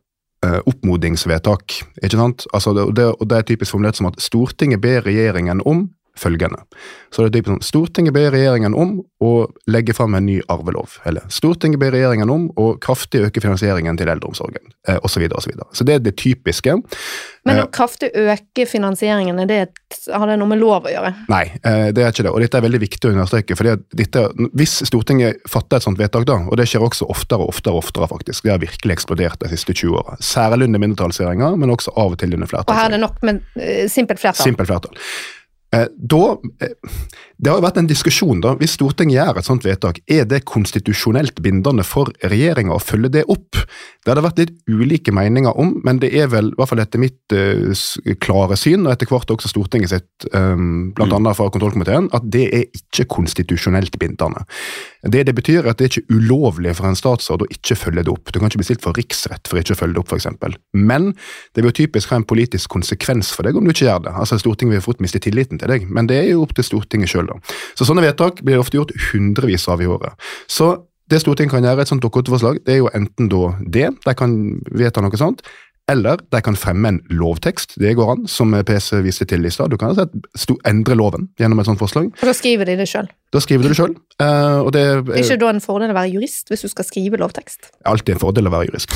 eh, 0.44 0.60
oppmodingsvedtak. 0.66 1.82
ikke 2.02 2.16
sant? 2.16 2.46
Altså 2.52 2.72
det, 2.72 2.86
det, 2.96 3.06
og 3.12 3.28
det 3.28 3.38
er 3.38 3.48
typisk 3.48 3.74
formulert 3.74 3.96
som 3.98 4.08
at 4.10 4.20
Stortinget 4.22 4.80
ber 4.80 5.04
regjeringen 5.06 5.62
om 5.66 5.88
følgende. 6.20 6.62
Så 7.10 7.24
det 7.24 7.30
er 7.30 7.38
typisk 7.38 7.54
sånn, 7.54 7.64
Stortinget 7.70 8.14
ber 8.16 8.30
regjeringen 8.34 8.76
om 8.76 8.98
å 9.24 9.32
legge 9.70 9.94
fram 9.96 10.14
en 10.18 10.26
ny 10.28 10.38
arvelov. 10.52 10.98
Eller 11.08 11.26
Stortinget 11.32 11.80
ber 11.82 11.94
regjeringen 11.96 12.30
om 12.32 12.48
å 12.60 12.72
kraftig 12.82 13.24
øke 13.26 13.42
finansieringen 13.42 13.98
til 14.00 14.12
eldreomsorgen, 14.12 14.72
eh, 14.88 14.98
osv. 15.00 15.20
Så, 15.20 15.22
videre, 15.22 15.36
og 15.36 15.44
så, 15.44 15.50
videre. 15.50 15.66
så 15.76 15.84
det 15.84 15.94
er 15.94 16.04
det 16.04 16.16
typiske. 16.16 16.76
Men 17.44 17.60
Eh. 17.60 17.64
å 17.64 17.70
kraftig 17.72 18.10
øke 18.14 18.66
finansieringen, 18.68 19.38
er 19.40 19.48
det 19.48 19.58
et, 19.64 19.80
har 20.12 20.26
det 20.28 20.36
noe 20.40 20.50
med 20.50 20.60
lov 20.60 20.84
å 20.84 20.92
gjøre? 20.92 21.12
Nei, 21.32 21.44
eh, 21.64 21.90
det 21.96 22.04
er 22.04 22.12
ikke 22.12 22.26
det. 22.26 22.32
Og 22.32 22.40
dette 22.44 22.58
er 22.58 22.66
veldig 22.66 22.80
viktig 22.80 23.08
å 23.08 23.12
understreke. 23.14 23.56
dette, 23.94 24.28
Hvis 24.54 24.86
Stortinget 24.86 25.40
fatter 25.48 25.76
et 25.76 25.82
sånt 25.82 25.98
vedtak, 25.98 26.26
da, 26.26 26.36
og 26.46 26.56
det 26.56 26.68
skjer 26.68 26.84
også 26.84 27.08
oftere 27.08 27.40
og 27.40 27.48
oftere, 27.54 27.74
oftere 27.74 28.08
faktisk, 28.08 28.44
det 28.44 28.52
har 28.52 28.58
virkelig 28.58 28.96
eksplodert 28.96 29.40
de 29.40 29.48
siste 29.48 29.72
20 29.72 29.96
åra. 29.96 30.16
Særlig 30.20 30.68
under 30.68 30.78
mindretallsregjeringer, 30.78 31.56
men 31.56 31.70
også 31.70 31.92
av 31.96 32.12
og 32.12 32.18
til 32.18 32.34
under 32.34 32.46
Og 32.46 32.74
her 32.74 32.86
er 32.86 32.96
det 32.96 33.00
nok 33.00 33.22
med 33.22 33.42
eh, 33.56 33.88
simpelt 33.88 34.20
flertall. 34.20 34.44
Simpelt 34.44 34.68
flertall. 34.68 34.96
Eh, 35.72 35.88
Da, 35.96 36.38
eh, 36.58 36.74
det 37.40 37.48
har 37.48 37.56
jo 37.56 37.64
vært 37.64 37.78
en 37.80 37.88
diskusjon 37.88 38.42
da, 38.44 38.52
Hvis 38.60 38.74
Stortinget 38.76 39.16
gjør 39.16 39.38
et 39.40 39.46
sånt 39.46 39.64
vedtak, 39.64 40.00
er 40.10 40.26
det 40.28 40.42
konstitusjonelt 40.48 41.40
bindende 41.40 41.84
for 41.88 42.12
regjeringa 42.20 42.74
å 42.76 42.82
følge 42.82 43.12
det 43.16 43.24
opp? 43.32 43.56
Det 44.00 44.10
har 44.10 44.18
det 44.18 44.24
vært 44.24 44.42
litt 44.42 44.52
ulike 44.68 45.12
meninger 45.14 45.56
om, 45.60 45.72
men 45.84 46.00
det 46.02 46.12
er 46.16 46.28
vel, 46.32 46.50
i 46.52 46.58
hvert 46.58 46.70
fall 46.72 46.82
etter 46.82 47.00
mitt 47.00 47.34
uh, 47.36 47.72
klare 48.20 48.58
syn, 48.60 48.84
og 48.84 48.92
etter 48.92 49.08
hvert 49.08 49.32
også 49.32 49.50
Stortinget 49.52 49.92
sitt, 49.92 50.28
um, 50.34 50.90
blant 50.96 51.16
annet 51.16 51.38
fra 51.38 51.48
kontrollkomiteen, 51.52 52.10
at 52.16 52.26
det 52.28 52.46
er 52.48 52.66
ikke 52.76 53.08
konstitusjonelt 53.16 53.96
bindende. 54.00 54.44
Det 55.08 55.24
det 55.28 55.34
betyr, 55.36 55.62
er 55.62 55.72
at 55.72 55.80
det 55.80 55.86
er 55.86 55.94
ikke 55.94 56.16
ulovlig 56.16 56.74
for 56.76 56.90
en 56.90 56.98
statsråd 56.98 57.46
å 57.46 57.50
ikke 57.52 57.78
følge 57.78 58.04
det 58.04 58.12
opp. 58.12 58.32
Du 58.32 58.40
kan 58.40 58.50
ikke 58.50 58.60
bli 58.60 58.68
stilt 58.68 58.84
for 58.84 58.96
riksrett 58.96 59.48
for 59.48 59.60
ikke 59.60 59.76
å 59.76 59.80
følge 59.80 59.96
det 59.96 60.02
opp, 60.02 60.12
f.eks. 60.12 60.58
Men 60.76 61.12
det 61.54 61.62
vil 61.62 61.70
jo 61.70 61.78
typisk 61.80 62.12
ha 62.12 62.20
en 62.20 62.28
politisk 62.28 62.72
konsekvens 62.72 63.32
for 63.32 63.48
deg 63.48 63.56
om 63.56 63.64
du 63.64 63.72
ikke 63.72 63.86
gjør 63.86 64.04
det. 64.08 64.16
Altså 64.20 64.40
Stortinget 64.40 64.76
vil 64.76 64.84
fort 64.90 65.00
miste 65.04 65.22
tilliten 65.24 65.60
til 65.60 65.72
deg, 65.72 65.88
men 65.88 66.10
det 66.10 66.20
er 66.20 66.28
jo 66.34 66.44
opp 66.44 66.52
til 66.56 66.66
Stortinget 66.68 67.12
sjøl, 67.12 67.29
da. 67.32 67.56
Så 67.78 67.88
sånne 67.88 68.04
vedtak 68.04 68.44
blir 68.46 68.60
ofte 68.60 68.78
gjort 68.78 68.94
hundrevis 69.10 69.68
av 69.70 69.82
i 69.82 69.88
året. 69.90 70.30
Så 70.50 70.74
det 71.10 71.22
Stortinget 71.24 71.56
kan 71.56 71.66
gjøre, 71.66 71.82
et 71.82 71.90
sånt 71.90 72.04
Dokument 72.04 72.28
8-forslag, 72.28 72.60
det 72.66 72.76
er 72.76 72.84
jo 72.84 72.92
enten 72.94 73.30
da 73.32 73.50
det, 73.66 73.88
de 74.04 74.14
kan 74.14 74.36
vedta 74.70 75.02
noe 75.02 75.18
sånt, 75.18 75.42
eller 75.90 76.20
de 76.30 76.40
kan 76.44 76.58
fremme 76.58 76.92
en 76.92 77.00
lovtekst, 77.10 77.74
det 77.82 77.96
går 77.98 78.12
an, 78.12 78.28
som 78.30 78.54
PC 78.54 79.00
viste 79.02 79.26
til 79.26 79.46
i 79.46 79.50
stad. 79.50 79.72
Du 79.72 79.78
kan 79.80 79.90
altså 79.90 80.06
endre 80.68 80.94
loven 80.94 81.30
gjennom 81.40 81.58
et 81.58 81.66
sånt 81.66 81.80
forslag. 81.80 82.12
Og 82.14 82.30
da 82.30 82.34
skriver 82.36 82.70
de 82.70 82.78
det 82.78 82.86
sjøl. 82.90 83.10
Da 83.30 83.38
skriver 83.38 83.62
du 83.62 83.70
det 83.70 83.78
sjøl, 83.78 83.92
og 84.20 84.72
det 84.74 84.80
Er 84.82 85.04
er 85.06 85.20
ikke 85.22 85.38
da 85.38 85.52
en 85.54 85.62
fordel 85.62 85.92
å 85.92 85.94
være 85.94 86.10
jurist 86.10 86.50
hvis 86.50 86.64
du 86.66 86.68
skal 86.72 86.84
skrive 86.88 87.20
lovtekst? 87.20 87.70
alltid 87.86 88.16
en 88.16 88.22
fordel 88.22 88.50
å 88.50 88.54
være 88.54 88.66
jurist. 88.72 88.90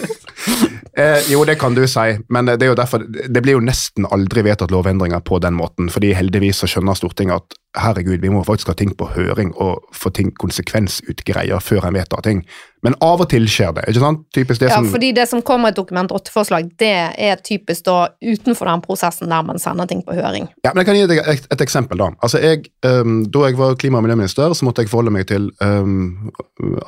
eh, 1.00 1.20
jo, 1.32 1.40
det 1.48 1.56
kan 1.60 1.74
du 1.76 1.86
si, 1.88 2.18
men 2.28 2.50
det, 2.50 2.62
er 2.62 2.72
jo 2.72 2.78
derfor, 2.78 3.04
det 3.04 3.42
blir 3.42 3.56
jo 3.56 3.64
nesten 3.64 4.08
aldri 4.12 4.44
vedtatt 4.46 4.72
lovendringer 4.74 5.24
på 5.24 5.40
den 5.42 5.56
måten, 5.58 5.90
fordi 5.92 6.12
heldigvis 6.16 6.62
så 6.62 6.70
skjønner 6.70 6.98
Stortinget 6.98 7.40
at 7.40 7.58
herregud, 7.78 8.18
vi 8.20 8.30
må 8.32 8.42
faktisk 8.44 8.72
ha 8.72 8.74
ting 8.74 8.90
på 8.98 9.06
høring 9.14 9.52
og 9.62 9.84
få 9.94 10.10
ting 10.14 10.32
konsekvensutgreier 10.40 11.62
før 11.62 11.86
en 11.86 11.94
vedtar 11.94 12.24
ting. 12.26 12.42
Men 12.82 12.96
av 13.04 13.22
og 13.22 13.28
til 13.30 13.44
skjer 13.50 13.74
det, 13.76 13.84
ikke 13.92 14.02
sant? 14.02 14.24
Typisk 14.34 14.62
det 14.62 14.70
Ja, 14.72 14.80
som 14.80 14.88
fordi 14.90 15.12
det 15.14 15.28
som 15.30 15.42
kommer 15.46 15.70
i 15.70 15.74
et 15.74 15.78
Dokument 15.78 16.10
8-forslag, 16.16 16.70
det 16.80 16.90
er 17.14 17.42
typisk 17.44 17.84
da 17.86 17.98
utenfor 18.24 18.66
den 18.70 18.82
prosessen 18.82 19.30
der 19.30 19.44
man 19.46 19.60
sender 19.62 19.86
ting 19.86 20.02
på 20.06 20.16
høring. 20.16 20.48
Ja, 20.64 20.72
men 20.72 20.82
Jeg 20.82 20.88
kan 20.88 20.98
gi 20.98 21.06
deg 21.12 21.22
et, 21.28 21.46
et 21.52 21.64
eksempel. 21.66 22.00
Da 22.00 22.10
Altså 22.24 22.40
jeg, 22.42 22.72
ehm, 22.86 23.22
da 23.30 23.44
jeg 23.46 23.58
var 23.58 23.76
klima- 23.78 24.00
og 24.00 24.06
miljøminister, 24.06 24.52
så 24.56 24.66
måtte 24.66 24.84
jeg 24.84 24.90
forholde 24.90 25.12
meg 25.14 25.28
til 25.30 25.50
um, 25.62 26.30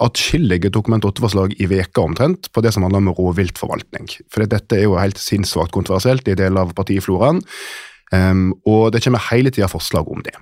atskillige 0.03 0.73
Dokument 0.75 1.05
8-forslag 1.07 1.55
i 1.63 1.69
veka 1.71 2.03
omtrent 2.03 2.51
på 2.53 2.65
det 2.65 2.75
som 2.75 2.87
handler 2.87 3.05
om 3.05 3.13
rovviltforvaltning. 3.17 4.11
For 4.33 4.47
dette 4.51 4.79
er 4.79 4.87
jo 4.89 4.99
helt 4.99 5.21
sinnssvakt 5.21 5.75
kontroversielt 5.75 6.29
i 6.29 6.37
deler 6.39 6.67
av 6.67 6.75
partifloraen. 6.79 7.43
Um, 8.13 8.53
og 8.69 8.91
det 8.93 9.01
kommer 9.05 9.23
hele 9.31 9.51
tida 9.51 9.69
forslag 9.73 10.09
om 10.13 10.21
det. 10.25 10.35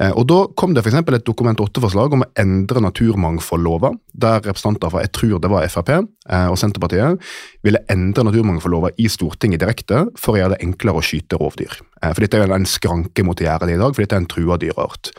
Uh, 0.00 0.14
og 0.16 0.24
Da 0.30 0.38
kom 0.56 0.72
det 0.72 0.86
eksempel 0.88 1.18
et 1.18 1.26
Dokument 1.28 1.60
8-forslag 1.60 2.16
om 2.16 2.24
å 2.24 2.30
endre 2.40 2.80
naturmangfoldlova, 2.80 3.92
der 4.12 4.40
representanter 4.40 4.92
fra 4.92 5.04
jeg 5.04 5.12
tror 5.18 5.36
det 5.44 5.52
var 5.52 5.68
Frp 5.68 5.92
uh, 5.98 6.48
og 6.48 6.56
Senterpartiet 6.60 7.20
ville 7.66 7.84
endre 7.92 8.24
naturmangfoldlova 8.30 8.94
i 8.96 9.10
Stortinget 9.12 9.60
direkte 9.60 10.06
for 10.16 10.34
å 10.34 10.40
gjøre 10.40 10.56
det 10.56 10.64
enklere 10.64 11.02
å 11.02 11.04
skyte 11.04 11.40
rovdyr. 11.40 11.76
Uh, 12.00 12.10
for 12.14 12.24
Dette 12.24 12.40
er 12.40 12.56
en 12.56 12.68
skranke 12.68 13.26
mot 13.26 13.40
å 13.40 13.48
gjøre 13.48 13.68
det 13.68 13.76
i 13.76 13.82
dag, 13.84 13.92
for 13.92 14.06
dette 14.06 14.16
er 14.16 14.24
en 14.24 14.30
trua 14.36 14.60
dyreart. 14.60 15.12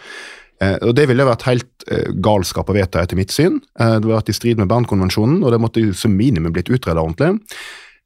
Eh, 0.61 0.77
og 0.85 0.95
Det 0.95 1.07
ville 1.09 1.25
vært 1.25 1.47
helt 1.49 1.85
eh, 1.89 2.09
galskap 2.21 2.69
å 2.69 2.75
vedta 2.77 3.01
etter 3.01 3.19
mitt 3.19 3.33
syn. 3.33 3.59
Eh, 3.79 3.95
det 3.97 4.05
ville 4.05 4.19
vært 4.19 4.33
i 4.33 4.37
strid 4.37 4.61
med 4.61 4.69
Bernkonvensjonen, 4.69 5.41
og 5.41 5.53
det 5.53 5.61
måtte 5.61 5.85
som 5.97 6.13
minimum 6.15 6.53
blitt 6.53 6.69
utredet 6.69 7.01
ordentlig. 7.01 7.39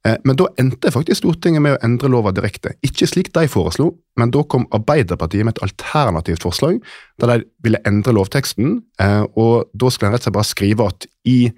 Eh, 0.06 0.16
Men 0.24 0.36
da 0.38 0.46
endte 0.60 0.92
faktisk 0.94 1.24
Stortinget 1.24 1.62
med 1.64 1.76
å 1.76 1.82
endre 1.84 2.10
lova 2.12 2.32
direkte. 2.34 2.76
Ikke 2.86 3.08
slik 3.10 3.32
de 3.34 3.48
foreslo, 3.50 3.92
men 4.16 4.30
da 4.34 4.44
kom 4.44 4.68
Arbeiderpartiet 4.76 5.44
med 5.44 5.56
et 5.56 5.64
alternativt 5.66 6.46
forslag, 6.46 6.78
der 7.18 7.32
de 7.32 7.44
ville 7.64 7.82
endre 7.86 8.14
lovteksten. 8.14 8.82
eh, 9.00 9.24
Og 9.36 9.66
da 9.74 9.90
skulle 9.90 10.08
en 10.12 10.14
rett 10.14 10.26
og 10.26 10.30
slett 10.30 10.38
bare 10.38 10.54
skrive 10.54 10.86
at 10.86 11.06
i 11.24 11.52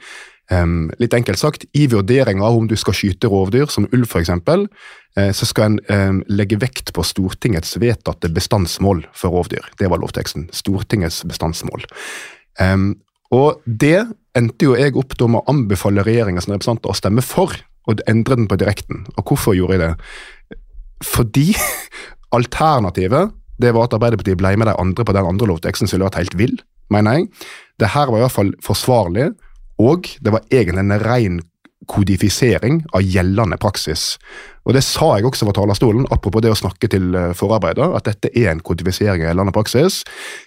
litt 0.50 1.12
enkelt 1.12 1.36
sagt, 1.36 1.66
I 1.74 1.86
vurderinga 1.86 2.42
av 2.42 2.56
om 2.56 2.66
du 2.66 2.74
skal 2.74 2.94
skyte 2.94 3.28
rovdyr, 3.28 3.68
som 3.68 3.86
ulv 3.92 4.06
f.eks., 4.08 4.30
så 5.36 5.44
skal 5.46 5.78
en 5.90 6.24
legge 6.26 6.56
vekt 6.56 6.94
på 6.94 7.04
Stortingets 7.04 7.76
vedtatte 7.76 8.30
bestandsmål 8.32 9.04
for 9.12 9.28
rovdyr. 9.28 9.60
Det 9.78 9.90
var 9.90 9.98
lovteksten. 9.98 10.48
Stortingets 10.50 11.22
bestandsmål. 11.28 11.84
Og 13.30 13.60
det 13.66 14.06
endte 14.34 14.64
jo 14.64 14.74
jeg 14.74 14.96
opp 14.96 15.18
da 15.18 15.26
med 15.26 15.42
å 15.42 15.52
anbefale 15.52 16.02
regjeringens 16.02 16.48
representanter 16.48 16.88
å 16.88 16.96
stemme 16.96 17.20
for, 17.20 17.52
og 17.88 18.02
endre 18.10 18.36
den 18.36 18.48
på 18.50 18.58
direkten. 18.60 19.06
Og 19.16 19.30
hvorfor 19.30 19.56
gjorde 19.56 19.78
jeg 19.78 19.84
det? 19.84 20.58
Fordi 21.08 21.46
alternativet 22.38 23.34
det 23.58 23.72
var 23.74 23.88
at 23.88 23.94
Arbeiderpartiet 23.96 24.38
ble 24.38 24.54
med 24.60 24.68
de 24.70 24.76
andre 24.78 25.04
på 25.04 25.14
den 25.16 25.26
andre 25.26 25.48
lovteksten 25.50 25.88
som 25.88 25.98
ville 25.98 26.06
vært 26.06 26.20
helt 26.20 26.36
vill, 26.38 26.58
mener 26.94 27.16
jeg. 27.16 27.28
Det 27.82 27.90
her 27.94 28.10
var 28.10 28.20
i 28.20 28.24
hvert 28.26 28.36
fall 28.36 28.52
forsvarlig, 28.62 29.32
og 29.82 30.06
det 30.22 30.34
var 30.34 30.46
egentlig 30.52 30.84
en 30.84 31.00
ren 31.02 31.40
kodifisering 31.86 32.82
av 32.92 33.04
gjeldende 33.06 33.56
praksis. 33.60 34.16
Og 34.68 34.74
Det 34.74 34.82
sa 34.84 35.14
jeg 35.16 35.24
også 35.24 35.46
fra 35.46 35.54
talerstolen, 35.56 36.04
apropos 36.12 36.42
det 36.44 36.50
å 36.52 36.58
snakke 36.58 36.90
til 36.92 37.14
eh, 37.16 37.30
forarbeider, 37.32 37.94
at 37.96 38.04
dette 38.04 38.28
er 38.36 38.50
en 38.50 38.60
kodifisering 38.60 39.22
av 39.22 39.30
gjeldende 39.30 39.54
praksis, 39.56 40.02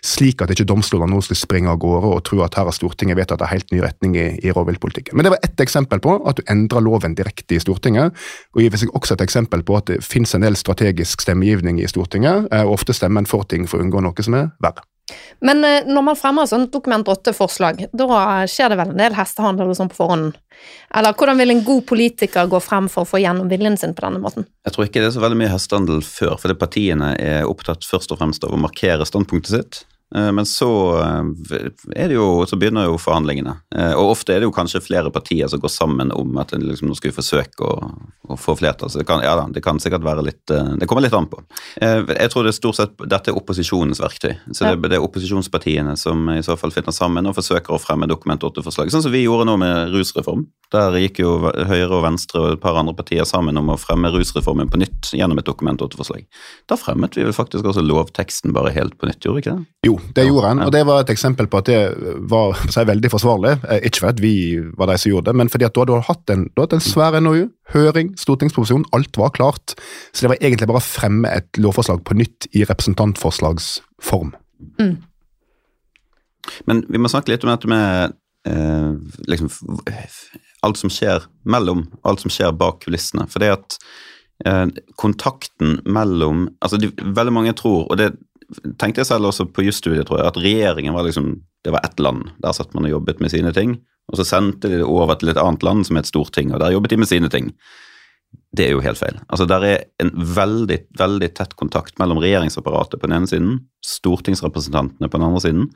slik 0.05 0.43
at 0.43 0.53
ikke 0.53 0.67
domstolene 0.69 1.09
nå 1.09 1.23
skal 1.25 1.39
springe 1.39 1.71
av 1.71 1.79
gårde 1.81 2.11
og 2.11 2.21
tro 2.27 2.43
at 2.45 2.59
her 2.59 2.67
har 2.69 2.75
Stortinget 2.75 3.17
vedtatt 3.17 3.41
en 3.41 3.49
helt 3.49 3.73
ny 3.73 3.81
retning 3.81 4.13
i, 4.19 4.27
i 4.45 4.53
rovviltpolitikken. 4.53 5.17
Men 5.17 5.25
det 5.25 5.33
var 5.33 5.41
ett 5.47 5.65
eksempel 5.65 6.03
på 6.03 6.19
at 6.29 6.37
du 6.37 6.45
endrer 6.51 6.85
loven 6.85 7.17
direkte 7.17 7.57
i 7.57 7.63
Stortinget, 7.63 8.13
og 8.53 8.61
gir 8.61 8.77
seg 8.77 8.93
også 8.93 9.17
et 9.17 9.25
eksempel 9.25 9.65
på 9.65 9.79
at 9.79 9.89
det 9.89 10.03
finnes 10.05 10.35
en 10.37 10.45
del 10.45 10.59
strategisk 10.59 11.25
stemmegivning 11.25 11.81
i 11.81 11.89
Stortinget, 11.89 12.51
eh, 12.51 12.67
og 12.67 12.77
ofte 12.77 12.93
stemmer 12.93 13.25
en 13.25 13.31
for 13.31 13.49
ting 13.49 13.65
for 13.65 13.81
å 13.81 13.87
unngå 13.87 14.05
noe 14.05 14.27
som 14.27 14.37
er 14.37 14.51
verre. 14.61 14.85
Men 15.41 15.65
eh, 15.67 15.87
når 15.89 16.05
man 16.05 16.19
fremmer 16.19 16.49
sånn 16.49 16.69
Dokument 16.73 17.07
8-forslag, 17.07 17.87
da 17.91 18.21
skjer 18.49 18.73
det 18.73 18.79
vel 18.79 18.93
en 18.93 19.01
del 19.01 19.17
hestehandel 19.17 19.71
og 19.71 19.77
sånn 19.79 19.91
på 19.91 19.99
forhånd? 20.03 20.37
Eller 20.95 21.15
hvordan 21.17 21.39
vil 21.41 21.53
en 21.53 21.63
god 21.65 21.85
politiker 21.89 22.49
gå 22.51 22.59
frem 22.61 22.89
for 22.91 23.05
å 23.05 23.09
få 23.09 23.21
gjennom 23.23 23.49
viljen 23.51 23.77
sin 23.79 23.95
på 23.97 24.05
denne 24.05 24.21
måten? 24.21 24.45
Jeg 24.67 24.75
tror 24.75 24.87
ikke 24.87 25.01
det 25.01 25.09
er 25.09 25.15
så 25.15 25.23
veldig 25.23 25.39
mye 25.41 25.53
hestehandel 25.53 26.03
før, 26.05 26.35
fordi 26.41 26.57
partiene 26.61 27.13
er 27.17 27.49
opptatt 27.49 27.87
først 27.87 28.13
og 28.13 28.21
fremst 28.21 28.45
av 28.45 28.53
å 28.53 28.61
markere 28.61 29.07
standpunktet 29.07 29.55
sitt. 29.55 29.81
Eh, 30.15 30.31
Men 30.31 30.45
så, 30.45 30.69
eh, 30.99 31.23
det 32.07 32.13
jo, 32.13 32.45
så 32.45 32.57
begynner 32.59 32.85
jo 32.89 32.97
forhandlingene. 32.99 33.55
Eh, 33.75 33.93
Og 33.93 34.11
ofte 34.17 34.33
er 34.33 34.41
det 34.41 34.49
jo 34.49 34.55
kanskje 34.55 34.81
flere 34.83 35.11
partier 35.11 35.47
som 35.47 35.59
går 35.59 35.69
sammen 35.71 36.11
om 36.11 36.37
at 36.37 36.53
en 36.53 36.61
liksom, 36.67 36.89
nå 36.89 36.95
skal 36.95 37.11
vi 37.11 37.15
forsøke 37.19 37.63
å, 37.63 37.91
å 38.29 38.37
få 38.39 38.55
flertall. 38.59 38.89
Så 38.91 38.99
det 39.01 39.07
kan, 39.07 39.21
ja, 39.23 39.35
det 39.47 39.63
kan 39.63 39.79
sikkert 39.79 40.03
være 40.03 40.25
litt 40.25 40.45
Det 40.51 40.87
kommer 40.87 41.01
litt 41.05 41.13
an 41.13 41.27
på. 41.31 41.39
Jeg 41.79 42.29
tror 42.31 42.43
det 42.43 42.51
er 42.51 42.57
stort 42.57 42.75
sett 42.75 42.97
dette 42.97 43.31
er 43.31 43.37
opposisjonens 43.37 44.01
verktøy. 44.01 44.33
Så 44.51 44.65
det, 44.67 44.89
det 44.89 44.97
er 44.97 45.05
opposisjonspartiene 45.05 45.95
som 45.97 46.27
i 46.33 46.41
så 46.43 46.57
fall 46.59 46.71
finner 46.75 46.91
sammen 46.95 47.27
og 47.29 47.35
forsøker 47.37 47.75
å 47.75 47.79
fremme 47.81 48.07
Dokument 48.09 48.41
8-forslag. 48.41 48.91
Sånn 48.91 49.03
som 49.05 49.13
vi 49.13 49.23
gjorde 49.23 49.45
nå 49.47 49.57
med 49.61 49.93
rusreform. 49.93 50.45
Der 50.71 50.95
gikk 51.01 51.19
jo 51.23 51.33
Høyre 51.51 51.91
og 51.97 52.03
Venstre 52.05 52.39
og 52.41 52.53
et 52.55 52.61
par 52.63 52.77
andre 52.79 52.95
partier 52.95 53.25
sammen 53.27 53.57
om 53.59 53.71
å 53.73 53.79
fremme 53.79 54.11
rusreformen 54.13 54.69
på 54.71 54.79
nytt 54.81 55.11
gjennom 55.15 55.39
et 55.39 55.47
Dokument 55.47 55.79
8-forslag. 55.83 56.25
Da 56.67 56.77
fremmet 56.79 57.15
vi 57.17 57.25
vel 57.27 57.35
faktisk 57.35 57.67
også 57.67 57.83
lovteksten 57.83 58.53
bare 58.55 58.71
helt 58.75 58.97
på 58.99 59.09
nytt, 59.09 59.19
gjorde 59.23 59.39
vi 59.39 59.43
ikke 59.45 59.57
det? 59.57 59.65
Jo, 59.87 59.97
det 60.15 60.23
Ja, 60.25 60.29
gjorde 60.29 60.49
en, 60.51 60.61
ja. 60.61 60.65
og 60.67 60.71
det 60.75 60.81
var 60.87 61.01
et 61.03 61.09
eksempel 61.13 61.47
på 61.47 61.59
at 61.61 61.69
det 61.69 61.77
var 62.31 62.53
for 62.59 62.71
si, 62.75 62.83
veldig 62.87 63.11
forsvarlig. 63.13 63.53
Eh, 63.69 63.85
Ikke 63.87 64.03
fordi 64.07 64.21
vi 64.25 64.33
var 64.77 64.91
de 64.91 64.97
som 65.01 65.11
gjorde 65.11 65.29
det, 65.31 65.35
men 65.41 65.49
fordi 65.53 65.65
at 65.67 65.75
du 65.75 65.81
hadde 65.83 65.99
hatt 66.07 66.33
en, 66.33 66.43
du 66.49 66.61
hadde 66.61 66.67
hatt 66.75 66.77
en 66.79 66.85
svær 66.87 67.19
NOU, 67.21 67.45
høring, 67.75 68.11
stortingsproposisjon, 68.19 68.85
alt 68.97 69.17
var 69.21 69.31
klart. 69.37 69.75
Så 70.11 70.25
det 70.25 70.33
var 70.33 70.41
egentlig 70.41 70.67
bare 70.71 70.81
å 70.81 70.85
fremme 70.85 71.31
et 71.31 71.61
lovforslag 71.61 72.03
på 72.07 72.17
nytt 72.19 72.49
i 72.57 72.65
representantforslagsform. 72.67 74.33
Men 76.65 76.81
vi 76.89 76.97
må 77.01 77.09
snakke 77.11 77.31
litt 77.33 77.43
om 77.45 77.51
dette 77.53 77.69
med 77.69 78.15
eh, 78.49 78.91
liksom, 79.29 79.49
alt 80.65 80.79
som 80.79 80.91
skjer 80.93 81.27
mellom, 81.45 81.85
alt 82.07 82.23
som 82.23 82.33
skjer 82.33 82.51
bak 82.57 82.81
kulissene. 82.85 83.27
For 83.31 83.43
det 83.43 83.51
at 83.55 83.77
eh, 84.49 84.65
kontakten 85.01 85.79
mellom 85.85 86.47
altså 86.59 86.79
de, 86.81 86.91
Veldig 86.97 87.33
mange 87.35 87.53
tror, 87.57 87.85
og 87.91 87.97
det 88.01 88.11
tenkte 88.81 89.01
jeg 89.01 89.09
selv 89.11 89.29
også 89.29 89.47
på 89.53 89.65
jusstudiet, 89.65 90.05
tror 90.07 90.21
jeg, 90.21 90.31
at 90.31 90.41
regjeringen 90.41 90.95
var 90.95 91.07
liksom 91.07 91.33
det 91.63 91.71
var 91.71 91.85
ett 91.85 91.99
land. 91.99 92.29
Der 92.41 92.55
satt 92.57 92.73
man 92.73 92.87
og 92.87 92.95
jobbet 92.95 93.21
med 93.21 93.31
sine 93.31 93.53
ting. 93.53 93.77
Og 94.11 94.17
så 94.17 94.25
sendte 94.27 94.69
de 94.69 94.81
det 94.81 94.87
over 94.87 95.15
til 95.19 95.31
et 95.31 95.39
annet 95.39 95.63
land 95.63 95.85
som 95.87 95.99
het 95.99 96.09
Storting, 96.09 96.51
og 96.51 96.59
der 96.59 96.73
jobbet 96.73 96.93
de 96.93 96.99
med 97.03 97.09
sine 97.09 97.29
ting. 97.31 97.51
Det 98.55 98.65
er 98.65 98.73
jo 98.73 98.83
helt 98.83 98.99
feil. 98.99 99.19
Altså, 99.29 99.45
Der 99.45 99.63
er 99.63 99.83
en 99.99 100.11
veldig 100.15 100.79
veldig 100.99 101.29
tett 101.35 101.55
kontakt 101.55 101.99
mellom 101.99 102.19
regjeringsapparatet 102.19 102.99
på 102.99 103.07
den 103.07 103.15
ene 103.15 103.27
siden, 103.27 103.59
stortingsrepresentantene 103.85 105.09
på 105.09 105.17
den 105.17 105.27
andre 105.27 105.41
siden, 105.41 105.69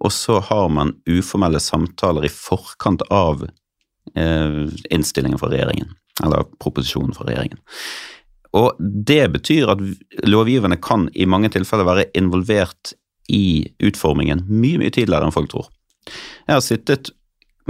og 0.00 0.12
så 0.12 0.40
har 0.40 0.68
man 0.68 0.94
uformelle 1.08 1.60
samtaler 1.60 2.24
i 2.24 2.32
forkant 2.32 3.02
av 3.10 3.42
eh, 4.16 4.68
innstillingen 4.90 5.38
fra 5.38 5.50
regjeringen, 5.50 5.90
eller 6.22 6.46
proposisjonen 6.62 7.14
fra 7.14 7.26
regjeringen. 7.26 7.58
Og 8.56 8.78
det 8.80 9.22
betyr 9.34 9.70
at 9.74 9.82
lovgiverne 10.26 10.78
kan 10.82 11.08
i 11.14 11.28
mange 11.28 11.52
tilfeller 11.54 11.86
være 11.86 12.08
involvert 12.18 12.94
i 13.30 13.62
utformingen 13.86 14.42
mye, 14.48 14.80
mye 14.80 14.90
tidligere 14.94 15.28
enn 15.28 15.34
folk 15.34 15.50
tror. 15.52 15.68
Jeg 16.48 16.56
har 16.56 16.64
sittet 16.64 17.12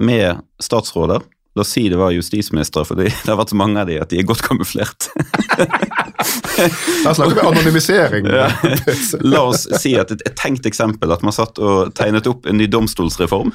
med 0.01 0.41
statsråder, 0.63 1.25
la 1.55 1.65
oss 1.65 1.73
si 1.75 1.89
det 1.91 1.99
var 1.99 2.15
justisministre, 2.15 2.85
for 2.87 2.99
det 3.01 3.11
har 3.27 3.39
vært 3.41 3.55
så 3.55 3.59
mange 3.59 3.83
av 3.83 3.91
de 3.91 3.99
at 4.03 4.13
de 4.13 4.21
er 4.21 4.29
godt 4.29 4.45
kamuflert. 4.47 5.11
Her 6.61 7.15
snakker 7.15 7.35
vi 7.35 7.41
anonymisering. 7.41 8.27
Ja. 8.27 8.51
La 9.33 9.43
oss 9.49 9.65
si 9.81 9.95
at 9.99 10.11
et, 10.13 10.23
et 10.29 10.37
tenkt 10.37 10.67
eksempel 10.69 11.13
at 11.15 11.23
man 11.25 11.35
satt 11.35 11.59
og 11.63 11.95
tegnet 11.97 12.29
opp 12.29 12.49
en 12.49 12.59
ny 12.61 12.67
domstolsreform. 12.71 13.53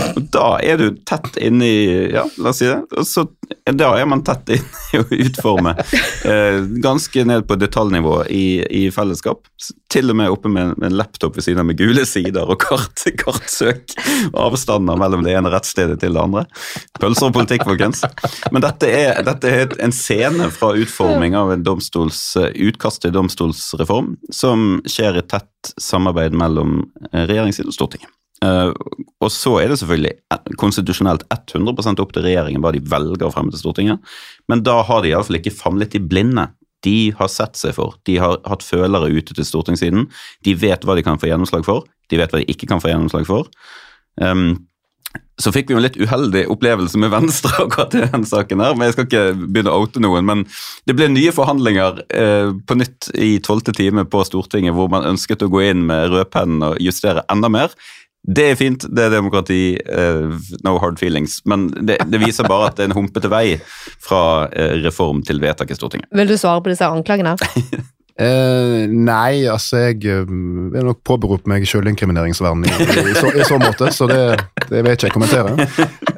Og 0.00 0.22
Da 0.34 0.48
er 0.64 0.80
du 0.80 0.88
tett 1.08 1.38
inne 1.40 1.66
i 1.66 1.78
Ja, 2.10 2.24
la 2.38 2.50
oss 2.52 2.60
si 2.62 2.68
det. 2.68 2.80
Og 2.98 3.06
så, 3.06 3.26
da 3.70 3.92
er 3.98 4.08
man 4.10 4.24
tett 4.26 4.56
inne 4.56 4.82
i 4.90 5.00
å 5.00 5.06
utforme 5.26 5.76
eh, 5.78 6.58
ganske 6.82 7.24
ned 7.28 7.46
på 7.46 7.58
detaljnivå 7.60 8.16
i, 8.34 8.44
i 8.82 8.82
fellesskap. 8.94 9.46
Til 9.90 10.10
og 10.10 10.18
med 10.18 10.34
oppe 10.34 10.50
med, 10.50 10.74
med 10.78 10.90
en 10.90 10.98
laptop 10.98 11.38
ved 11.38 11.46
siden 11.46 11.62
av 11.62 11.70
med 11.70 11.78
gule 11.78 12.04
sider 12.08 12.50
og 12.50 12.58
kart, 12.62 13.06
kartsøk 13.22 13.94
avstander 14.34 14.98
mellom 14.98 15.24
det 15.26 15.36
ene 15.38 15.52
rettsstedet 15.54 16.00
til 16.02 16.16
det 16.16 16.24
andre. 16.24 16.46
Pølser 16.98 17.29
og 17.30 17.36
politikk, 17.38 17.64
folkens. 17.68 18.04
Men 18.52 18.64
dette 18.64 18.90
er, 18.90 19.20
dette 19.26 19.50
er 19.50 19.74
en 19.82 19.94
scene 19.94 20.50
fra 20.54 20.72
utforming 20.78 21.36
av 21.38 21.54
en 21.54 21.64
domstols, 21.66 22.22
utkast 22.36 23.04
til 23.04 23.14
domstolsreform 23.16 24.14
som 24.34 24.80
skjer 24.88 25.20
i 25.20 25.26
tett 25.30 25.74
samarbeid 25.80 26.36
mellom 26.36 26.80
eh, 27.12 27.26
regjeringssiden 27.28 27.70
og 27.72 27.76
Stortinget. 27.76 28.12
Uh, 28.40 28.72
og 29.20 29.28
så 29.28 29.58
er 29.60 29.68
det 29.68 29.76
selvfølgelig 29.82 30.14
eh, 30.32 30.54
konstitusjonelt 30.60 31.26
100 31.28 32.00
opp 32.00 32.14
til 32.16 32.24
regjeringen 32.24 32.62
hva 32.64 32.72
de 32.72 32.80
velger 32.88 33.26
å 33.26 33.32
fremme 33.34 33.52
til 33.52 33.60
Stortinget, 33.60 34.00
men 34.48 34.64
da 34.64 34.78
har 34.88 35.04
de 35.04 35.12
iallfall 35.12 35.40
ikke 35.40 35.52
famlet 35.52 35.98
i 35.98 36.00
blinde. 36.00 36.46
De 36.80 37.12
har 37.18 37.28
sett 37.28 37.60
seg 37.60 37.76
for, 37.76 37.98
de 38.08 38.16
har 38.22 38.38
hatt 38.48 38.64
følere 38.64 39.12
ute 39.12 39.36
til 39.36 39.44
stortingssiden, 39.44 40.08
de 40.46 40.56
vet 40.56 40.86
hva 40.88 40.96
de 40.96 41.04
kan 41.04 41.20
få 41.20 41.28
gjennomslag 41.28 41.66
for, 41.66 41.84
de 42.08 42.16
vet 42.16 42.32
hva 42.32 42.40
de 42.40 42.48
ikke 42.48 42.70
kan 42.70 42.80
få 42.80 42.88
gjennomslag 42.88 43.28
for. 43.28 43.50
Um, 44.16 44.69
så 45.40 45.52
fikk 45.54 45.70
vi 45.70 45.74
jo 45.74 45.80
en 45.80 45.86
litt 45.86 45.98
uheldig 45.98 46.44
opplevelse 46.52 47.00
med 47.00 47.12
Venstre 47.14 47.52
akkurat 47.64 47.94
i 47.96 48.04
den 48.12 48.26
saken 48.28 48.62
her, 48.62 48.76
men 48.76 48.88
jeg 48.88 48.96
skal 48.96 49.08
ikke 49.08 49.24
begynne 49.46 49.72
å 49.72 49.84
oute 49.84 50.02
noen. 50.02 50.26
Men 50.28 50.44
det 50.88 50.96
ble 50.98 51.08
nye 51.12 51.32
forhandlinger 51.34 52.02
eh, 52.12 52.52
på 52.66 52.76
nytt 52.78 53.10
i 53.16 53.32
tolvte 53.44 53.74
time 53.76 54.06
på 54.10 54.24
Stortinget, 54.28 54.76
hvor 54.76 54.90
man 54.92 55.08
ønsket 55.08 55.46
å 55.46 55.50
gå 55.52 55.64
inn 55.70 55.86
med 55.88 56.12
rødpennen 56.12 56.70
og 56.70 56.78
justere 56.82 57.24
enda 57.32 57.50
mer. 57.52 57.74
Det 58.20 58.50
er 58.50 58.58
fint, 58.60 58.84
det 58.84 59.06
er 59.06 59.14
demokrati, 59.14 59.62
eh, 59.80 60.50
no 60.66 60.74
hard 60.82 61.00
feelings, 61.00 61.38
men 61.48 61.70
det, 61.88 61.96
det 62.12 62.20
viser 62.20 62.48
bare 62.48 62.68
at 62.68 62.76
det 62.76 62.84
er 62.84 62.90
en 62.90 62.98
humpete 62.98 63.30
vei 63.32 63.46
fra 64.04 64.50
eh, 64.52 64.76
reform 64.84 65.24
til 65.24 65.40
vedtak 65.40 65.72
i 65.72 65.78
Stortinget. 65.78 66.10
Vil 66.12 66.28
du 66.28 66.36
svare 66.36 66.60
på 66.60 66.72
disse 66.72 66.84
anklagene? 66.84 67.38
Eh, 68.20 68.84
nei, 68.92 69.46
altså 69.48 69.78
jeg 69.86 70.02
eh, 70.04 70.26
vil 70.28 70.84
nok 70.84 70.98
påberope 71.08 71.48
meg 71.48 71.64
sjølinkrimineringsvern 71.68 72.66
i, 72.68 72.72
i, 72.84 73.14
så, 73.16 73.30
i 73.32 73.46
så 73.48 73.56
måte, 73.60 73.88
så 73.96 74.08
det, 74.10 74.20
det 74.66 74.82
vil 74.82 74.90
jeg 74.92 75.00
ikke 75.00 75.14
kommentere. 75.16 75.54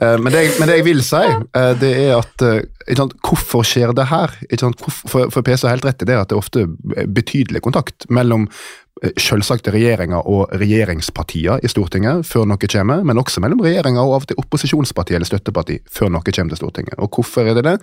Eh, 0.03 0.17
men, 0.19 0.33
det, 0.35 0.41
men 0.59 0.67
det 0.67 0.81
jeg 0.81 0.87
vil 0.89 1.03
si, 1.07 1.23
eh, 1.23 1.73
det 1.79 1.93
er 2.09 2.17
at 2.17 2.43
eh, 2.43 2.97
sant, 2.99 3.15
Hvorfor 3.23 3.63
skjer 3.67 3.95
det 3.95 4.09
her? 4.11 4.35
Hvorfor, 4.51 4.97
for, 5.07 5.31
for 5.31 5.47
PC 5.47 5.69
har 5.69 5.77
helt 5.77 5.87
rett 5.87 6.03
i 6.03 6.09
det 6.09 6.19
at 6.19 6.33
det 6.33 6.35
er 6.35 6.43
ofte 6.43 6.65
betydelig 7.07 7.63
kontakt 7.63 8.09
mellom 8.11 8.49
eh, 8.49 8.82
selvsagt 9.19 9.67
regjeringa 9.73 10.21
og 10.29 10.53
regjeringspartier 10.61 11.63
i 11.65 11.71
Stortinget 11.71 12.27
før 12.29 12.45
noe 12.47 12.71
kommer, 12.71 13.03
men 13.07 13.19
også 13.19 13.43
mellom 13.43 13.63
regjeringa 13.65 14.03
og 14.05 14.17
av 14.19 14.27
og 14.27 14.29
til 14.31 14.43
opposisjonsparti 14.43 15.17
eller 15.17 15.29
støtteparti 15.29 15.79
før 15.91 16.13
noe 16.15 16.23
kommer 16.29 16.55
til 16.55 16.61
Stortinget. 16.61 16.99
Og 17.03 17.11
hvorfor 17.17 17.49
er 17.49 17.59
det 17.59 17.65
det? 17.67 17.79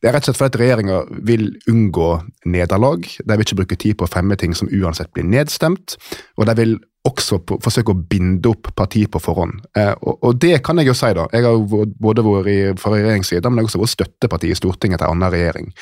Det 0.00 0.08
er 0.08 0.16
rett 0.16 0.24
og 0.24 0.32
slett 0.32 0.40
fordi 0.40 0.62
regjeringa 0.62 1.02
vil 1.28 1.50
unngå 1.70 2.08
nederlag. 2.46 3.04
De 3.04 3.36
vil 3.36 3.46
ikke 3.46 3.60
bruke 3.62 3.80
tid 3.84 3.98
på 3.98 4.08
å 4.08 4.12
fremme 4.12 4.38
ting 4.40 4.56
som 4.56 4.70
uansett 4.72 5.12
blir 5.12 5.28
nedstemt. 5.28 5.98
Og 6.38 6.48
de 6.48 6.56
vil 6.62 6.78
også 7.08 7.40
på, 7.42 7.58
forsøke 7.62 7.92
å 7.92 8.02
binde 8.08 8.50
opp 8.52 8.70
parti 8.78 9.04
på 9.10 9.20
forhånd. 9.22 9.64
Eh, 9.76 9.92
og, 10.00 10.20
og 10.22 10.42
det 10.42 10.60
kan 10.64 10.78
jeg 10.78 10.92
jo 10.92 10.96
si, 10.96 11.10
da. 11.18 11.26
Jeg 11.34 11.46
har 11.46 11.56
jo 11.58 11.86
både 11.98 12.24
vært 12.26 12.52
i, 12.52 12.58
fra 12.78 12.94
regjeringssida, 12.94 13.50
men 13.50 13.60
jeg 13.60 13.66
har 13.66 13.72
også 13.72 13.82
vært 13.82 13.96
støtteparti 13.96 14.52
i 14.52 14.58
Stortinget 14.58 15.02
til 15.02 15.10
en 15.10 15.16
annen 15.18 15.34
regjering. 15.34 15.72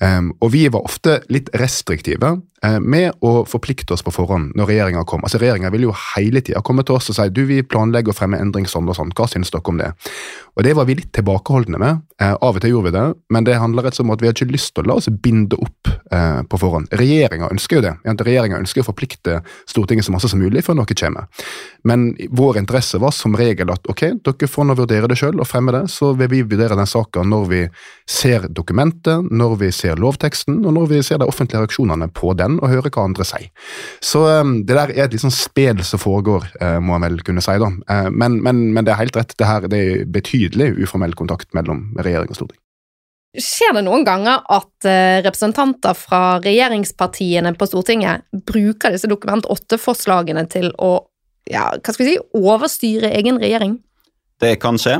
Um, 0.00 0.30
og 0.40 0.54
vi 0.54 0.62
var 0.72 0.86
ofte 0.88 1.18
litt 1.28 1.50
restriktive 1.60 2.30
eh, 2.32 2.36
med 2.60 3.14
å 3.24 3.46
forplikte 3.48 3.94
oss 3.94 4.02
på 4.04 4.12
forhånd 4.12 4.52
når 4.58 4.68
regjeringa 4.68 5.04
kom. 5.08 5.22
Altså 5.24 5.38
Regjeringa 5.40 5.70
ville 5.72 5.88
jo 5.88 5.94
hele 6.14 6.42
tida 6.44 6.60
komme 6.60 6.84
til 6.84 6.98
oss 6.98 7.08
og 7.08 7.16
si 7.16 7.24
du, 7.32 7.46
vi 7.48 7.62
planlegger 7.64 8.12
å 8.12 8.16
fremme 8.18 8.40
endring 8.40 8.68
sånn 8.68 8.88
og 8.90 8.98
sånn, 8.98 9.14
hva 9.16 9.28
syns 9.30 9.52
dere 9.54 9.72
om 9.72 9.80
det? 9.80 9.88
Og 10.58 10.66
det 10.66 10.74
var 10.76 10.84
vi 10.88 10.98
litt 10.98 11.12
tilbakeholdne 11.16 11.78
med. 11.80 12.02
Eh, 12.20 12.34
av 12.34 12.58
og 12.58 12.60
til 12.60 12.74
gjorde 12.74 12.90
vi 12.90 12.96
det, 12.98 13.04
men 13.32 13.46
det 13.46 13.56
handler 13.56 13.86
rett 13.86 13.94
og 13.94 14.00
slett 14.00 14.08
om 14.08 14.12
at 14.12 14.20
vi 14.20 14.28
har 14.28 14.34
ikke 14.36 14.52
lyst 14.52 14.74
til 14.74 14.84
å 14.84 14.90
la 14.90 14.96
oss 15.00 15.08
binde 15.24 15.56
opp 15.56 15.88
eh, 15.88 16.42
på 16.44 16.58
forhånd. 16.60 16.90
Regjeringa 17.00 17.48
ønsker 17.48 17.78
jo 17.78 17.84
det. 17.86 17.94
Regjeringa 18.04 18.58
ønsker 18.60 18.82
å 18.82 18.88
forplikte 18.90 19.38
Stortinget 19.70 20.04
så 20.04 20.12
masse 20.12 20.28
som 20.28 20.42
mulig 20.42 20.64
før 20.66 20.76
noe 20.76 20.98
kommer. 21.00 21.46
Men 21.88 22.10
vår 22.36 22.58
interesse 22.60 23.00
var 23.00 23.14
som 23.16 23.36
regel 23.38 23.72
at 23.72 23.88
ok, 23.88 24.02
dere 24.26 24.50
får 24.50 24.68
nå 24.68 24.76
vurdere 24.82 25.08
det 25.08 25.16
sjøl 25.20 25.40
og 25.40 25.48
fremme 25.48 25.72
det, 25.72 25.86
så 25.92 26.12
vil 26.18 26.28
vi 26.32 26.42
vurdere 26.44 26.76
den 26.76 26.90
saka 26.90 27.24
når 27.24 27.46
vi 27.48 27.62
ser 28.10 28.48
dokumentet, 28.50 29.30
når 29.30 29.56
vi 29.62 29.70
ser 29.72 30.00
lovteksten, 30.02 30.60
og 30.66 30.76
når 30.76 30.90
vi 30.90 31.02
ser 31.06 31.22
de 31.22 31.28
offentlige 31.30 31.62
reaksjonene 31.62 32.10
på 32.12 32.34
den, 32.36 32.49
og 32.58 32.72
høre 32.72 32.90
hva 32.90 33.04
andre 33.06 33.26
sier. 33.28 33.50
Så 34.02 34.24
um, 34.40 34.56
det 34.66 34.76
der 34.76 34.94
er 34.94 35.04
et 35.06 35.14
litt 35.14 35.22
sånn 35.22 35.34
spel 35.34 35.84
som 35.86 36.02
foregår, 36.02 36.48
eh, 36.60 36.78
må 36.82 36.96
en 36.96 37.06
vel 37.06 37.20
kunne 37.26 37.44
si, 37.44 37.54
da. 37.62 37.70
Eh, 37.92 38.08
men, 38.10 38.40
men, 38.44 38.64
men 38.74 38.86
det 38.86 38.94
er 38.94 39.02
helt 39.04 39.20
rett, 39.20 39.36
det 39.38 39.46
her 39.48 39.68
det 39.70 39.80
er 39.80 40.02
betydelig 40.10 40.72
uformell 40.80 41.14
kontakt 41.18 41.52
mellom 41.56 41.88
regjering 42.00 42.32
og 42.32 42.40
storting. 42.40 42.60
Skjer 43.38 43.76
det 43.76 43.84
noen 43.86 44.02
ganger 44.02 44.42
at 44.50 44.88
eh, 44.90 45.20
representanter 45.22 45.94
fra 45.94 46.40
regjeringspartiene 46.42 47.52
på 47.54 47.68
Stortinget 47.70 48.26
bruker 48.48 48.90
disse 48.90 49.06
Dokument 49.10 49.46
8-forslagene 49.46 50.48
til 50.50 50.72
å 50.82 50.96
ja, 51.50 51.68
hva 51.78 51.94
skal 51.94 52.04
vi 52.04 52.16
si, 52.16 52.20
overstyre 52.36 53.12
egen 53.18 53.38
regjering? 53.42 53.78
Det 54.40 54.56
kan 54.62 54.78
skje, 54.80 54.98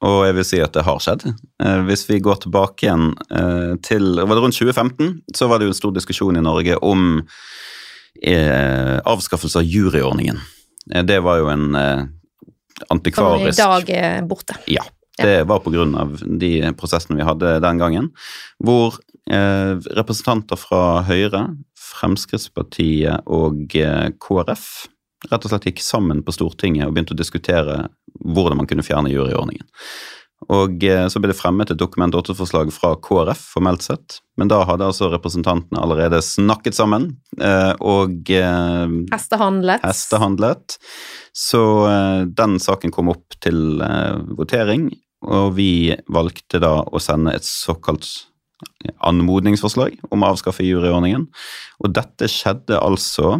og 0.00 0.22
jeg 0.24 0.36
vil 0.38 0.46
si 0.48 0.60
at 0.64 0.72
det 0.76 0.84
har 0.86 1.00
skjedd. 1.02 1.26
Eh, 1.62 1.80
hvis 1.88 2.06
vi 2.08 2.20
går 2.24 2.40
tilbake 2.44 2.86
igjen 2.86 3.10
eh, 3.36 3.74
til 3.84 4.14
var 4.16 4.32
det 4.32 4.44
rundt 4.46 4.56
2015, 4.56 5.10
så 5.36 5.48
var 5.50 5.60
det 5.60 5.68
jo 5.68 5.74
en 5.74 5.80
stor 5.80 5.92
diskusjon 5.96 6.40
i 6.40 6.44
Norge 6.44 6.78
om 6.80 7.20
eh, 8.22 8.96
avskaffelse 9.04 9.60
av 9.60 9.68
juryordningen. 9.68 10.40
Det 11.04 11.20
var 11.22 11.42
jo 11.42 11.50
en 11.52 11.76
eh, 11.76 12.06
Som 12.88 13.02
i 13.04 13.52
dag 13.52 13.92
borte. 14.28 14.56
Ja. 14.66 14.86
Det 15.20 15.42
var 15.44 15.60
pga. 15.60 15.84
de 16.40 16.72
prosessene 16.80 17.18
vi 17.18 17.26
hadde 17.28 17.58
den 17.60 17.78
gangen, 17.78 18.06
hvor 18.56 18.96
eh, 19.28 19.76
representanter 19.98 20.56
fra 20.56 21.02
Høyre, 21.04 21.42
Fremskrittspartiet 21.76 23.28
og 23.28 23.68
KrF 24.16 24.64
rett 25.28 25.44
og 25.44 25.52
slett 25.52 25.68
gikk 25.68 25.82
sammen 25.84 26.22
på 26.24 26.32
Stortinget 26.32 26.86
og 26.86 26.94
begynte 26.94 27.14
å 27.14 27.18
diskutere 27.18 27.76
hvordan 28.20 28.60
man 28.60 28.68
kunne 28.70 28.86
fjerne 28.86 29.12
juryordningen. 29.12 29.66
Og 30.48 30.84
eh, 30.88 31.04
så 31.12 31.20
ble 31.20 31.30
det 31.32 31.38
fremmet 31.38 31.70
et 31.70 31.78
Dokument 31.78 32.14
8-forslag 32.16 32.70
fra 32.72 32.94
KrF, 33.04 33.42
formelt 33.54 33.84
sett, 33.84 34.20
men 34.40 34.48
da 34.48 34.62
hadde 34.64 34.88
altså 34.88 35.10
representantene 35.12 35.82
allerede 35.82 36.22
snakket 36.24 36.78
sammen 36.78 37.10
eh, 37.36 37.74
og 37.76 38.32
eh, 38.32 38.96
Hestehandlet. 39.12 39.84
hestehandlet. 39.84 40.78
Så 41.36 41.60
den 42.26 42.56
saken 42.58 42.90
kom 42.90 43.12
opp 43.12 43.36
til 43.44 43.78
votering, 44.34 44.88
og 45.22 45.52
vi 45.54 45.92
valgte 46.10 46.58
da 46.58 46.80
å 46.82 47.00
sende 47.00 47.36
et 47.36 47.46
såkalt 47.46 48.08
anmodningsforslag 49.06 49.94
om 50.10 50.24
å 50.24 50.32
avskaffe 50.34 50.66
juryordningen. 50.66 51.28
Og 51.84 51.94
dette 51.94 52.28
skjedde 52.28 52.80
altså 52.80 53.36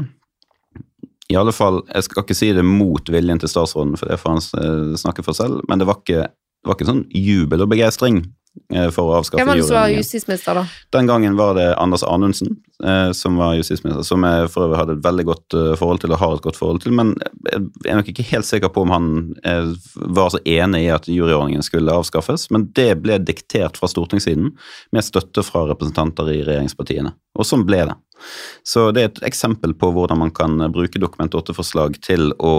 i 1.31 1.37
alle 1.39 1.53
fall, 1.55 1.81
Jeg 1.95 2.07
skal 2.09 2.24
ikke 2.24 2.35
si 2.37 2.51
det 2.57 2.64
mot 2.66 3.11
viljen 3.14 3.39
til 3.41 3.51
statsråden, 3.53 3.97
for 4.01 4.11
det 4.11 4.18
får 4.20 4.35
han 4.35 4.43
eh, 4.64 4.97
snakke 4.99 5.22
for 5.26 5.37
selv, 5.39 5.61
men 5.70 5.78
det 5.78 5.87
var 5.89 6.01
ikke, 6.03 6.26
det 6.26 6.66
var 6.70 6.76
ikke 6.78 6.89
sånn 6.91 7.05
jubel 7.14 7.62
og 7.64 7.70
begeistring 7.70 8.18
eh, 8.74 8.89
for 8.91 9.07
å 9.12 9.20
avskaffe 9.20 9.39
Hvem 9.45 9.53
var 9.53 9.61
det 9.61 9.66
som 9.68 9.76
var 9.76 9.87
juryordningen. 9.89 10.03
justisminister, 10.03 10.59
da? 10.59 10.66
Den 10.97 11.07
gangen 11.11 11.39
var 11.39 11.55
det 11.59 11.68
Anders 11.78 12.03
Anundsen 12.03 12.57
som 13.16 13.37
var 13.37 13.57
justisminister, 13.59 14.05
som 14.07 14.24
jeg 14.24 14.49
for 14.53 14.66
øvrig 14.66 14.78
hadde 14.81 14.97
et 14.97 15.05
veldig 15.05 15.24
godt 15.28 15.57
eh, 15.59 15.72
forhold 15.78 16.03
til 16.03 16.14
og 16.14 16.20
har 16.22 16.37
et 16.37 16.45
godt 16.47 16.59
forhold 16.59 16.83
til, 16.85 16.95
men 16.97 17.14
jeg 17.51 17.62
er 17.93 17.99
nok 17.99 18.11
ikke 18.12 18.26
helt 18.31 18.49
sikker 18.49 18.72
på 18.72 18.85
om 18.87 18.95
han 18.95 19.09
eh, 19.45 19.72
var 20.16 20.33
så 20.35 20.41
enig 20.49 20.85
i 20.87 20.93
at 20.95 21.09
juryordningen 21.11 21.64
skulle 21.66 21.95
avskaffes, 21.95 22.49
men 22.55 22.68
det 22.76 22.93
ble 23.05 23.20
diktert 23.22 23.81
fra 23.81 23.91
stortingssiden 23.91 24.53
med 24.97 25.07
støtte 25.07 25.45
fra 25.47 25.66
representanter 25.70 26.33
i 26.33 26.41
regjeringspartiene, 26.41 27.12
og 27.39 27.49
sånn 27.49 27.66
ble 27.68 27.85
det. 27.91 27.99
Så 28.68 28.91
det 28.93 29.03
er 29.03 29.11
et 29.11 29.24
eksempel 29.31 29.72
på 29.81 29.93
hvordan 29.97 30.20
man 30.20 30.33
kan 30.37 30.59
bruke 30.72 31.01
Dokument 31.01 31.33
8-forslag 31.37 31.97
til 32.05 32.35
å 32.37 32.55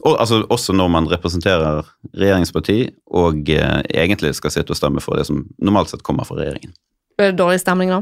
og, 0.00 0.14
altså, 0.16 0.44
Også 0.48 0.72
når 0.72 0.88
man 0.88 1.08
representerer 1.10 1.84
regjeringsparti 2.16 2.78
og 3.20 3.50
eh, 3.52 3.82
egentlig 3.92 4.32
skal 4.38 4.54
sitte 4.54 4.72
og 4.72 4.78
stemme 4.78 5.02
for 5.04 5.20
det 5.20 5.26
som 5.28 5.42
normalt 5.60 5.92
sett 5.92 6.04
kommer 6.06 6.24
fra 6.28 6.38
regjeringen. 6.40 6.72
Ble 7.18 7.30
det 7.30 7.36
dårlig 7.40 7.60
stemning, 7.60 7.92
da? 7.92 8.00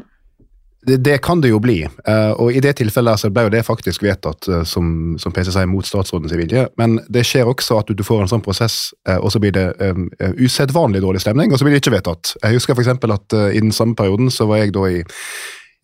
Det, 0.87 0.97
det 0.97 1.19
kan 1.19 1.41
det 1.43 1.51
jo 1.51 1.59
bli, 1.59 1.81
eh, 1.83 2.33
og 2.39 2.55
i 2.55 2.61
det 2.63 2.77
tilfellet 2.79 3.19
så 3.19 3.31
ble 3.35 3.49
jo 3.49 3.51
det 3.51 3.65
faktisk 3.67 4.05
vedtatt, 4.07 4.47
eh, 4.47 4.63
som, 4.63 5.17
som 5.19 5.35
PC 5.35 5.51
sier, 5.51 5.67
mot 5.67 5.87
statsrådens 5.87 6.37
vilje. 6.39 6.69
Men 6.79 7.01
det 7.11 7.25
skjer 7.27 7.51
også 7.51 7.81
at 7.81 7.91
du, 7.91 7.97
du 7.99 8.05
får 8.07 8.23
en 8.23 8.31
sånn 8.31 8.45
prosess, 8.45 8.93
eh, 9.09 9.19
og 9.19 9.33
så 9.35 9.43
blir 9.43 9.57
det 9.57 9.67
um, 9.83 10.07
usedvanlig 10.39 11.03
dårlig 11.03 11.25
stemning, 11.25 11.51
og 11.51 11.59
så 11.59 11.67
blir 11.67 11.75
det 11.75 11.83
ikke 11.83 11.97
vedtatt. 11.97 12.37
Jeg 12.45 12.61
husker 12.61 12.79
f.eks. 12.79 12.93
at 12.95 13.35
uh, 13.35 13.49
i 13.51 13.59
den 13.59 13.75
samme 13.75 13.99
perioden 13.99 14.31
så 14.31 14.47
var 14.47 14.63
jeg 14.63 14.77
da 14.77 14.87
i 14.87 15.03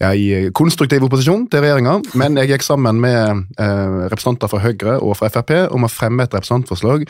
ja, 0.03 0.11
i 0.11 0.51
konstruktiv 0.57 1.05
opposisjon 1.07 1.47
til 1.51 1.63
regjeringa, 1.63 2.01
men 2.19 2.41
jeg 2.41 2.51
gikk 2.51 2.67
sammen 2.67 2.99
med 3.03 3.45
eh, 3.63 4.01
representanter 4.11 4.51
fra 4.51 4.63
Høyre 4.65 4.99
og 4.99 5.15
fra 5.21 5.31
Frp 5.31 5.55
om 5.75 5.87
å 5.87 5.93
fremme 5.93 6.27
et 6.27 6.35
representantforslag 6.35 7.07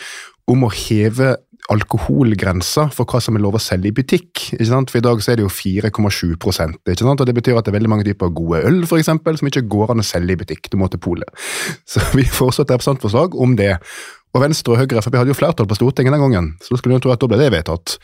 om 0.52 0.66
å 0.66 0.72
heve 0.74 1.34
alkoholgrensa 1.72 2.90
for 2.92 3.08
hva 3.08 3.20
som 3.24 3.38
er 3.38 3.42
lov 3.44 3.56
å 3.56 3.62
selge 3.62 3.88
i 3.88 3.94
butikk. 3.96 4.50
ikke 4.52 4.68
sant? 4.68 4.90
For 4.92 5.00
I 5.00 5.04
dag 5.06 5.22
så 5.24 5.32
er 5.32 5.40
det 5.40 5.46
jo 5.46 5.52
4,7 5.52 6.34
ikke 6.34 6.52
sant? 6.52 7.22
og 7.22 7.26
Det 7.26 7.36
betyr 7.36 7.56
at 7.56 7.64
det 7.64 7.72
er 7.72 7.78
veldig 7.78 7.92
mange 7.92 8.04
typer 8.04 8.34
gode 8.36 8.60
øl 8.68 8.82
for 8.90 9.00
eksempel, 9.00 9.38
som 9.40 9.48
ikke 9.48 9.64
går 9.72 9.94
an 9.94 10.04
å 10.04 10.06
selge 10.06 10.36
i 10.36 10.40
butikk. 10.42 10.68
Du 10.68 10.76
må 10.80 10.90
til 10.92 11.00
polet. 11.00 11.30
Så 11.88 12.04
vi 12.12 12.26
foreslår 12.28 12.68
et 12.68 12.76
representantforslag 12.76 13.38
om 13.40 13.56
det. 13.56 13.78
Og 14.34 14.42
Venstre 14.42 14.74
og 14.74 14.80
Høyre 14.80 15.02
FrP 15.02 15.16
hadde 15.20 15.30
jo 15.30 15.38
flertall 15.38 15.68
på 15.70 15.76
Stortinget 15.78 16.14
den 16.16 16.22
gangen, 16.24 16.48
så 16.58 16.74
da 16.74 16.80
skulle 16.80 16.98
du 16.98 17.04
tro 17.04 17.12
at 17.14 17.22
da 17.22 17.28
ble 17.30 17.38
det 17.38 17.52
vedtatt. 17.54 17.96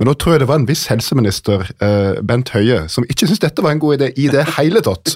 Men 0.00 0.08
nå 0.08 0.14
tror 0.18 0.34
jeg 0.34 0.42
det 0.42 0.48
var 0.48 0.62
en 0.62 0.68
viss 0.68 0.86
helseminister, 0.88 1.66
eh, 1.84 2.22
Bent 2.24 2.54
Høie, 2.54 2.86
som 2.88 3.04
ikke 3.04 3.28
syntes 3.28 3.42
dette 3.44 3.62
var 3.62 3.74
en 3.74 3.82
god 3.82 3.98
idé 3.98 4.08
i 4.16 4.30
det 4.32 4.46
hele 4.56 4.80
tatt. 4.84 5.12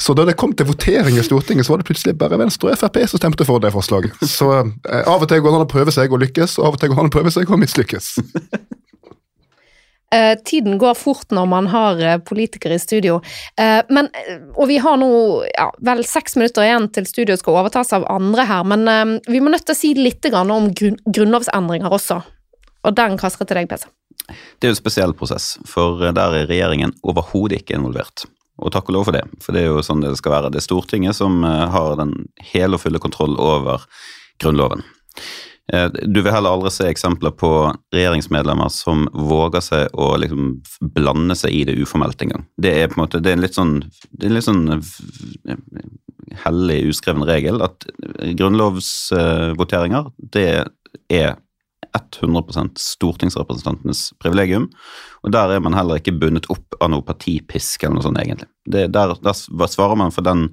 Så 0.00 0.16
da 0.18 0.26
det 0.26 0.34
kom 0.40 0.52
til 0.56 0.66
votering 0.66 1.14
i 1.14 1.24
Stortinget, 1.24 1.68
så 1.68 1.74
var 1.74 1.82
det 1.82 1.88
plutselig 1.92 2.16
bare 2.18 2.40
Venstre 2.40 2.72
og 2.72 2.80
Frp 2.80 2.98
som 3.06 3.22
stemte 3.22 3.46
for 3.46 3.62
det 3.62 3.70
forslaget. 3.74 4.18
Så 4.26 4.50
eh, 4.58 5.04
av 5.06 5.22
og 5.22 5.28
til 5.30 5.44
går 5.44 5.54
det 5.54 5.62
an 5.62 5.68
å 5.68 5.70
prøve 5.70 5.94
seg 5.94 6.10
å 6.10 6.20
lykkes, 6.24 6.58
og 6.58 6.72
av 6.72 6.76
og 6.78 6.82
til 6.82 6.90
går 6.90 6.98
det 6.98 7.06
an 7.06 7.12
å 7.12 7.16
prøve 7.20 7.34
seg 7.36 7.54
å 7.54 7.60
mislykkes. 7.60 8.12
Eh, 10.14 10.38
tiden 10.44 10.78
går 10.78 10.94
fort 10.94 11.30
når 11.30 11.46
man 11.46 11.68
har 11.70 12.00
eh, 12.02 12.18
politikere 12.18 12.74
i 12.74 12.82
studio, 12.82 13.20
eh, 13.56 13.78
men, 13.94 14.08
og 14.56 14.66
vi 14.66 14.80
har 14.82 14.96
nå 14.98 15.10
ja, 15.52 15.68
vel 15.86 16.02
seks 16.02 16.34
minutter 16.34 16.66
igjen 16.66 16.88
til 16.90 17.06
studio 17.06 17.36
skal 17.38 17.60
overtas 17.60 17.92
av 17.94 18.08
andre 18.10 18.42
her, 18.48 18.66
men 18.66 19.20
vi 19.30 19.38
må 19.38 19.52
nødt 19.54 19.68
til 19.68 19.76
å 19.76 19.78
si 19.78 19.92
litt 19.94 20.26
om 20.34 20.66
grunn, 20.74 20.98
grunnlovsendringer 21.06 21.94
også. 21.94 22.18
Og 22.82 22.96
den 22.98 23.14
kaster 23.20 23.44
jeg 23.44 23.52
til 23.52 23.60
deg, 23.60 23.70
PC. 23.70 23.86
Det 24.58 24.66
er 24.66 24.72
jo 24.72 24.74
en 24.74 24.80
spesiell 24.80 25.14
prosess, 25.14 25.52
for 25.68 26.02
der 26.02 26.40
er 26.40 26.50
regjeringen 26.50 26.96
overhodet 27.06 27.60
ikke 27.60 27.78
involvert. 27.78 28.26
Og 28.58 28.74
takk 28.74 28.90
og 28.90 28.96
lov 28.96 29.06
for 29.08 29.16
det, 29.16 29.22
for 29.44 29.54
det 29.54 29.62
er 29.62 29.70
jo 29.70 29.84
sånn 29.84 30.02
det 30.02 30.16
skal 30.18 30.34
være. 30.34 30.50
Det 30.50 30.58
er 30.58 30.66
Stortinget 30.66 31.16
som 31.20 31.44
har 31.46 31.94
den 32.00 32.16
hele 32.50 32.76
og 32.76 32.82
fulle 32.82 33.00
kontroll 33.02 33.38
over 33.38 33.86
Grunnloven. 34.42 34.82
Eh, 35.72 35.88
Du 36.06 36.22
vil 36.22 36.32
heller 36.32 36.50
aldri 36.50 36.70
se 36.74 36.88
eksempler 36.90 37.34
på 37.38 37.50
regjeringsmedlemmer 37.94 38.70
som 38.74 39.06
våger 39.14 39.62
seg 39.64 39.94
å 39.94 40.12
liksom 40.18 40.54
blande 40.96 41.36
seg 41.38 41.54
i 41.54 41.64
det 41.68 41.78
uformelt 41.78 42.22
engang. 42.22 42.46
Det 42.60 42.74
er 42.78 42.88
på 42.90 42.98
en 42.98 43.04
måte, 43.04 43.20
det 43.22 43.32
er 43.32 43.38
en 43.38 43.44
litt 43.44 43.58
sånn, 43.58 43.76
det 44.10 44.26
er 44.26 44.30
en 44.30 44.38
litt 44.38 44.48
sånn 44.48 44.64
eh, 44.74 45.60
hellig 46.44 46.80
uskreven 46.90 47.26
regel 47.26 47.62
at 47.62 47.86
grunnlovsvoteringer, 48.38 50.10
det 50.34 50.48
er 51.10 51.38
100% 51.96 52.78
stortingsrepresentantenes 52.78 54.12
privilegium, 54.22 54.68
og 55.24 55.32
der 55.34 55.56
er 55.56 55.62
man 55.64 55.74
heller 55.74 55.98
ikke 55.98 56.14
bundet 56.20 56.46
opp 56.52 56.76
av 56.78 56.92
noe 56.92 57.02
partipisk 57.02 57.82
eller 57.82 57.98
noe 57.98 58.04
sånt, 58.06 58.20
egentlig. 58.22 58.46
Det, 58.70 58.84
der, 58.94 59.16
der 59.18 59.70
svarer 59.72 59.98
man 59.98 60.14
for 60.14 60.22
den 60.26 60.48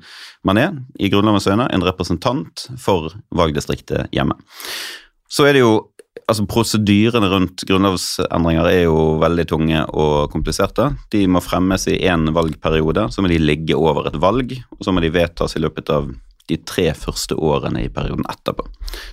man 0.47 0.57
er, 0.57 0.79
i 0.97 1.11
Grunnlovens 1.13 1.45
øyne, 1.49 1.67
en 1.69 1.85
representant 1.85 2.65
for 2.81 3.13
valgdistriktet 3.37 4.09
hjemme. 4.15 4.39
Så 5.31 5.47
er 5.47 5.57
det 5.57 5.63
jo 5.65 5.75
altså 6.27 6.43
Prosedyrene 6.49 7.29
rundt 7.31 7.63
grunnlovsendringer 7.67 8.67
er 8.67 8.81
jo 8.87 9.17
veldig 9.21 9.45
tunge 9.47 9.83
og 9.95 10.31
kompliserte. 10.33 10.89
De 11.13 11.23
må 11.31 11.41
fremmes 11.43 11.87
i 11.87 11.99
én 12.09 12.27
valgperiode, 12.35 13.07
så 13.13 13.23
må 13.23 13.31
de 13.31 13.39
ligge 13.39 13.77
over 13.77 14.09
et 14.09 14.17
valg, 14.19 14.57
og 14.75 14.83
så 14.83 14.91
må 14.91 15.03
de 15.03 15.13
vedtas 15.13 15.55
i 15.55 15.63
løpet 15.63 15.93
av 15.93 16.09
de 16.47 16.55
tre 16.63 16.85
første 16.95 17.35
årene 17.35 17.83
i 17.83 17.89
perioden 17.91 18.27
etterpå. 18.31 18.63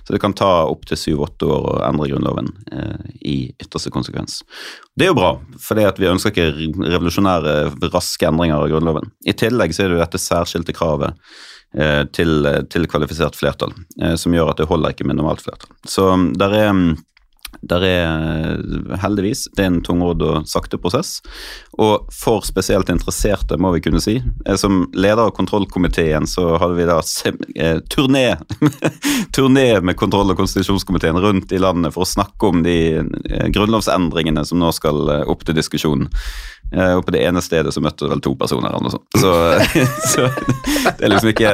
Så 0.07 0.15
det 0.15 0.21
kan 0.23 0.35
ta 0.37 0.49
opptil 0.71 0.99
syv-åtte 0.99 1.47
år 1.51 1.65
å 1.67 1.73
endre 1.83 2.07
Grunnloven 2.11 2.47
eh, 2.71 3.09
i 3.27 3.35
ytterste 3.59 3.91
konsekvens. 3.91 4.39
Det 4.95 5.07
er 5.07 5.11
jo 5.11 5.17
bra, 5.19 5.33
for 5.59 5.81
vi 5.99 6.07
ønsker 6.07 6.31
ikke 6.31 6.69
revolusjonære, 6.93 7.57
raske 7.91 8.29
endringer 8.29 8.61
av 8.61 8.71
Grunnloven. 8.71 9.11
I 9.27 9.35
tillegg 9.35 9.75
så 9.75 9.83
er 9.83 9.91
det 9.91 9.97
jo 9.97 10.05
dette 10.05 10.23
særskilte 10.23 10.75
kravet 10.75 11.19
til, 12.15 12.47
til 12.71 12.87
kvalifisert 12.87 13.35
flertall, 13.35 13.73
eh, 14.01 14.15
som 14.19 14.35
gjør 14.35 14.53
at 14.53 14.61
det 14.61 14.69
holder 14.69 14.95
ikke 14.95 15.07
med 15.07 15.19
normalt 15.19 15.43
flertall. 15.43 15.73
Så 15.83 16.07
der 16.39 16.55
er 16.55 16.71
der 17.65 17.83
er 17.87 18.97
heldigvis 19.01 19.45
det 19.55 19.63
er 19.63 19.69
en 19.71 19.81
tungrodd 19.85 20.23
og 20.25 20.47
sakte 20.49 20.79
prosess. 20.81 21.19
Og 21.81 22.07
for 22.13 22.45
spesielt 22.47 22.89
interesserte, 22.91 23.57
må 23.61 23.71
vi 23.75 23.81
kunne 23.85 24.01
si. 24.03 24.17
Eh, 24.45 24.55
Som 24.55 24.89
leder 24.93 25.25
av 25.25 25.33
kontrollkomiteen 25.37 26.27
så 26.27 26.57
hadde 26.61 26.77
vi 26.77 26.87
da 26.89 26.99
eh, 27.55 27.79
turné, 27.89 28.25
turné 29.35 29.67
med 29.81 29.97
kontroll- 29.99 30.31
og 30.33 30.39
konstitusjonskomiteen 30.41 31.19
rundt 31.21 31.51
i 31.51 31.61
landet 31.61 31.95
for 31.95 32.05
å 32.05 32.13
snakke 32.15 32.51
om 32.51 32.63
de 32.65 32.77
eh, 32.99 33.47
grunnlovsendringene 33.53 34.45
som 34.45 34.61
nå 34.61 34.71
skal 34.75 35.09
eh, 35.09 35.25
opp 35.31 35.45
til 35.45 35.57
diskusjon. 35.57 36.09
Eh, 36.73 36.93
Og 36.97 37.03
på 37.05 37.13
det 37.15 37.21
ene 37.25 37.43
stedet 37.43 37.73
så 37.73 37.83
møtte 37.83 38.09
vel 38.09 38.21
to 38.23 38.33
personer 38.39 38.73
eller 38.73 38.87
noe 38.87 38.95
sånt. 38.95 39.19
Så, 39.21 39.33
så 40.13 40.29
det 40.97 41.05
er 41.05 41.13
liksom 41.13 41.31
ikke 41.31 41.53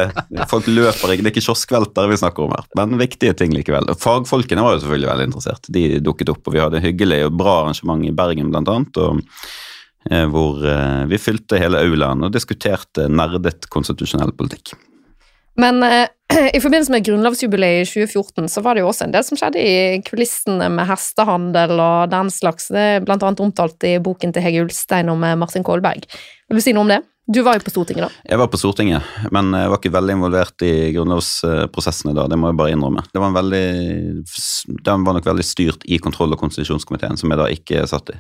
Folk 0.51 0.69
løper 0.71 1.15
ikke, 1.15 1.25
det 1.25 1.31
er 1.31 1.33
ikke 1.35 1.45
kioskvelter 1.47 2.11
vi 2.11 2.19
snakker 2.21 2.45
om 2.45 2.55
her, 2.55 2.69
men 2.79 2.99
viktige 3.01 3.35
ting 3.37 3.55
likevel. 3.55 3.91
Fagfolkene 3.99 4.63
var 4.65 4.77
jo 4.77 4.83
selvfølgelig 4.85 5.11
veldig 5.11 5.27
interessert. 5.31 5.71
De 5.73 5.87
dukket 6.03 6.31
opp, 6.33 6.45
og 6.47 6.55
vi 6.55 6.63
hadde 6.63 6.83
hyggelig 6.83 7.25
og 7.27 7.35
bra 7.41 7.57
arrangement 7.63 8.05
i 8.07 8.13
Bergen 8.15 8.53
blant 8.53 8.71
annet. 8.71 9.01
og 9.01 9.21
eh, 10.09 10.27
hvor 10.31 10.63
eh, 10.65 11.03
vi 11.11 11.19
fylte 11.21 11.59
hele 11.61 11.83
aulaen 11.83 12.25
og 12.27 12.33
diskuterte 12.33 13.09
nerdet 13.11 13.67
konstitusjonell 13.73 14.33
politikk. 14.37 14.73
Men 15.59 15.83
eh, 15.83 16.07
i 16.55 16.61
forbindelse 16.63 16.93
med 16.93 17.05
grunnlovsjubileet 17.05 17.83
i 17.83 17.89
2014 17.89 18.49
så 18.49 18.63
var 18.63 18.75
det 18.75 18.85
jo 18.85 18.91
også 18.91 19.07
en 19.07 19.15
del 19.15 19.25
som 19.27 19.39
skjedde 19.39 19.61
i 19.61 20.01
kulissene 20.07 20.69
med 20.71 20.87
hestehandel 20.89 21.75
og 21.77 22.11
den 22.13 22.31
slags. 22.33 22.69
Det 22.71 22.85
er 22.95 23.05
blant 23.05 23.23
annet 23.27 23.43
omtalt 23.43 23.87
i 23.87 23.97
boken 24.03 24.35
til 24.35 24.45
Hege 24.45 24.65
Ulstein 24.65 25.11
om 25.11 25.23
eh, 25.27 25.37
Martin 25.39 25.65
Kolberg. 25.67 26.07
Vil 26.47 26.61
du 26.61 26.63
si 26.63 26.75
noe 26.75 26.87
om 26.87 26.93
det? 26.93 27.01
Du 27.31 27.41
var 27.45 27.55
jo 27.55 27.63
på 27.63 27.71
Stortinget 27.71 28.03
da. 28.03 28.09
Jeg 28.27 28.39
var 28.41 28.49
på 28.51 28.59
Stortinget, 28.59 29.11
men 29.31 29.53
jeg 29.55 29.69
var 29.71 29.79
ikke 29.79 29.93
veldig 29.93 30.15
involvert 30.17 30.63
i 30.67 30.71
grunnlovsprosessene 30.91 32.15
da, 32.17 32.25
det 32.27 32.39
må 32.39 32.49
jeg 32.49 32.57
bare 32.59 32.73
innrømme. 32.75 33.05
Det 33.07 33.21
var, 33.23 33.31
veldig, 33.37 33.67
den 34.83 35.05
var 35.07 35.15
nok 35.15 35.29
veldig 35.29 35.45
styrt 35.45 35.85
i 35.87 36.01
kontroll- 36.03 36.35
og 36.35 36.41
konstitusjonskomiteen, 36.41 37.19
som 37.21 37.31
jeg 37.31 37.39
da 37.39 37.47
ikke 37.53 37.85
satt 37.87 38.11
i. 38.11 38.17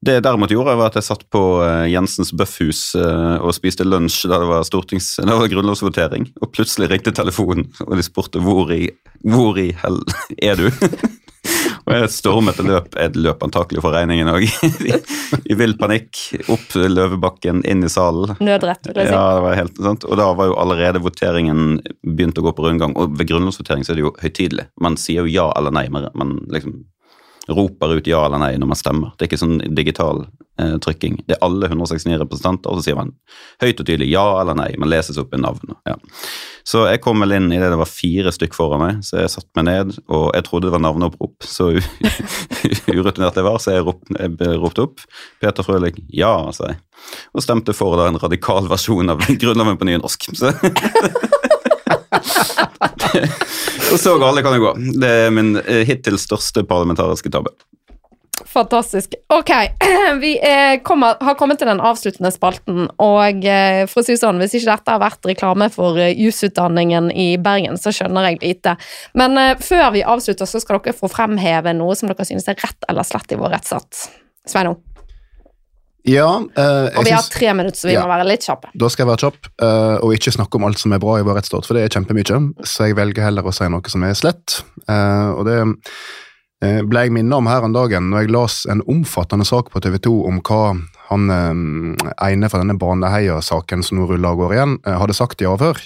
Det 0.00 0.16
jeg 0.16 0.24
derimot 0.24 0.50
gjorde, 0.50 0.74
var 0.80 0.90
at 0.90 0.96
jeg 0.96 1.06
satt 1.10 1.26
på 1.30 1.42
eh, 1.62 1.90
Jensens 1.92 2.32
Bøffhus 2.32 2.82
eh, 2.96 3.36
og 3.38 3.52
spiste 3.52 3.84
lunsj 3.84 4.24
da 4.30 4.40
det 4.40 4.48
var, 4.48 4.64
da 4.72 5.28
det 5.28 5.38
var 5.44 5.52
grunnlovsvotering, 5.54 6.30
og 6.40 6.50
plutselig 6.56 6.90
ringte 6.90 7.14
telefonen, 7.14 7.68
og 7.86 7.94
de 8.00 8.06
spurte 8.06 8.42
hvor 8.42 8.72
i, 8.74 8.86
hvor 9.22 9.60
i 9.60 9.70
hell 9.84 10.00
er 10.50 10.58
du? 10.58 10.70
Og 11.86 11.94
jeg 11.96 12.10
stormet 12.12 12.60
et 12.60 12.68
løp, 12.68 12.94
jeg 12.98 13.16
løp 13.18 13.42
antakelig 13.46 13.82
for 13.84 13.94
regningen 13.96 14.30
òg, 14.30 14.44
I, 15.50 15.56
vill 15.58 15.76
panikk. 15.80 16.20
Opp 16.52 16.76
Løvebakken, 16.76 17.64
inn 17.68 17.86
i 17.86 17.90
salen. 17.92 18.36
Nødrett, 18.40 18.90
vil 18.90 19.02
jeg 19.02 19.10
si. 19.10 19.16
Ja, 19.16 19.24
det 19.36 19.44
var 19.46 19.58
helt 19.58 19.82
sant. 19.88 20.06
Og 20.06 20.20
da 20.20 20.30
var 20.36 20.50
jo 20.50 20.58
allerede 20.60 21.02
voteringen 21.04 21.80
begynt 22.04 22.38
å 22.40 22.46
gå 22.46 22.54
på 22.56 22.66
rundgang. 22.66 22.94
Og 23.00 23.16
ved 23.18 23.30
grunnlovsvotering 23.30 23.86
så 23.86 23.94
er 23.94 24.00
det 24.00 24.06
jo 24.06 24.14
høytidelig. 24.20 24.68
Man 24.82 24.98
sier 25.00 25.26
jo 25.26 25.34
ja 25.34 25.50
eller 25.58 25.74
nei. 25.74 25.86
Man 25.90 26.38
liksom 26.52 26.82
roper 27.50 27.96
ut 27.96 28.06
ja 28.08 28.22
eller 28.26 28.40
nei 28.42 28.54
når 28.60 28.70
man 28.72 28.78
stemmer. 28.78 29.12
Det 29.16 29.26
er 29.26 29.30
ikke 29.30 29.40
sånn 29.42 29.58
digital 29.76 30.24
eh, 30.60 30.76
trykking. 30.82 31.20
Det 31.26 31.36
er 31.36 31.44
alle 31.46 31.68
169 31.70 32.20
representanter, 32.22 32.70
og 32.70 32.78
så 32.78 32.88
sier 32.88 32.98
man 32.98 33.12
høyt 33.62 33.80
og 33.80 33.86
tydelig 33.86 34.10
ja 34.12 34.24
eller 34.40 34.58
nei. 34.58 34.70
Man 34.80 34.90
leses 34.92 35.18
opp 35.20 35.34
i 35.34 35.40
navn. 35.40 35.74
Ja. 35.88 35.96
Så 36.66 36.84
jeg 36.86 37.00
kom 37.02 37.22
vel 37.24 37.34
inn 37.38 37.48
i 37.50 37.58
det 37.60 37.70
det 37.72 37.78
var 37.80 37.90
fire 37.90 38.32
stykk 38.34 38.54
foran 38.56 38.82
meg, 38.82 39.00
så 39.06 39.22
jeg 39.22 39.32
satte 39.32 39.50
meg 39.58 39.66
ned, 39.66 39.96
og 40.12 40.28
jeg 40.36 40.46
trodde 40.46 40.68
det 40.68 40.74
var 40.76 40.84
navneopprop. 40.84 41.36
Så 41.46 41.72
urutinert 42.94 43.38
jeg 43.38 43.46
var, 43.46 43.58
så 43.62 43.74
jeg, 43.76 43.86
rop, 43.88 44.04
jeg 44.14 44.60
ropte 44.60 44.86
opp. 44.86 45.06
Peter 45.42 45.66
Frølich, 45.66 45.98
ja, 46.14 46.34
sa 46.54 46.72
jeg. 46.72 46.80
Og 47.34 47.44
stemte 47.44 47.74
for 47.76 47.96
da 47.98 48.10
en 48.10 48.20
radikal 48.20 48.68
versjon 48.70 49.12
av 49.12 49.24
Grunnloven 49.40 49.80
på 49.80 49.88
nynorsk. 49.88 50.30
Så 50.36 50.52
så 54.04 54.16
gale 54.18 54.42
kan 54.42 54.56
det 54.56 54.62
gå. 54.62 54.72
Det 55.02 55.10
er 55.26 55.34
min 55.34 55.56
eh, 55.60 55.84
hittil 55.88 56.18
største 56.20 56.64
parlamentariske 56.68 57.32
tabbe. 57.32 57.52
Fantastisk. 58.50 59.14
Ok, 59.28 59.50
vi 60.20 60.38
er, 60.42 60.78
kommer, 60.82 61.14
har 61.20 61.36
kommet 61.38 61.60
til 61.60 61.68
den 61.68 61.80
avsluttende 61.80 62.32
spalten, 62.34 62.88
og 63.02 63.44
eh, 63.46 63.84
for 63.90 64.02
å 64.02 64.06
si 64.06 64.16
sånn, 64.18 64.40
hvis 64.42 64.56
ikke 64.58 64.72
dette 64.72 64.94
har 64.96 65.02
vært 65.02 65.28
reklame 65.28 65.68
for 65.72 66.00
eh, 66.00 66.14
jusutdanningen 66.16 67.12
i 67.12 67.34
Bergen, 67.42 67.78
så 67.80 67.92
skjønner 67.94 68.30
jeg 68.30 68.40
lite. 68.42 68.76
Men 69.18 69.38
eh, 69.38 69.54
før 69.60 69.92
vi 69.94 70.06
avslutter, 70.06 70.48
så 70.48 70.62
skal 70.62 70.80
dere 70.80 70.96
få 70.96 71.10
fremheve 71.12 71.76
noe 71.76 71.96
som 71.98 72.10
dere 72.10 72.26
synes 72.26 72.48
er 72.50 72.58
rett 72.60 72.88
eller 72.88 73.06
slett 73.06 73.36
i 73.36 73.38
vår 73.40 73.54
rettsstat. 73.58 74.06
Sveinung. 74.48 74.80
Ja, 76.08 76.38
uh, 76.40 76.86
Og 76.96 77.04
vi 77.04 77.12
har 77.12 77.26
tre 77.28 77.52
minutter, 77.54 77.76
så 77.76 77.88
vi 77.88 77.94
Ja. 77.94 78.02
må 78.06 78.08
være 78.08 78.26
litt 78.28 78.46
kjappe. 78.46 78.70
da 78.74 78.88
skal 78.88 79.04
jeg 79.04 79.10
være 79.10 79.24
kjapp 79.26 79.50
uh, 79.62 79.96
og 80.00 80.14
ikke 80.16 80.32
snakke 80.32 80.56
om 80.56 80.64
alt 80.64 80.78
som 80.78 80.92
er 80.92 80.98
bra 81.02 81.18
i 81.18 81.26
vår 81.26 81.36
rettsstat, 81.36 81.66
for 81.66 81.76
det 81.76 81.84
er 81.84 82.00
kjempemye. 82.00 82.54
Så 82.64 82.88
jeg 82.88 82.96
velger 82.96 83.22
heller 83.22 83.42
å 83.44 83.52
si 83.52 83.68
noe 83.68 83.92
som 83.92 84.02
er 84.04 84.14
slett. 84.14 84.62
Uh, 84.88 85.36
og 85.36 85.44
det 85.48 85.60
ble 86.60 87.00
jeg 87.06 87.12
minnet 87.16 87.32
om 87.32 87.46
her 87.48 87.64
en 87.64 87.72
dagen 87.72 88.10
når 88.12 88.20
jeg 88.20 88.30
las 88.34 88.66
en 88.68 88.82
omfattende 88.84 89.46
sak 89.48 89.70
på 89.72 89.80
TV 89.80 89.96
2 89.96 90.26
om 90.28 90.42
hva 90.44 90.76
han 91.08 91.30
ene 91.32 92.50
fra 92.52 92.60
denne 92.60 92.76
Baneheia-saken 92.76 93.80
som 93.82 93.96
nå 93.96 94.04
ruller 94.04 94.28
av 94.28 94.36
gårde 94.36 94.58
igjen, 94.58 94.74
hadde 94.84 95.16
sagt 95.16 95.40
i 95.40 95.48
avhør. 95.48 95.80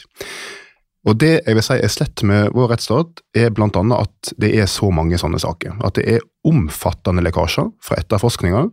Og 1.07 1.15
det 1.21 1.45
jeg 1.47 1.55
vil 1.55 1.63
si 1.63 1.79
er 1.79 1.93
slett 1.93 2.25
med 2.27 2.51
vår 2.57 2.73
rettsstat, 2.75 3.23
er 3.37 3.55
annet 3.55 3.99
at 4.01 4.35
det 4.37 4.51
er 4.59 4.67
så 4.67 4.91
mange 4.91 5.15
sånne 5.15 5.39
saker. 5.39 5.79
At 5.85 5.95
det 5.95 6.09
er 6.17 6.27
omfattende 6.43 7.23
lekkasjer 7.23 7.71
fra 7.79 8.01
etterforskninger 8.03 8.73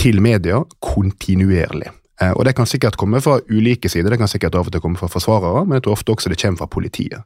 til 0.00 0.20
media 0.24 0.62
kontinuerlig. 0.80 1.90
Eh, 2.20 2.32
Og 2.36 2.44
Det 2.44 2.54
kan 2.56 2.66
sikkert 2.66 2.96
komme 2.96 3.20
fra 3.20 3.38
ulike 3.50 3.88
sider, 3.88 4.10
det 4.10 4.18
kan 4.18 4.28
sikkert 4.28 4.54
av 4.54 4.66
og 4.66 4.72
til 4.72 4.80
komme 4.80 4.96
fra 5.00 5.08
forsvarere, 5.08 5.66
men 5.66 5.78
jeg 5.78 5.82
tror 5.84 5.96
ofte 5.98 6.12
også 6.12 6.28
det 6.32 6.40
kommer 6.40 6.58
fra 6.58 6.66
politiet. 6.66 7.22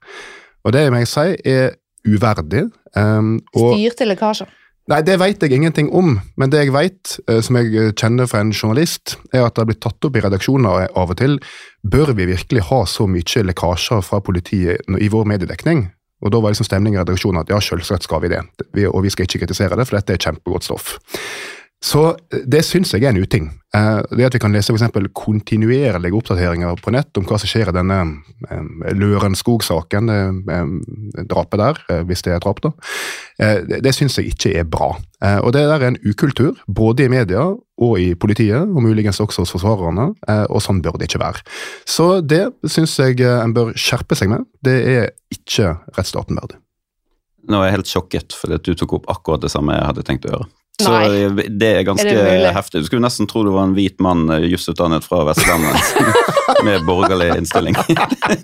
Og 0.64 0.72
Det 0.72 0.90
må 0.92 0.98
jeg 1.02 1.08
si 1.08 1.36
er 1.44 1.70
uverdig. 2.06 2.70
um, 2.96 3.40
og 3.56 3.74
Styrte 3.74 4.06
lekkasjer. 4.06 4.46
Nei, 4.88 5.00
Det 5.02 5.18
vet 5.18 5.40
jeg 5.40 5.52
ingenting 5.52 5.88
om, 5.94 6.20
men 6.36 6.50
det 6.50 6.60
jeg 6.66 6.72
vet, 6.72 7.18
eh, 7.28 7.40
som 7.40 7.56
jeg 7.56 7.94
kjenner 7.96 8.26
fra 8.28 8.40
en 8.40 8.52
journalist, 8.52 9.16
er 9.32 9.46
at 9.46 9.54
det 9.54 9.62
har 9.62 9.66
blitt 9.66 9.80
tatt 9.80 10.04
opp 10.04 10.16
i 10.16 10.20
redaksjoner 10.20 10.88
av 10.94 11.10
og 11.10 11.16
til. 11.16 11.38
Bør 11.82 12.12
vi 12.14 12.26
virkelig 12.26 12.62
ha 12.68 12.84
så 12.84 13.06
mye 13.08 13.44
lekkasjer 13.48 14.02
fra 14.04 14.20
politiet 14.20 14.80
i 15.00 15.08
vår 15.08 15.24
mediedekning? 15.24 15.90
Og 16.22 16.30
Da 16.32 16.40
var 16.40 16.50
liksom 16.52 16.64
stemningen 16.66 17.00
i 17.00 17.04
redaksjonen 17.04 17.40
at 17.40 17.48
ja, 17.48 17.58
selvsagt 17.60 18.02
skal 18.04 18.20
vi 18.20 18.28
det, 18.28 18.42
og 18.88 19.02
vi 19.02 19.10
skal 19.10 19.24
ikke 19.26 19.46
kritisere 19.46 19.76
det, 19.76 19.86
for 19.88 19.96
dette 19.96 20.12
er 20.12 20.16
kjempegodt 20.18 20.64
stoff. 20.64 20.98
Så 21.85 22.05
eh, 22.32 22.45
det 22.49 22.62
syns 22.64 22.95
jeg 22.95 23.05
er 23.05 23.12
en 23.12 23.20
uting. 23.20 23.51
Eh, 23.76 24.01
Det 24.16 24.28
at 24.28 24.37
vi 24.37 24.41
kan 24.43 24.55
lese 24.55 24.72
for 24.72 25.09
kontinuerlige 25.12 26.16
oppdateringer 26.16 26.80
på 26.80 26.93
nett 26.95 27.18
om 27.18 27.26
hva 27.28 27.39
som 27.41 27.51
skjer 27.51 27.70
i 27.70 27.76
denne 27.76 27.99
Lørenskog-saken, 28.95 30.09
drapet 31.28 31.61
der, 31.61 31.80
eh, 31.91 32.03
hvis 32.09 32.24
det 32.24 32.32
er 32.35 32.41
drap, 32.41 32.62
da. 32.64 32.72
Det, 33.82 33.93
syns 33.95 34.16
jeg 34.18 34.32
ikke 34.32 34.55
er 34.61 34.64
bra. 34.64 34.95
Og 35.43 35.53
det 35.53 35.64
der 35.66 35.80
er 35.80 35.89
en 35.89 36.01
ukultur, 36.07 36.55
både 36.68 37.05
i 37.05 37.09
media 37.09 37.43
og 37.51 37.95
i 37.99 38.14
politiet, 38.14 38.62
og 38.62 38.82
muligens 38.85 39.20
også 39.20 39.43
hos 39.43 39.51
forsvarerne, 39.51 40.12
og 40.49 40.62
sånn 40.62 40.82
bør 40.85 40.99
det 41.01 41.09
ikke 41.09 41.22
være. 41.24 41.43
Så 41.85 42.20
det 42.22 42.45
syns 42.70 42.95
jeg 42.99 43.18
en 43.26 43.55
bør 43.57 43.74
skjerpe 43.74 44.14
seg 44.14 44.30
med. 44.30 44.47
Det 44.62 44.76
er 44.87 45.11
ikke 45.35 45.74
rettsstaten 45.97 46.39
verdig. 46.39 46.61
Nå 47.51 47.59
er 47.61 47.72
jeg 47.72 47.78
helt 47.80 47.91
sjokket, 47.91 48.37
fordi 48.39 48.61
du 48.62 48.78
tok 48.78 49.01
opp 49.01 49.11
akkurat 49.11 49.43
det 49.43 49.51
samme 49.53 49.74
jeg 49.74 49.89
hadde 49.91 50.07
tenkt 50.07 50.28
å 50.28 50.37
gjøre. 50.37 50.53
Så 50.82 50.90
Nei. 50.90 51.46
det 51.48 51.68
er 51.70 51.84
ganske 51.86 52.08
Er 52.10 52.40
det 52.42 52.54
heftig. 52.56 52.82
Du 52.82 52.88
skulle 52.88 53.04
nesten 53.04 53.28
tro 53.30 53.44
du 53.46 53.52
var 53.54 53.68
en 53.68 53.76
hvit 53.76 54.00
mann 54.02 54.26
eh, 54.34 54.48
jusutdannet 54.50 55.06
fra 55.06 55.22
Vestlandet 55.28 55.78
med 56.66 56.82
borgerlig 56.88 57.30
innstilling. 57.36 57.78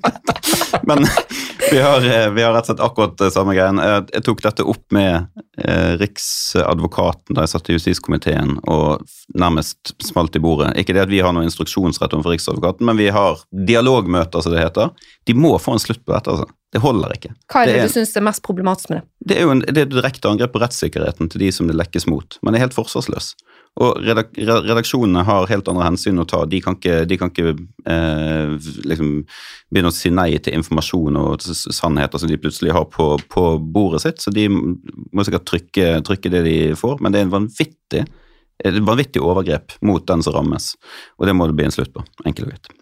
Men 0.86 1.02
vi 1.72 1.80
har, 1.82 2.06
eh, 2.06 2.30
vi 2.30 2.44
har 2.44 2.54
rett 2.54 2.68
og 2.68 2.70
slett 2.70 2.84
akkurat 2.86 3.16
det 3.18 3.32
samme 3.34 3.56
greien. 3.58 3.82
Jeg 3.82 4.22
tok 4.26 4.44
dette 4.46 4.62
opp 4.62 4.84
med 4.94 5.26
eh, 5.58 5.96
Riksadvokaten 5.98 7.34
da 7.34 7.48
jeg 7.48 7.54
satt 7.56 7.72
i 7.72 7.76
justiskomiteen 7.80 8.56
og 8.70 9.02
nærmest 9.34 9.96
smalt 10.06 10.38
i 10.38 10.44
bordet. 10.44 10.70
Ikke 10.78 10.94
det 10.94 11.08
at 11.08 11.12
vi 11.12 11.24
har 11.24 11.34
noen 11.34 11.50
instruksjonsrett 11.50 12.14
overfor 12.14 12.36
Riksadvokaten, 12.36 12.86
men 12.86 13.00
vi 13.00 13.10
har 13.10 13.42
dialogmøter, 13.50 14.38
som 14.38 14.54
det 14.54 14.62
heter. 14.62 14.94
De 15.26 15.34
må 15.34 15.56
få 15.58 15.74
en 15.74 15.82
slutt 15.82 16.04
på 16.06 16.14
dette, 16.14 16.30
altså. 16.30 16.46
Det 16.70 16.80
holder 16.84 17.12
ikke. 17.16 17.32
Hva 17.50 17.62
er 17.64 17.66
det, 17.66 17.74
Det 17.74 17.80
er- 17.82 17.88
du 17.88 17.92
syns 17.96 18.16
er 18.16 18.22
mest 18.22 18.42
problematisk 18.46 18.90
med 18.90 19.00
det? 19.00 19.06
Det 19.26 19.36
er 19.36 19.42
jo 19.42 19.50
en, 19.50 19.60
det 19.60 19.78
er 19.78 19.86
direkte 19.90 20.28
angrep 20.30 20.52
på 20.54 20.60
rettssikkerheten 20.62 21.30
til 21.30 21.40
de 21.42 21.50
som 21.52 21.66
det 21.66 21.74
lekkes 21.74 22.06
mot. 22.06 22.38
Man 22.46 22.54
er 22.54 22.62
helt 22.62 22.76
forsvarsløs. 22.76 23.34
Og 23.80 23.98
redak 24.02 24.32
redaksjonene 24.34 25.22
har 25.24 25.46
helt 25.46 25.68
andre 25.70 25.84
hensyn 25.86 26.18
å 26.18 26.26
ta. 26.26 26.44
De 26.44 26.60
kan 26.60 26.74
ikke, 26.76 27.06
de 27.06 27.16
kan 27.16 27.30
ikke 27.30 27.52
eh, 27.86 28.54
liksom 28.86 29.12
begynne 29.70 29.90
å 29.92 29.94
si 29.94 30.10
nei 30.10 30.38
til 30.38 30.54
informasjon 30.58 31.16
og 31.20 31.40
sannheter 31.42 32.18
som 32.18 32.28
de 32.28 32.38
plutselig 32.42 32.72
har 32.74 32.84
på, 32.90 33.12
på 33.30 33.44
bordet 33.72 34.02
sitt, 34.02 34.18
så 34.22 34.30
de 34.34 34.48
må 34.50 35.24
sikkert 35.26 35.46
trykke, 35.46 36.02
trykke 36.06 36.30
det 36.34 36.42
de 36.44 36.56
får. 36.78 37.00
Men 37.00 37.12
det 37.14 37.20
er 37.22 37.28
en 37.28 37.34
vanvittig, 37.36 38.04
et 38.64 38.80
vanvittig 38.84 39.22
overgrep 39.22 39.78
mot 39.86 40.04
den 40.06 40.22
som 40.26 40.34
rammes, 40.34 40.74
og 41.18 41.26
det 41.30 41.34
må 41.38 41.46
det 41.46 41.56
bli 41.56 41.64
en 41.70 41.74
slutt 41.74 41.94
på. 41.94 42.04
Enkelt 42.26 42.46
og 42.48 42.52
greit. 42.54 42.72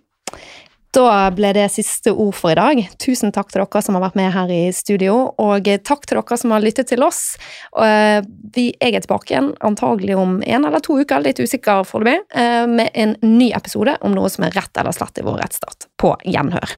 Da 0.98 1.28
ble 1.30 1.52
det 1.54 1.68
siste 1.70 2.10
ord 2.10 2.34
for 2.34 2.50
i 2.50 2.56
dag. 2.58 2.80
Tusen 2.98 3.30
takk 3.34 3.52
til 3.52 3.62
dere 3.62 3.82
som 3.84 3.94
har 3.94 4.02
vært 4.08 4.16
med 4.18 4.32
her 4.34 4.50
i 4.50 4.62
studio, 4.74 5.28
og 5.38 5.68
takk 5.86 6.08
til 6.08 6.18
dere 6.18 6.38
som 6.40 6.54
har 6.54 6.64
lyttet 6.64 6.90
til 6.90 7.04
oss. 7.06 7.36
Eh, 7.78 8.18
vi 8.56 8.72
er 8.82 8.98
tilbake 8.98 9.30
igjen 9.30 9.52
antagelig 9.62 10.16
om 10.18 10.40
en 10.42 10.66
eller 10.66 10.82
to 10.82 10.98
uker, 10.98 11.22
litt 11.22 11.38
usikker 11.38 11.86
foreløpig, 11.86 12.26
eh, 12.34 12.66
med 12.66 12.90
en 12.94 13.14
ny 13.22 13.52
episode 13.54 13.94
om 14.02 14.16
noe 14.16 14.26
som 14.26 14.48
er 14.48 14.58
rett 14.58 14.74
eller 14.74 14.96
slett 14.96 15.22
i 15.22 15.26
vår 15.28 15.38
rettsstat. 15.38 15.86
På 16.02 16.16
gjenhør. 16.26 16.74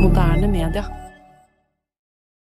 Moderne 0.00 0.48
media. 0.48 1.03